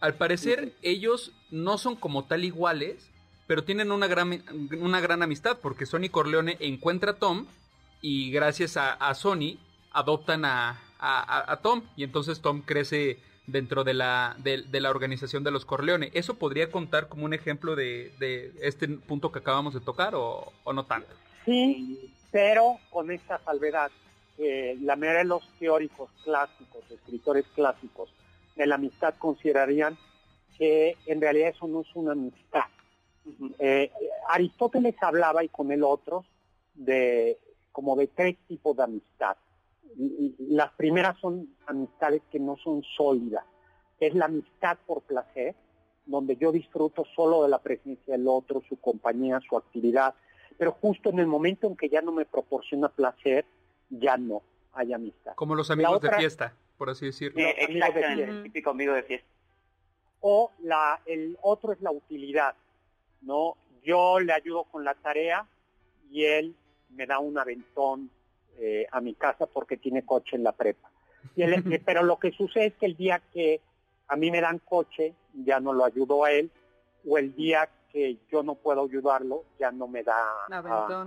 al 0.00 0.14
parecer 0.14 0.72
ellos 0.82 1.32
no 1.50 1.78
son 1.78 1.94
como 1.94 2.24
tal 2.24 2.44
iguales, 2.44 3.10
pero 3.46 3.64
tienen 3.64 3.92
una 3.92 4.06
gran, 4.06 4.42
una 4.80 5.00
gran 5.00 5.22
amistad, 5.22 5.58
porque 5.60 5.86
Sonny 5.86 6.08
Corleone 6.08 6.56
encuentra 6.60 7.12
a 7.12 7.16
Tom, 7.16 7.46
y 8.02 8.30
gracias 8.30 8.76
a, 8.76 8.92
a 8.94 9.14
Sony 9.14 9.58
adoptan 9.92 10.44
a, 10.44 10.80
a, 10.98 11.58
Tom 11.62 11.82
y 11.96 12.04
entonces 12.04 12.40
Tom 12.40 12.62
crece 12.62 13.18
dentro 13.46 13.84
de 13.84 13.94
la, 13.94 14.36
de, 14.38 14.80
la 14.80 14.90
organización 14.90 15.42
de 15.44 15.50
los 15.50 15.64
Corleone. 15.64 16.10
¿Eso 16.14 16.34
podría 16.34 16.70
contar 16.70 17.08
como 17.08 17.24
un 17.24 17.34
ejemplo 17.34 17.74
de, 17.74 18.12
de 18.18 18.52
este 18.62 18.88
punto 18.88 19.32
que 19.32 19.40
acabamos 19.40 19.74
de 19.74 19.80
tocar 19.80 20.14
o, 20.14 20.52
no 20.72 20.84
tanto? 20.84 21.08
Sí, 21.44 22.12
pero 22.30 22.78
con 22.90 23.10
esta 23.10 23.38
salvedad. 23.44 23.90
que 24.36 24.76
la 24.82 24.96
mayoría 24.96 25.20
de 25.20 25.24
los 25.28 25.48
teóricos 25.58 26.10
clásicos, 26.24 26.88
escritores 26.90 27.44
clásicos 27.54 28.10
de 28.56 28.66
la 28.66 28.76
amistad 28.76 29.14
considerarían 29.18 29.96
que 30.58 30.96
en 31.06 31.20
realidad 31.20 31.48
eso 31.48 31.66
no 31.66 31.80
es 31.80 31.88
una 31.94 32.12
amistad. 32.12 32.64
Eh, 33.58 33.90
Aristóteles 34.28 34.94
hablaba 35.00 35.42
y 35.44 35.48
con 35.48 35.72
el 35.72 35.82
otro 35.82 36.24
de 36.74 37.38
como 37.72 37.96
de 37.96 38.08
tres 38.08 38.36
tipos 38.48 38.76
de 38.76 38.82
amistad 38.82 39.36
las 39.96 40.72
primeras 40.72 41.18
son 41.20 41.54
amistades 41.66 42.22
que 42.30 42.38
no 42.38 42.56
son 42.56 42.82
sólidas. 42.96 43.44
Es 43.98 44.14
la 44.14 44.26
amistad 44.26 44.78
por 44.86 45.02
placer, 45.02 45.54
donde 46.06 46.36
yo 46.36 46.52
disfruto 46.52 47.04
solo 47.14 47.42
de 47.42 47.48
la 47.48 47.58
presencia 47.58 48.16
del 48.16 48.26
otro, 48.26 48.62
su 48.68 48.76
compañía, 48.76 49.40
su 49.48 49.56
actividad, 49.56 50.14
pero 50.58 50.72
justo 50.72 51.10
en 51.10 51.18
el 51.18 51.26
momento 51.26 51.66
en 51.66 51.76
que 51.76 51.88
ya 51.88 52.02
no 52.02 52.12
me 52.12 52.24
proporciona 52.24 52.88
placer, 52.88 53.44
ya 53.88 54.16
no 54.16 54.42
hay 54.72 54.92
amistad. 54.92 55.34
Como 55.34 55.54
los 55.54 55.70
amigos 55.70 56.00
de 56.00 56.10
fiesta, 56.12 56.54
por 56.76 56.90
así 56.90 57.06
decirlo. 57.06 57.40
Eh, 57.40 57.54
exactamente, 57.58 58.42
típico 58.44 58.70
amigo 58.70 58.92
de 58.92 59.02
fiesta. 59.02 59.28
O 60.20 60.50
la, 60.62 61.00
el 61.06 61.38
otro 61.42 61.72
es 61.72 61.80
la 61.80 61.90
utilidad, 61.90 62.54
¿no? 63.22 63.56
Yo 63.82 64.20
le 64.20 64.32
ayudo 64.32 64.64
con 64.64 64.84
la 64.84 64.94
tarea 64.94 65.46
y 66.10 66.24
él 66.24 66.54
me 66.90 67.06
da 67.06 67.18
un 67.18 67.38
aventón 67.38 68.10
eh, 68.60 68.86
a 68.92 69.00
mi 69.00 69.14
casa 69.14 69.46
porque 69.46 69.78
tiene 69.78 70.04
coche 70.04 70.36
en 70.36 70.44
la 70.44 70.52
prepa. 70.52 70.90
Y 71.34 71.44
pero 71.84 72.02
lo 72.02 72.18
que 72.18 72.30
sucede 72.32 72.66
es 72.66 72.74
que 72.74 72.86
el 72.86 72.96
día 72.96 73.22
que 73.32 73.60
a 74.08 74.16
mí 74.16 74.30
me 74.30 74.40
dan 74.40 74.58
coche, 74.58 75.14
ya 75.32 75.60
no 75.60 75.72
lo 75.72 75.84
ayudo 75.84 76.24
a 76.24 76.32
él, 76.32 76.50
o 77.08 77.16
el 77.16 77.34
día 77.34 77.68
que 77.90 78.18
yo 78.30 78.42
no 78.42 78.54
puedo 78.54 78.84
ayudarlo, 78.84 79.44
ya 79.58 79.72
no 79.72 79.88
me 79.88 80.02
da 80.02 80.14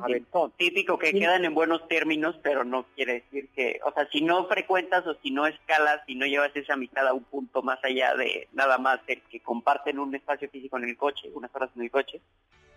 aventón. 0.02 0.52
Típico 0.58 0.98
que 0.98 1.14
quedan 1.14 1.46
en 1.46 1.54
buenos 1.54 1.88
términos, 1.88 2.36
pero 2.42 2.64
no 2.64 2.86
quiere 2.96 3.22
decir 3.22 3.50
que, 3.56 3.80
o 3.86 3.92
sea, 3.94 4.08
si 4.10 4.22
no 4.22 4.48
frecuentas 4.48 5.06
o 5.08 5.14
si 5.22 5.32
no 5.32 5.48
escalas, 5.48 6.02
si 6.08 6.16
no 6.16 6.26
llevas 6.26 6.56
esa 6.56 6.74
amistad 6.74 7.08
a 7.08 7.14
un 7.14 7.24
punto 7.24 7.62
más 7.62 7.80
allá 7.84 8.16
de 8.16 8.48
nada 8.54 8.78
más 8.78 9.00
el 9.08 9.22
que 9.24 9.40
comparten 9.42 10.00
un 10.00 10.14
espacio 10.16 10.50
físico 10.50 10.78
en 10.78 10.86
el 10.86 10.98
coche, 10.98 11.30
unas 11.34 11.54
horas 11.56 11.70
en 11.76 11.84
el 11.84 11.92
coche, 11.92 12.20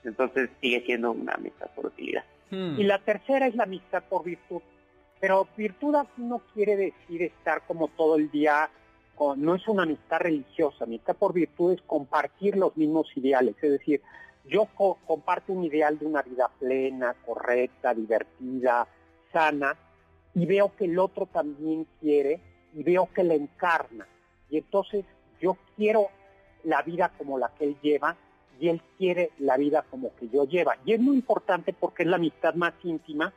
entonces 0.05 0.51
sigue 0.61 0.83
siendo 0.83 1.13
una 1.13 1.33
amistad 1.33 1.69
por 1.75 1.87
utilidad. 1.87 2.25
Hmm. 2.51 2.79
Y 2.79 2.85
la 2.85 2.99
tercera 2.99 3.47
es 3.47 3.55
la 3.55 3.65
amistad 3.65 4.05
por 4.09 4.25
virtud. 4.25 4.63
Pero 5.21 5.49
virtud 5.57 5.97
no 6.19 6.43
quiere 6.53 6.77
decir 6.77 7.23
estar 7.23 7.63
como 7.67 7.89
todo 7.89 8.17
el 8.17 8.31
día, 8.31 8.71
con, 9.15 9.41
no 9.43 9.55
es 9.55 9.67
una 9.67 9.85
amistad 9.85 10.21
religiosa, 10.21 10.85
amistad 10.85 11.17
por 11.17 11.33
virtud 11.33 11.73
es 11.73 11.83
compartir 11.83 12.57
los 12.57 12.77
mismos 12.77 13.09
ideales, 13.17 13.57
es 13.63 13.71
decir, 13.71 14.03
yo 14.45 14.69
comparto 15.07 15.53
un 15.53 15.65
ideal 15.65 15.99
de 15.99 16.07
una 16.07 16.23
vida 16.23 16.51
plena, 16.59 17.15
correcta, 17.25 17.95
divertida, 17.95 18.87
sana, 19.33 19.77
y 20.35 20.47
veo 20.47 20.77
que 20.77 20.85
el 20.85 20.99
otro 20.99 21.27
también 21.27 21.87
quiere, 21.99 22.41
y 22.75 22.83
veo 22.83 23.09
que 23.13 23.25
la 23.25 23.35
encarna. 23.35 24.07
Y 24.51 24.59
entonces 24.59 25.05
yo 25.41 25.57
quiero 25.77 26.09
la 26.63 26.83
vida 26.83 27.11
como 27.17 27.39
la 27.39 27.51
que 27.59 27.65
él 27.65 27.77
lleva, 27.81 28.17
y 28.61 28.69
él 28.69 28.81
quiere 28.99 29.31
la 29.39 29.57
vida 29.57 29.85
como 29.91 30.15
que 30.17 30.29
yo 30.29 30.45
lleva. 30.45 30.77
Y 30.85 30.93
es 30.93 31.01
muy 31.01 31.17
importante 31.17 31.73
porque 31.73 32.03
es 32.03 32.09
la 32.09 32.17
amistad 32.17 32.55
más 32.55 32.75
íntima, 32.83 33.33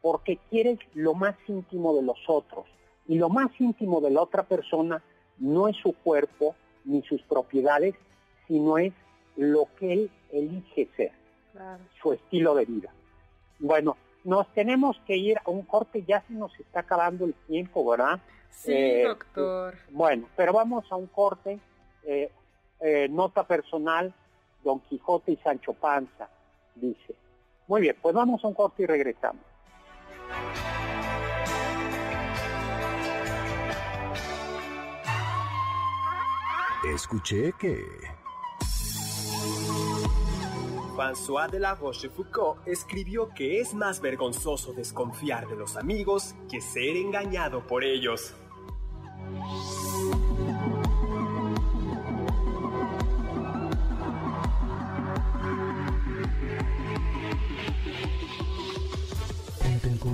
porque 0.00 0.38
quieres 0.50 0.78
lo 0.94 1.14
más 1.14 1.36
íntimo 1.46 1.94
de 1.94 2.02
los 2.02 2.18
otros. 2.26 2.66
Y 3.06 3.16
lo 3.16 3.28
más 3.28 3.50
íntimo 3.58 4.00
de 4.00 4.10
la 4.10 4.22
otra 4.22 4.44
persona 4.44 5.02
no 5.38 5.68
es 5.68 5.76
su 5.76 5.92
cuerpo 5.92 6.54
ni 6.84 7.02
sus 7.02 7.22
propiedades, 7.22 7.94
sino 8.46 8.78
es 8.78 8.92
lo 9.36 9.68
que 9.78 9.92
él 9.92 10.10
elige 10.30 10.88
ser, 10.96 11.12
su 12.00 12.12
estilo 12.12 12.54
de 12.54 12.64
vida. 12.64 12.92
Bueno, 13.58 13.96
nos 14.24 14.46
tenemos 14.54 14.96
que 15.06 15.16
ir 15.16 15.38
a 15.44 15.50
un 15.50 15.62
corte, 15.62 16.04
ya 16.06 16.22
se 16.26 16.34
nos 16.34 16.58
está 16.58 16.80
acabando 16.80 17.24
el 17.24 17.34
tiempo, 17.46 17.88
¿verdad? 17.88 18.20
Sí, 18.50 18.72
eh, 18.72 19.04
doctor. 19.04 19.74
bueno, 19.90 20.28
pero 20.36 20.52
vamos 20.52 20.84
a 20.90 20.96
un 20.96 21.06
corte, 21.06 21.58
eh, 22.04 22.30
eh, 22.80 23.08
nota 23.08 23.46
personal, 23.46 24.12
Don 24.62 24.80
Quijote 24.80 25.32
y 25.32 25.36
Sancho 25.36 25.72
Panza, 25.72 26.28
dice. 26.74 27.14
Muy 27.66 27.80
bien, 27.80 27.96
pues 28.00 28.14
vamos 28.14 28.44
a 28.44 28.48
un 28.48 28.54
corte 28.54 28.82
y 28.82 28.86
regresamos. 28.86 29.42
Escuché 36.84 37.52
que... 37.58 37.78
François 40.94 41.48
de 41.50 41.58
la 41.58 41.74
Rochefoucauld 41.74 42.58
escribió 42.66 43.30
que 43.30 43.60
es 43.60 43.72
más 43.72 44.00
vergonzoso 44.00 44.72
desconfiar 44.72 45.48
de 45.48 45.56
los 45.56 45.76
amigos 45.76 46.34
que 46.50 46.60
ser 46.60 46.96
engañado 46.96 47.66
por 47.66 47.82
ellos. 47.82 48.34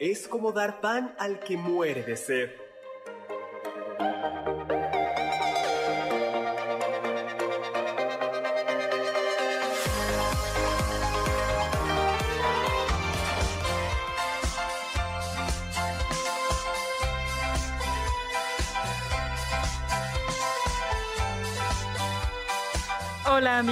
es 0.00 0.28
como 0.28 0.52
dar 0.52 0.80
pan 0.80 1.14
al 1.18 1.40
que 1.40 1.56
muere 1.56 2.02
de 2.02 2.16
sed. 2.16 2.65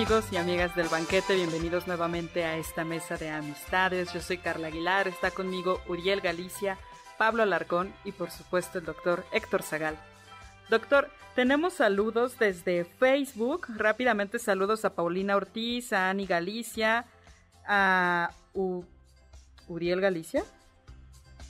Amigos 0.04 0.32
y 0.32 0.36
amigas 0.36 0.76
del 0.76 0.88
banquete, 0.88 1.34
bienvenidos 1.34 1.86
nuevamente 1.86 2.44
a 2.44 2.58
esta 2.58 2.84
mesa 2.84 3.16
de 3.16 3.30
amistades. 3.30 4.12
Yo 4.12 4.20
soy 4.20 4.36
Carla 4.36 4.66
Aguilar, 4.66 5.08
está 5.08 5.30
conmigo 5.30 5.80
Uriel 5.88 6.20
Galicia, 6.20 6.76
Pablo 7.16 7.42
Alarcón 7.42 7.90
y 8.04 8.12
por 8.12 8.30
supuesto 8.30 8.78
el 8.78 8.84
doctor 8.84 9.24
Héctor 9.32 9.62
Zagal. 9.62 9.96
Doctor, 10.68 11.08
tenemos 11.34 11.72
saludos 11.72 12.38
desde 12.38 12.84
Facebook. 12.84 13.66
Rápidamente 13.74 14.38
saludos 14.38 14.84
a 14.84 14.94
Paulina 14.94 15.36
Ortiz, 15.36 15.94
a 15.94 16.10
Ani 16.10 16.26
Galicia, 16.26 17.06
a 17.66 18.30
Uriel 19.68 20.02
Galicia. 20.02 20.44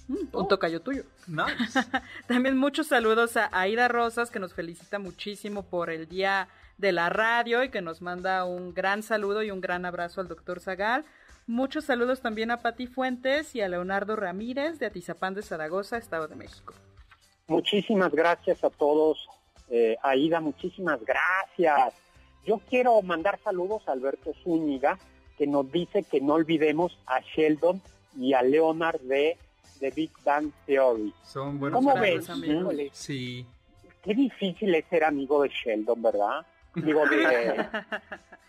Mm, 0.07 0.14
un 0.14 0.28
oh. 0.30 0.46
tocayo 0.46 0.80
tuyo. 0.80 1.02
También 2.28 2.57
muchos 2.57 2.86
saludos 2.86 3.36
a 3.36 3.48
Aida 3.50 3.88
Rosas, 3.88 4.30
que 4.30 4.38
nos 4.38 4.55
felicita 4.55 5.00
muchísimo 5.00 5.64
por 5.64 5.90
el 5.90 6.09
día 6.09 6.48
de 6.79 6.93
la 6.93 7.09
radio 7.09 7.62
y 7.62 7.70
que 7.70 7.83
nos 7.83 8.03
manda 8.03 8.45
un 8.45 8.75
gran 8.75 9.03
saludo 9.03 9.43
y 9.43 9.51
un 9.51 9.61
gran 9.61 9.85
abrazo 9.85 10.20
al 10.20 10.29
doctor 10.29 10.61
Zagal. 10.61 11.05
Muchos 11.47 11.85
saludos 11.85 12.20
también 12.20 12.51
a 12.51 12.62
Pati 12.62 12.87
Fuentes 12.87 13.55
y 13.55 13.61
a 13.61 13.68
Leonardo 13.68 14.16
Ramírez 14.16 14.79
de 14.79 14.87
Atizapán 14.87 15.35
de 15.35 15.43
Zaragoza, 15.43 15.99
Estado 15.99 16.27
de 16.27 16.37
México. 16.37 16.75
Muchísimas 17.49 18.12
gracias 18.12 18.64
a 18.64 18.70
todos. 18.70 19.29
Eh, 19.68 19.97
Aida, 20.03 20.41
muchísimas 20.41 21.01
gracias. 21.05 21.95
Yo 22.47 22.61
quiero 22.68 23.01
mandar 23.03 23.39
saludos 23.43 23.87
a 23.87 23.93
Alberto 23.93 24.33
Zúñiga, 24.43 24.99
que 25.37 25.47
nos 25.47 25.70
dice 25.70 26.03
que 26.03 26.20
no 26.20 26.35
olvidemos 26.35 26.99
a 27.07 27.20
Sheldon 27.20 27.81
y 28.18 28.33
a 28.33 28.43
Leonard 28.43 29.01
de 29.01 29.37
The 29.81 29.91
Big 29.91 30.11
Bang 30.25 30.51
Theory. 30.66 31.12
Son 31.25 31.59
buenos 31.59 31.79
¿Cómo 31.79 31.99
ves? 32.01 32.29
amigos. 32.31 32.75
Sí. 32.93 33.47
Qué 34.03 34.14
difícil 34.14 34.75
es 34.75 34.85
ser 34.87 35.05
amigo 35.05 35.43
de 35.43 35.49
Sheldon, 35.49 36.03
¿verdad? 36.03 36.47
Digo, 36.75 37.07
de, 37.09 37.66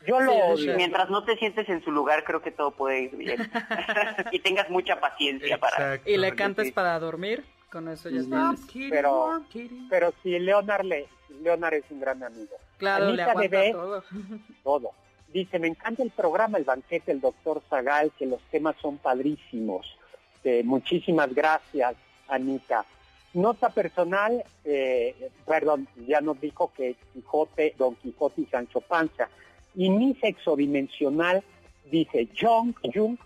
yo 0.06 0.20
lo 0.20 0.56
Mientras 0.76 1.10
no 1.10 1.24
te 1.24 1.36
sientes 1.38 1.68
en 1.70 1.84
su 1.84 1.92
lugar, 1.92 2.24
creo 2.24 2.42
que 2.42 2.52
todo 2.52 2.72
puede 2.72 3.04
ir 3.04 3.16
bien. 3.16 3.50
y 4.32 4.40
tengas 4.40 4.70
mucha 4.70 5.00
paciencia 5.00 5.58
para... 5.58 6.00
Y 6.06 6.18
le 6.18 6.36
cantes 6.36 6.72
para 6.72 7.00
dormir, 7.00 7.44
con 7.72 7.88
eso 7.88 8.10
ya 8.10 8.22
está. 8.22 8.56
Pero, 8.90 9.44
pero 9.90 10.14
si 10.22 10.38
Leonard, 10.40 10.86
le, 10.86 11.08
Leonard 11.42 11.76
es 11.76 11.86
un 11.90 12.00
gran 12.00 12.24
amigo. 12.24 12.56
Claro, 12.78 13.12
le 13.12 13.24
aguanta 13.24 13.72
todo. 13.72 14.04
Todo. 14.64 14.92
Dice, 15.28 15.60
me 15.60 15.68
encanta 15.68 16.02
el 16.02 16.12
programa 16.12 16.58
El 16.58 16.64
Banquete, 16.64 17.12
el 17.12 17.20
doctor 17.20 17.62
Zagal, 17.70 18.12
que 18.18 18.26
los 18.26 18.42
temas 18.44 18.76
son 18.82 18.98
padrísimos. 18.98 19.98
Eh, 20.44 20.62
muchísimas 20.64 21.34
gracias, 21.34 21.96
Anita. 22.30 22.86
Nota 23.36 23.70
personal, 23.70 24.46
eh, 24.64 25.14
perdón, 25.46 25.90
ya 26.08 26.22
nos 26.22 26.40
dijo 26.40 26.72
que 26.74 26.96
Quijote, 27.12 27.76
Don 27.78 27.96
Quijote 27.96 28.44
y 28.44 28.46
Sancho 28.46 28.80
Panza. 28.80 29.28
Y 29.76 29.90
mi 29.90 30.16
sexo 30.16 30.56
dimensional, 30.56 31.44
dice 31.92 32.30
Jung 32.40 32.74
Jung, 32.94 33.18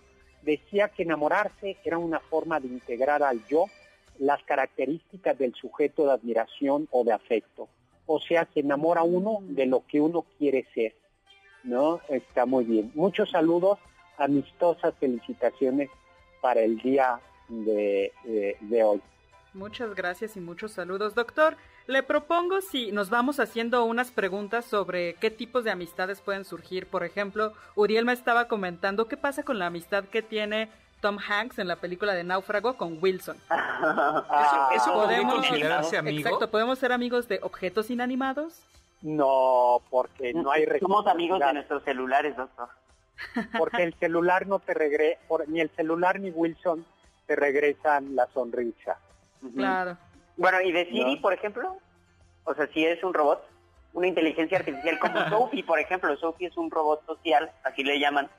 decía 0.41 0.87
que 0.87 1.03
enamorarse 1.03 1.77
era 1.85 1.99
una 1.99 2.19
forma 2.19 2.59
de 2.59 2.69
integrar 2.69 3.21
al 3.21 3.45
yo 3.45 3.67
las 4.17 4.41
características 4.45 5.37
del 5.37 5.53
sujeto 5.53 6.07
de 6.07 6.13
admiración 6.13 6.87
o 6.89 7.03
de 7.03 7.13
afecto. 7.13 7.69
O 8.07 8.19
sea, 8.19 8.47
se 8.51 8.61
enamora 8.61 9.03
uno 9.03 9.37
de 9.41 9.67
lo 9.67 9.85
que 9.85 10.01
uno 10.01 10.25
quiere 10.39 10.65
ser. 10.73 10.95
¿No? 11.63 12.01
Está 12.09 12.47
muy 12.47 12.63
bien. 12.63 12.91
Muchos 12.95 13.29
saludos, 13.29 13.77
amistosas 14.17 14.95
felicitaciones 14.99 15.91
para 16.41 16.61
el 16.61 16.79
día 16.79 17.19
de 17.47 18.11
hoy. 18.83 19.01
Muchas 19.53 19.95
gracias 19.95 20.37
y 20.37 20.39
muchos 20.39 20.73
saludos. 20.73 21.15
Doctor, 21.15 21.57
le 21.87 22.03
propongo 22.03 22.61
si 22.61 22.91
nos 22.91 23.09
vamos 23.09 23.39
haciendo 23.39 23.83
unas 23.85 24.11
preguntas 24.11 24.65
sobre 24.65 25.15
qué 25.15 25.31
tipos 25.31 25.63
de 25.63 25.71
amistades 25.71 26.21
pueden 26.21 26.45
surgir. 26.45 26.85
Por 26.85 27.03
ejemplo, 27.03 27.53
Uriel 27.75 28.05
me 28.05 28.13
estaba 28.13 28.47
comentando 28.47 29.07
qué 29.07 29.17
pasa 29.17 29.43
con 29.43 29.57
la 29.57 29.65
amistad 29.67 30.03
que 30.05 30.21
tiene 30.21 30.69
Tom 31.01 31.17
Hanks 31.17 31.57
en 31.57 31.67
la 31.67 31.77
película 31.77 32.13
de 32.13 32.23
Náufrago 32.23 32.77
con 32.77 32.99
Wilson. 33.01 33.37
¿Eso, 34.75 34.93
podemos 34.93 35.33
considerarse 35.33 35.97
amigos? 35.97 36.25
Exacto, 36.25 36.51
¿podemos 36.51 36.77
ser 36.77 36.91
amigos 36.91 37.27
de 37.27 37.39
objetos 37.41 37.89
inanimados? 37.89 38.61
No, 39.01 39.81
porque 39.89 40.33
no 40.33 40.51
hay 40.51 40.65
Somos 40.79 41.07
amigos 41.07 41.39
de 41.39 41.53
nuestros 41.53 41.83
celulares, 41.83 42.35
doctor. 42.37 42.69
Porque 43.57 43.83
el 43.83 43.93
celular 43.95 44.47
no 44.47 44.59
te 44.59 44.73
regresa, 44.73 45.19
ni 45.47 45.59
el 45.59 45.69
celular 45.71 46.19
ni 46.19 46.29
Wilson 46.29 46.85
te 47.25 47.35
regresan 47.35 48.15
la 48.15 48.27
sonrisa. 48.27 48.97
Claro. 49.55 49.97
Bueno, 50.37 50.61
¿y 50.61 50.71
de 50.71 50.85
Siri, 50.85 51.17
por 51.17 51.33
ejemplo? 51.33 51.77
O 52.45 52.53
sea, 52.53 52.67
si 52.73 52.85
es 52.85 53.03
un 53.03 53.13
robot, 53.13 53.45
una 53.93 54.07
inteligencia 54.07 54.57
artificial 54.57 54.99
como 54.99 55.17
Sophie, 55.29 55.63
por 55.63 55.79
ejemplo. 55.79 56.15
Sophie 56.17 56.47
es 56.47 56.57
un 56.57 56.71
robot 56.71 57.05
social, 57.05 57.51
así 57.63 57.83
le 57.83 57.99
llaman, 57.99 58.29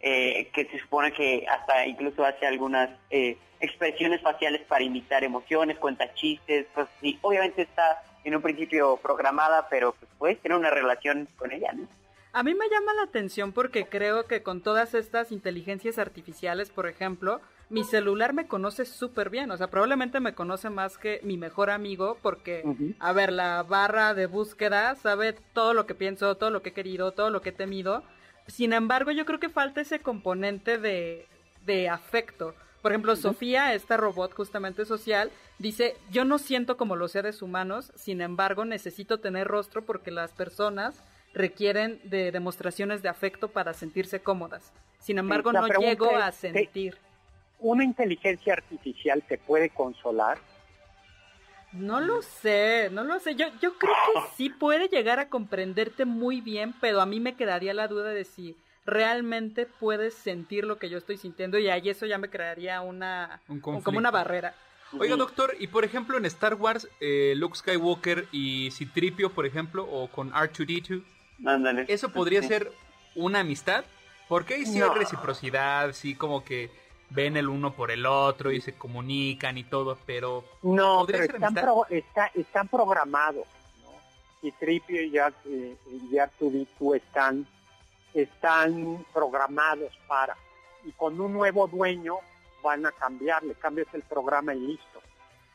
eh, 0.00 0.50
que 0.52 0.66
se 0.66 0.78
supone 0.78 1.12
que 1.12 1.46
hasta 1.48 1.86
incluso 1.86 2.24
hace 2.24 2.46
algunas 2.46 2.90
eh, 3.10 3.38
expresiones 3.60 4.20
faciales 4.20 4.62
para 4.62 4.84
imitar 4.84 5.24
emociones, 5.24 5.78
cuenta 5.78 6.12
chistes, 6.14 6.66
pues 6.74 6.86
sí. 7.00 7.18
Obviamente 7.22 7.62
está 7.62 8.02
en 8.24 8.36
un 8.36 8.42
principio 8.42 8.96
programada, 8.98 9.68
pero 9.68 9.92
pues 9.92 10.10
puedes 10.18 10.40
tener 10.40 10.56
una 10.56 10.70
relación 10.70 11.28
con 11.36 11.50
ella, 11.52 11.72
¿no? 11.72 11.88
A 12.32 12.42
mí 12.42 12.54
me 12.54 12.68
llama 12.68 12.92
la 12.94 13.04
atención 13.04 13.52
porque 13.52 13.86
creo 13.86 14.26
que 14.26 14.42
con 14.42 14.62
todas 14.62 14.94
estas 14.94 15.32
inteligencias 15.32 15.98
artificiales, 15.98 16.70
por 16.70 16.86
ejemplo, 16.86 17.40
mi 17.70 17.84
celular 17.84 18.32
me 18.32 18.46
conoce 18.46 18.84
súper 18.84 19.30
bien, 19.30 19.50
o 19.50 19.56
sea, 19.56 19.68
probablemente 19.68 20.20
me 20.20 20.34
conoce 20.34 20.70
más 20.70 20.96
que 20.96 21.20
mi 21.22 21.36
mejor 21.36 21.70
amigo 21.70 22.16
porque, 22.22 22.64
a 22.98 23.12
ver, 23.12 23.32
la 23.32 23.62
barra 23.62 24.14
de 24.14 24.26
búsqueda 24.26 24.94
sabe 24.94 25.34
todo 25.52 25.74
lo 25.74 25.86
que 25.86 25.94
pienso, 25.94 26.36
todo 26.36 26.50
lo 26.50 26.62
que 26.62 26.70
he 26.70 26.72
querido, 26.72 27.12
todo 27.12 27.30
lo 27.30 27.42
que 27.42 27.50
he 27.50 27.52
temido. 27.52 28.02
Sin 28.46 28.72
embargo, 28.72 29.10
yo 29.10 29.26
creo 29.26 29.38
que 29.38 29.50
falta 29.50 29.82
ese 29.82 30.00
componente 30.00 30.78
de, 30.78 31.26
de 31.66 31.88
afecto. 31.88 32.54
Por 32.80 32.92
ejemplo, 32.92 33.16
Sofía, 33.16 33.74
esta 33.74 33.96
robot 33.96 34.32
justamente 34.32 34.84
social, 34.84 35.30
dice, 35.58 35.96
yo 36.10 36.24
no 36.24 36.38
siento 36.38 36.76
como 36.76 36.96
los 36.96 37.12
seres 37.12 37.42
humanos, 37.42 37.92
sin 37.96 38.20
embargo, 38.20 38.64
necesito 38.64 39.18
tener 39.18 39.48
rostro 39.48 39.84
porque 39.84 40.10
las 40.10 40.32
personas 40.32 41.02
requieren 41.34 42.00
de 42.04 42.32
demostraciones 42.32 43.02
de 43.02 43.08
afecto 43.08 43.48
para 43.48 43.74
sentirse 43.74 44.20
cómodas. 44.20 44.72
Sin 45.00 45.18
embargo, 45.18 45.52
no 45.52 45.66
llego 45.66 46.16
a 46.16 46.32
sentir. 46.32 46.96
¿Una 47.60 47.84
inteligencia 47.84 48.52
artificial 48.52 49.22
te 49.26 49.38
puede 49.38 49.70
consolar? 49.70 50.38
No 51.72 52.00
lo 52.00 52.22
sé, 52.22 52.88
no 52.90 53.04
lo 53.04 53.20
sé. 53.20 53.34
Yo, 53.34 53.46
yo 53.60 53.76
creo 53.76 53.94
que 54.14 54.20
sí 54.36 54.48
puede 54.48 54.88
llegar 54.88 55.18
a 55.18 55.28
comprenderte 55.28 56.06
muy 56.06 56.40
bien, 56.40 56.74
pero 56.80 57.00
a 57.00 57.06
mí 57.06 57.20
me 57.20 57.34
quedaría 57.34 57.74
la 57.74 57.88
duda 57.88 58.10
de 58.10 58.24
si 58.24 58.56
realmente 58.86 59.66
puedes 59.66 60.14
sentir 60.14 60.64
lo 60.64 60.78
que 60.78 60.88
yo 60.88 60.96
estoy 60.96 61.18
sintiendo 61.18 61.58
y 61.58 61.68
ahí 61.68 61.90
eso 61.90 62.06
ya 62.06 62.16
me 62.16 62.30
crearía 62.30 62.80
una 62.80 63.42
como 63.62 63.98
una 63.98 64.10
barrera. 64.10 64.54
Oiga, 64.98 65.16
doctor, 65.16 65.54
y 65.58 65.66
por 65.66 65.84
ejemplo 65.84 66.16
en 66.16 66.24
Star 66.24 66.54
Wars, 66.54 66.88
eh, 67.00 67.34
Luke 67.36 67.58
Skywalker 67.58 68.26
y 68.32 68.70
Citripio, 68.70 69.30
por 69.30 69.44
ejemplo, 69.44 69.84
o 69.84 70.08
con 70.08 70.32
R2D2, 70.32 71.04
¿eso 71.86 72.08
podría 72.10 72.42
ser 72.42 72.72
una 73.14 73.40
amistad? 73.40 73.84
Porque 74.28 74.54
hay 74.54 74.64
sí 74.64 74.80
reciprocidad, 74.80 75.92
sí 75.92 76.14
como 76.14 76.42
que 76.42 76.70
ven 77.10 77.36
el 77.36 77.48
uno 77.48 77.72
por 77.72 77.90
el 77.90 78.06
otro 78.06 78.50
y 78.52 78.60
se 78.60 78.74
comunican 78.74 79.58
y 79.58 79.64
todo, 79.64 79.98
pero... 80.06 80.44
No, 80.62 81.04
pero 81.06 81.24
están, 81.88 82.30
están 82.34 82.68
programados, 82.68 83.46
¿no? 83.82 83.90
Y 84.42 84.52
Tripio 84.52 85.02
y 85.02 85.10
ya, 85.10 85.32
eh, 85.46 85.76
están, 86.94 87.46
están 88.14 89.04
programados 89.12 89.96
para. 90.06 90.36
Y 90.84 90.92
con 90.92 91.20
un 91.20 91.32
nuevo 91.32 91.66
dueño 91.66 92.16
van 92.62 92.86
a 92.86 92.92
cambiar, 92.92 93.42
le 93.42 93.54
cambias 93.54 93.88
el 93.94 94.02
programa 94.02 94.54
y 94.54 94.60
listo. 94.60 95.02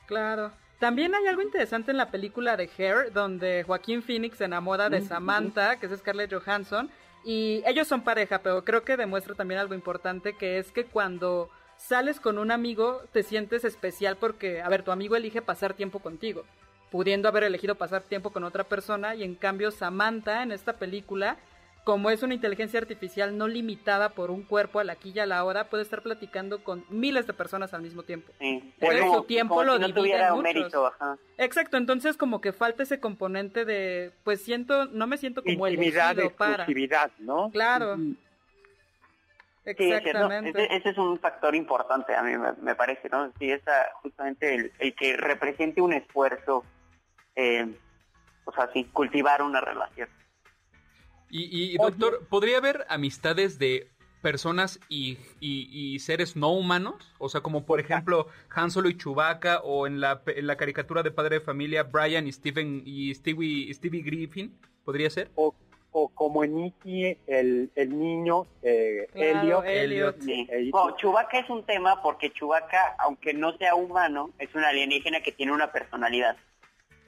Claro. 0.08 0.52
También 0.80 1.16
hay 1.16 1.28
algo 1.28 1.42
interesante 1.42 1.92
en 1.92 1.98
la 1.98 2.12
película 2.12 2.58
de 2.58 2.70
Hair, 2.78 3.14
donde 3.14 3.64
Joaquín 3.64 4.04
Phoenix 4.04 4.38
se 4.38 4.46
enamora 4.46 4.90
de 4.90 5.02
Samantha, 5.02 5.78
que 5.78 5.86
es 5.86 5.98
Scarlett 5.98 6.34
Johansson, 6.34 6.92
y 7.24 7.64
ellos 7.66 7.88
son 7.88 8.04
pareja, 8.04 8.40
pero 8.40 8.64
creo 8.64 8.84
que 8.84 8.98
demuestra 8.98 9.36
también 9.36 9.60
algo 9.60 9.74
importante, 9.74 10.36
que 10.36 10.58
es 10.58 10.72
que 10.72 10.86
cuando 10.86 11.50
sales 11.78 12.20
con 12.20 12.38
un 12.38 12.52
amigo 12.52 13.02
te 13.12 13.24
sientes 13.24 13.64
especial 13.66 14.18
porque, 14.18 14.62
a 14.62 14.70
ver, 14.70 14.84
tu 14.84 14.92
amigo 14.92 15.16
elige 15.16 15.42
pasar 15.42 15.74
tiempo 15.74 16.00
contigo, 16.00 16.44
pudiendo 16.92 17.28
haber 17.28 17.44
elegido 17.44 17.76
pasar 17.76 18.04
tiempo 18.04 18.32
con 18.32 18.44
otra 18.44 18.64
persona, 18.66 19.16
y 19.16 19.24
en 19.24 19.36
cambio 19.36 19.72
Samantha 19.72 20.44
en 20.44 20.52
esta 20.52 20.74
película 20.74 21.38
como 21.84 22.10
es 22.10 22.24
una 22.24 22.34
inteligencia 22.34 22.80
artificial 22.80 23.38
no 23.38 23.48
limitada 23.48 24.10
por 24.10 24.32
un 24.32 24.44
cuerpo 24.44 24.80
a 24.80 24.84
la 24.84 24.94
aquí 24.94 25.12
y 25.14 25.20
a 25.20 25.26
la 25.26 25.44
hora, 25.44 25.70
puede 25.70 25.84
estar 25.84 26.02
platicando 26.02 26.64
con 26.64 26.86
miles 26.90 27.28
de 27.28 27.34
personas 27.34 27.74
al 27.74 27.82
mismo 27.82 28.04
tiempo. 28.04 28.32
Sí. 28.40 28.74
su 28.80 29.24
tiempo 29.24 29.64
lo 29.64 29.78
no 29.78 29.88
Exacto, 31.38 31.78
entonces 31.78 32.16
como 32.16 32.40
que 32.42 32.54
falta 32.54 32.84
ese 32.84 33.00
componente 33.00 33.66
de, 33.66 34.12
pues 34.24 34.42
siento, 34.42 34.86
no 34.86 35.08
me 35.08 35.18
siento 35.18 35.44
como 35.44 35.68
Intimidad, 35.68 36.12
elegido 36.12 36.36
para. 36.36 36.66
¿no? 37.20 37.50
Claro. 37.52 37.98
Exactamente. 39.66 40.76
ese, 40.76 40.90
es 40.90 40.98
un 40.98 41.18
factor 41.20 41.56
importante 41.56 42.14
a 42.16 42.22
mí 42.22 42.34
me, 42.62 42.76
parece, 42.76 43.08
¿no? 43.10 43.32
Sí, 43.40 43.50
esa, 43.50 43.92
justamente 44.02 44.56
el, 44.56 44.72
el 44.80 44.94
que 44.94 45.16
represente 45.16 45.82
un 45.82 45.94
esfuerzo, 45.94 46.66
eh, 47.36 47.74
o 48.44 48.52
sea, 48.52 48.70
sí, 48.74 48.86
cultivar 48.92 49.42
una 49.42 49.62
relación. 49.62 50.10
Y, 51.36 51.78
doctor, 51.78 52.28
¿podría 52.30 52.60
haber 52.60 52.86
amistades 52.90 53.58
de 53.58 53.88
personas 54.22 54.80
y, 54.88 55.18
seres 56.00 56.36
no 56.36 56.52
humanos? 56.52 57.12
O 57.18 57.28
sea, 57.28 57.42
como 57.42 57.66
por 57.66 57.80
ejemplo 57.80 58.28
Han 58.52 58.70
Solo 58.70 58.88
y 58.88 58.98
Chewbacca 58.98 59.62
o 59.62 59.88
en 59.88 60.00
la, 60.00 60.22
en 60.28 60.46
la 60.46 60.58
caricatura 60.58 61.02
de 61.02 61.10
Padre 61.10 61.40
de 61.40 61.42
Familia 61.42 61.84
Brian 61.84 62.28
y 62.28 62.32
Stephen 62.32 62.84
y 62.86 63.16
Stevie, 63.16 63.74
Stevie 63.74 64.04
Griffin, 64.04 64.56
¿podría 64.86 65.10
ser? 65.10 65.32
O, 65.34 65.56
o 65.92 66.10
como 66.10 66.44
en 66.44 66.56
Nicky, 66.56 67.18
el, 67.26 67.72
el 67.74 68.00
niño 68.00 68.46
eh, 68.62 69.08
Elliot. 69.16 70.20
Chewbacca 70.98 71.40
es 71.40 71.50
un 71.50 71.66
tema 71.66 72.00
porque 72.04 72.32
Chewbacca, 72.32 72.96
aunque 73.00 73.34
no 73.34 73.58
sea 73.58 73.74
humano, 73.74 74.30
es 74.38 74.54
un 74.54 74.64
alienígena 74.64 75.22
que 75.22 75.32
tiene 75.32 75.52
una 75.52 75.72
personalidad 75.72 76.38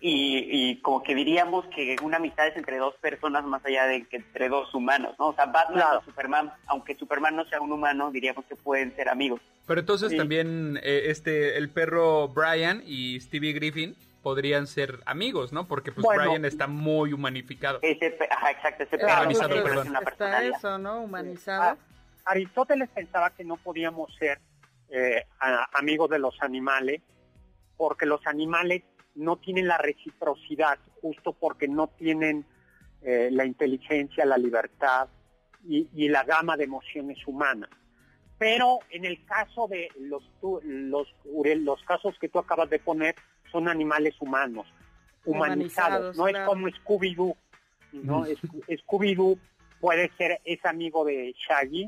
y, 0.08 0.82
como 0.82 1.02
que 1.02 1.16
diríamos 1.16 1.66
que 1.76 1.96
una 2.04 2.18
amistad 2.18 2.48
es 2.48 2.56
entre 2.56 2.78
dos 2.78 2.94
personas 3.02 3.44
más 3.44 3.66
allá 3.66 3.88
de 3.88 4.06
que 4.06 4.18
entre 4.18 4.50
dos 4.50 4.72
humanos, 4.76 5.16
¿no? 5.18 5.30
O 5.30 5.34
sea, 5.34 5.48
Batman 5.48 5.84
y 6.00 6.06
Superman, 6.06 6.54
aunque 6.68 6.94
Superman 6.96 7.36
no 7.36 7.46
sea 7.46 7.60
un 7.60 7.72
humano, 7.72 8.12
diríamos 8.12 8.46
que 8.46 8.56
pueden 8.56 8.96
ser 8.96 9.10
amigos. 9.10 9.42
Pero 9.66 9.80
entonces 9.80 10.16
también 10.16 10.80
eh, 10.84 11.06
este 11.06 11.58
el 11.58 11.70
perro 11.70 12.28
Brian 12.28 12.84
y 12.86 13.20
Stevie 13.20 13.54
Griffin 13.54 13.96
podrían 14.22 14.68
ser 14.68 15.00
amigos, 15.08 15.52
¿no? 15.52 15.68
Porque 15.68 15.92
pues 15.92 16.06
Brian 16.16 16.46
está 16.46 16.68
muy 16.68 17.12
humanificado. 17.12 17.80
Ese, 17.82 18.16
ajá, 18.30 18.52
exacto, 18.52 18.84
ese 18.84 19.00
perro 19.00 19.22
humanizado, 19.22 19.64
perdón. 19.64 19.96
Está 20.08 20.44
eso, 20.44 20.78
¿no? 20.78 21.02
Humanizado. 21.02 21.64
Ah, 21.64 21.78
Aristóteles 22.26 22.90
pensaba 22.90 23.32
que 23.32 23.44
no 23.44 23.58
podíamos 23.58 24.14
ser 24.16 24.40
eh, 24.90 25.26
amigos 25.74 26.12
de 26.12 26.20
los 26.20 26.40
animales 26.44 27.02
porque 27.76 28.06
los 28.06 28.26
animales 28.28 28.84
no 29.16 29.38
tienen 29.38 29.68
la 29.68 29.78
reciprocidad 29.78 30.78
justo 31.02 31.34
porque 31.34 31.68
no 31.68 31.88
tienen 31.88 32.46
eh, 33.02 33.30
la 33.32 33.46
inteligencia, 33.46 34.26
la 34.26 34.38
libertad 34.38 35.08
y, 35.68 36.10
la 36.10 36.24
gama 36.24 36.58
de 36.58 36.66
emociones 36.66 37.18
humanas. 37.26 37.70
Pero 38.38 38.80
en 38.92 39.06
el 39.06 39.26
caso 39.26 39.68
de 39.68 39.90
los, 40.00 40.24
los, 40.64 41.08
los 41.24 41.84
casos 41.84 42.16
que 42.20 42.30
tú 42.30 42.40
acabas 42.40 42.70
de 42.70 42.80
poner, 42.80 43.16
son 43.52 43.68
animales 43.70 44.16
humanos, 44.20 44.68
humanizados, 45.24 46.18
no 46.18 46.28
es 46.28 46.38
como 46.46 46.68
Scooby-Doo. 46.68 47.36
¿no? 47.94 48.26
Scooby-Doo 48.26 49.40
puede 49.80 50.12
ser, 50.18 50.42
es 50.44 50.64
amigo 50.66 51.06
de 51.06 51.34
Shaggy, 51.38 51.88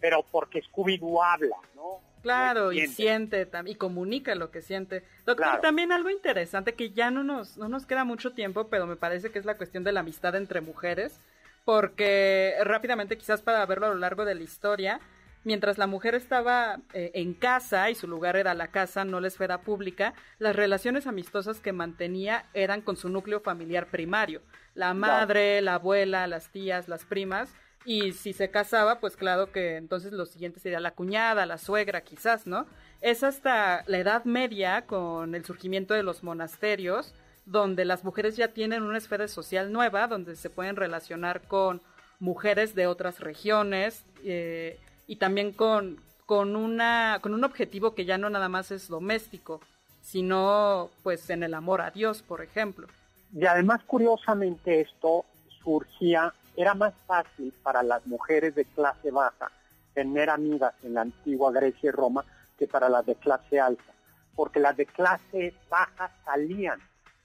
pero 0.00 0.24
porque 0.30 0.62
Scooby-Doo 0.62 1.22
habla, 1.22 1.56
¿no? 1.76 2.00
Claro, 2.22 2.72
y 2.72 2.86
siente. 2.86 3.48
y 3.66 3.74
comunica 3.74 4.34
lo 4.34 4.50
que 4.50 4.62
siente. 4.62 5.02
Doctor, 5.26 5.60
también 5.60 5.92
algo 5.92 6.08
interesante 6.08 6.74
que 6.74 6.90
ya 6.90 7.10
no 7.10 7.24
nos, 7.24 7.56
no 7.56 7.68
nos 7.68 7.84
queda 7.86 8.04
mucho 8.04 8.32
tiempo, 8.32 8.68
pero 8.68 8.86
me 8.86 8.96
parece 8.96 9.30
que 9.30 9.38
es 9.38 9.44
la 9.44 9.56
cuestión 9.56 9.84
de 9.84 9.92
la 9.92 10.00
amistad 10.00 10.34
entre 10.36 10.60
mujeres, 10.60 11.18
porque 11.64 12.54
rápidamente, 12.62 13.18
quizás 13.18 13.42
para 13.42 13.64
verlo 13.66 13.86
a 13.86 13.90
lo 13.90 13.96
largo 13.96 14.24
de 14.24 14.34
la 14.34 14.42
historia, 14.42 15.00
mientras 15.44 15.78
la 15.78 15.86
mujer 15.86 16.14
estaba 16.14 16.78
eh, 16.92 17.10
en 17.14 17.34
casa 17.34 17.90
y 17.90 17.94
su 17.94 18.06
lugar 18.06 18.36
era 18.36 18.54
la 18.54 18.68
casa, 18.68 19.04
no 19.04 19.20
la 19.20 19.28
esfera 19.28 19.62
pública, 19.62 20.14
las 20.38 20.54
relaciones 20.54 21.06
amistosas 21.06 21.60
que 21.60 21.72
mantenía 21.72 22.46
eran 22.54 22.80
con 22.80 22.96
su 22.96 23.08
núcleo 23.08 23.40
familiar 23.40 23.86
primario, 23.86 24.42
la 24.74 24.94
madre, 24.94 25.60
la 25.60 25.74
abuela, 25.74 26.26
las 26.26 26.50
tías, 26.50 26.88
las 26.88 27.04
primas, 27.04 27.52
y 27.84 28.12
si 28.12 28.32
se 28.32 28.50
casaba, 28.50 29.00
pues 29.00 29.16
claro 29.16 29.50
que 29.50 29.76
entonces 29.76 30.12
lo 30.12 30.26
siguiente 30.26 30.60
sería 30.60 30.80
la 30.80 30.92
cuñada, 30.92 31.46
la 31.46 31.58
suegra, 31.58 32.02
quizás, 32.02 32.46
¿no? 32.46 32.66
Es 33.00 33.24
hasta 33.24 33.82
la 33.86 33.98
Edad 33.98 34.24
Media, 34.24 34.86
con 34.86 35.34
el 35.34 35.44
surgimiento 35.44 35.94
de 35.94 36.02
los 36.02 36.22
monasterios, 36.22 37.14
donde 37.44 37.84
las 37.84 38.04
mujeres 38.04 38.36
ya 38.36 38.48
tienen 38.48 38.82
una 38.82 38.98
esfera 38.98 39.26
social 39.26 39.72
nueva, 39.72 40.06
donde 40.06 40.36
se 40.36 40.50
pueden 40.50 40.76
relacionar 40.76 41.42
con 41.42 41.80
mujeres 42.20 42.76
de 42.76 42.86
otras 42.86 43.18
regiones 43.18 44.04
eh, 44.24 44.78
y 45.08 45.16
también 45.16 45.52
con, 45.52 46.00
con, 46.24 46.54
una, 46.54 47.18
con 47.20 47.34
un 47.34 47.42
objetivo 47.42 47.96
que 47.96 48.04
ya 48.04 48.16
no 48.16 48.30
nada 48.30 48.48
más 48.48 48.70
es 48.70 48.86
doméstico, 48.86 49.60
sino 50.02 50.90
pues 51.02 51.28
en 51.30 51.42
el 51.42 51.54
amor 51.54 51.80
a 51.80 51.90
Dios, 51.90 52.22
por 52.22 52.42
ejemplo. 52.42 52.86
Y 53.34 53.44
además, 53.46 53.80
curiosamente, 53.84 54.82
esto 54.82 55.24
surgía 55.64 56.32
era 56.56 56.74
más 56.74 56.94
fácil 57.06 57.52
para 57.62 57.82
las 57.82 58.06
mujeres 58.06 58.54
de 58.54 58.64
clase 58.64 59.10
baja 59.10 59.50
tener 59.94 60.30
amigas 60.30 60.74
en 60.82 60.94
la 60.94 61.02
antigua 61.02 61.52
Grecia 61.52 61.88
y 61.88 61.90
Roma 61.90 62.24
que 62.58 62.66
para 62.66 62.88
las 62.88 63.04
de 63.06 63.14
clase 63.16 63.60
alta, 63.60 63.92
porque 64.34 64.60
las 64.60 64.76
de 64.76 64.86
clase 64.86 65.54
baja 65.68 66.10
salían, 66.24 66.80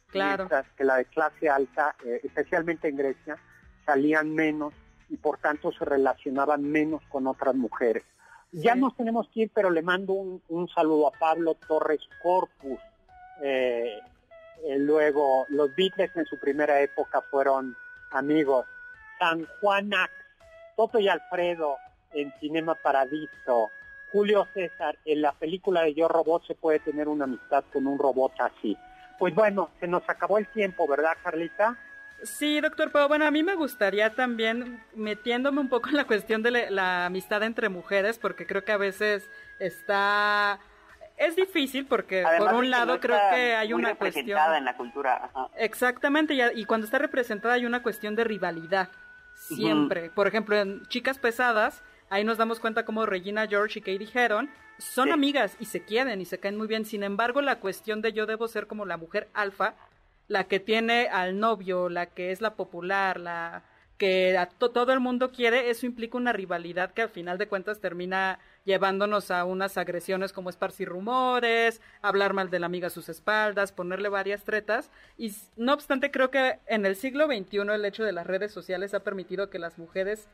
claro. 0.07 0.43
mientras 0.43 0.65
que 0.75 0.83
las 0.83 0.97
de 0.97 1.05
clase 1.05 1.49
alta, 1.49 1.95
eh, 2.05 2.21
especialmente 2.23 2.87
en 2.87 2.97
Grecia, 2.97 3.37
salían 3.85 4.33
menos 4.33 4.73
y 5.09 5.17
por 5.17 5.37
tanto 5.37 5.71
se 5.71 5.85
relacionaban 5.85 6.63
menos 6.63 7.01
con 7.09 7.27
otras 7.27 7.55
mujeres. 7.55 8.03
Ya 8.51 8.75
nos 8.75 8.95
tenemos 8.95 9.27
que 9.29 9.41
ir, 9.41 9.51
pero 9.53 9.69
le 9.69 9.81
mando 9.81 10.13
un, 10.13 10.69
saludo 10.69 11.07
a 11.07 11.11
Pablo 11.11 11.55
Torres 11.67 12.01
Corpus. 12.23 12.79
Eh, 13.41 13.99
eh, 14.63 14.79
luego, 14.79 15.45
los 15.49 15.75
Beatles 15.75 16.15
en 16.15 16.25
su 16.25 16.39
primera 16.39 16.79
época 16.81 17.21
fueron 17.29 17.75
amigos 18.11 18.65
San 19.19 19.47
Juanax, 19.59 20.11
Toto 20.75 20.99
y 20.99 21.07
Alfredo 21.07 21.77
en 22.13 22.33
Cinema 22.39 22.75
Paradiso, 22.75 23.71
Julio 24.11 24.47
César, 24.53 24.97
en 25.05 25.21
la 25.21 25.33
película 25.33 25.83
de 25.83 25.93
Yo 25.93 26.07
Robot 26.07 26.45
se 26.47 26.55
puede 26.55 26.79
tener 26.79 27.07
una 27.07 27.25
amistad 27.25 27.63
con 27.73 27.87
un 27.87 27.99
robot 27.99 28.33
así. 28.39 28.77
Pues 29.19 29.33
bueno, 29.33 29.69
se 29.79 29.87
nos 29.87 30.03
acabó 30.07 30.37
el 30.37 30.47
tiempo, 30.47 30.87
¿verdad, 30.87 31.13
Carlita? 31.23 31.77
Sí, 32.23 32.59
doctor, 32.61 32.91
pero 32.91 33.07
bueno, 33.07 33.25
a 33.25 33.31
mí 33.31 33.43
me 33.43 33.55
gustaría 33.55 34.15
también, 34.15 34.83
metiéndome 34.95 35.59
un 35.61 35.69
poco 35.69 35.89
en 35.89 35.97
la 35.97 36.05
cuestión 36.05 36.41
de 36.41 36.71
la 36.71 37.05
amistad 37.05 37.43
entre 37.43 37.69
mujeres, 37.69 38.17
porque 38.17 38.47
creo 38.47 38.63
que 38.63 38.71
a 38.71 38.77
veces 38.77 39.29
está 39.59 40.59
es 41.17 41.35
difícil 41.35 41.85
porque 41.87 42.23
por 42.37 42.53
un 42.53 42.69
lado 42.69 42.99
creo 42.99 43.17
que 43.31 43.55
hay 43.55 43.73
una 43.73 43.95
cuestión 43.95 44.39
en 44.55 44.65
la 44.65 44.77
cultura 44.77 45.31
exactamente 45.55 46.35
y, 46.53 46.65
cuando 46.65 46.85
está 46.85 46.99
representada 46.99 47.55
hay 47.55 47.65
una 47.65 47.81
cuestión 47.81 48.15
de 48.15 48.23
rivalidad 48.23 48.89
siempre. 49.37 50.09
Por 50.09 50.27
ejemplo, 50.27 50.57
en 50.57 50.85
Chicas 50.87 51.19
Pesadas, 51.19 51.83
ahí 52.09 52.23
nos 52.23 52.37
damos 52.37 52.59
cuenta 52.59 52.85
como 52.85 53.05
Regina 53.05 53.47
George 53.47 53.79
y 53.79 53.81
Katie 53.81 54.09
Heron 54.13 54.49
son 54.77 55.11
amigas 55.11 55.55
y 55.59 55.65
se 55.65 55.83
quieren 55.83 56.21
y 56.21 56.25
se 56.25 56.39
caen 56.39 56.57
muy 56.57 56.67
bien. 56.67 56.85
Sin 56.85 57.03
embargo, 57.03 57.41
la 57.41 57.59
cuestión 57.59 58.01
de 58.01 58.13
yo 58.13 58.25
debo 58.25 58.47
ser 58.47 58.67
como 58.67 58.85
la 58.85 58.97
mujer 58.97 59.29
alfa, 59.33 59.75
la 60.27 60.45
que 60.45 60.59
tiene 60.59 61.07
al 61.07 61.39
novio, 61.39 61.89
la 61.89 62.07
que 62.07 62.31
es 62.31 62.41
la 62.41 62.55
popular, 62.55 63.19
la 63.19 63.63
que 63.97 64.37
a 64.37 64.47
todo 64.47 64.91
el 64.93 64.99
mundo 64.99 65.31
quiere, 65.31 65.69
eso 65.69 65.85
implica 65.85 66.17
una 66.17 66.33
rivalidad 66.33 66.91
que 66.91 67.01
al 67.01 67.09
final 67.09 67.37
de 67.37 67.47
cuentas 67.47 67.79
termina 67.79 68.39
llevándonos 68.63 69.31
a 69.31 69.45
unas 69.45 69.77
agresiones 69.77 70.33
como 70.33 70.49
esparcir 70.49 70.89
rumores, 70.89 71.81
hablar 72.01 72.33
mal 72.33 72.49
de 72.49 72.59
la 72.59 72.65
amiga 72.65 72.87
a 72.87 72.91
sus 72.91 73.09
espaldas, 73.09 73.71
ponerle 73.71 74.09
varias 74.09 74.43
tretas. 74.43 74.91
Y 75.17 75.33
no 75.55 75.73
obstante, 75.73 76.11
creo 76.11 76.31
que 76.31 76.59
en 76.67 76.85
el 76.85 76.95
siglo 76.95 77.27
XXI 77.27 77.59
el 77.73 77.85
hecho 77.85 78.03
de 78.03 78.11
las 78.11 78.27
redes 78.27 78.51
sociales 78.51 78.93
ha 78.93 79.03
permitido 79.03 79.49
que 79.49 79.57
las 79.57 79.77
mujeres 79.77 80.27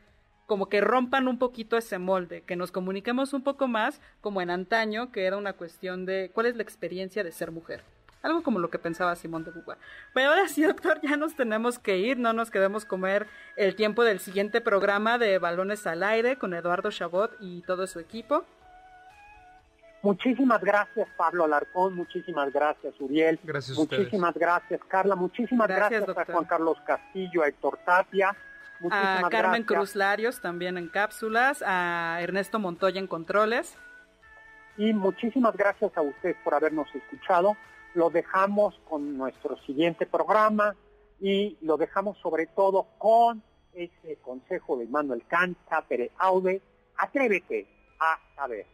como 0.46 0.68
que 0.68 0.80
rompan 0.80 1.26
un 1.28 1.38
poquito 1.38 1.76
ese 1.76 1.98
molde, 1.98 2.42
que 2.42 2.56
nos 2.56 2.70
comuniquemos 2.70 3.32
un 3.32 3.42
poco 3.42 3.66
más 3.66 4.00
como 4.20 4.42
en 4.42 4.50
antaño, 4.50 5.10
que 5.10 5.24
era 5.24 5.38
una 5.38 5.54
cuestión 5.54 6.04
de 6.04 6.30
cuál 6.34 6.46
es 6.46 6.56
la 6.56 6.62
experiencia 6.62 7.24
de 7.24 7.32
ser 7.32 7.50
mujer. 7.50 7.82
Algo 8.24 8.42
como 8.42 8.58
lo 8.58 8.70
que 8.70 8.78
pensaba 8.78 9.14
Simón 9.16 9.44
de 9.44 9.50
Beauvoir. 9.50 9.76
Pero 10.14 10.30
ahora 10.30 10.48
sí, 10.48 10.62
doctor, 10.62 10.98
ya 11.02 11.18
nos 11.18 11.36
tenemos 11.36 11.78
que 11.78 11.98
ir, 11.98 12.18
no 12.18 12.32
nos 12.32 12.50
quedemos 12.50 12.86
comer 12.86 13.26
el 13.54 13.76
tiempo 13.76 14.02
del 14.02 14.18
siguiente 14.18 14.62
programa 14.62 15.18
de 15.18 15.38
Balones 15.38 15.86
al 15.86 16.02
Aire 16.02 16.38
con 16.38 16.54
Eduardo 16.54 16.90
Chabot 16.90 17.36
y 17.38 17.60
todo 17.60 17.86
su 17.86 18.00
equipo. 18.00 18.46
Muchísimas 20.00 20.62
gracias, 20.62 21.06
Pablo 21.18 21.44
Alarcón. 21.44 21.96
Muchísimas 21.96 22.50
gracias, 22.50 22.94
Uriel. 22.98 23.38
Gracias 23.44 23.76
Muchísimas 23.76 24.34
gracias, 24.34 24.80
Carla. 24.88 25.16
Muchísimas 25.16 25.68
gracias, 25.68 26.08
a 26.08 26.24
Juan 26.24 26.44
Carlos 26.46 26.78
Castillo, 26.86 27.42
a 27.42 27.48
Héctor 27.48 27.78
Tapia. 27.84 28.34
a 28.90 29.28
Carmen 29.30 29.64
Cruz 29.64 29.94
Larios 29.94 30.40
también 30.40 30.78
en 30.78 30.88
cápsulas, 30.88 31.62
a 31.66 32.18
Ernesto 32.22 32.58
Montoya 32.58 33.00
en 33.00 33.06
controles. 33.06 33.76
Y 34.78 34.94
muchísimas 34.94 35.54
gracias 35.54 35.94
a 35.94 36.00
ustedes 36.00 36.36
por 36.42 36.54
habernos 36.54 36.88
escuchado 36.94 37.54
lo 37.94 38.10
dejamos 38.10 38.78
con 38.88 39.16
nuestro 39.16 39.56
siguiente 39.64 40.06
programa 40.06 40.76
y 41.20 41.56
lo 41.62 41.76
dejamos 41.76 42.18
sobre 42.18 42.46
todo 42.46 42.86
con 42.98 43.42
ese 43.72 44.16
consejo 44.22 44.76
de 44.76 44.86
Manuel 44.86 45.24
Kant, 45.26 45.56
Pere 45.88 46.10
Aude, 46.18 46.60
atrévete 46.96 47.66
a 47.98 48.18
saber. 48.36 48.73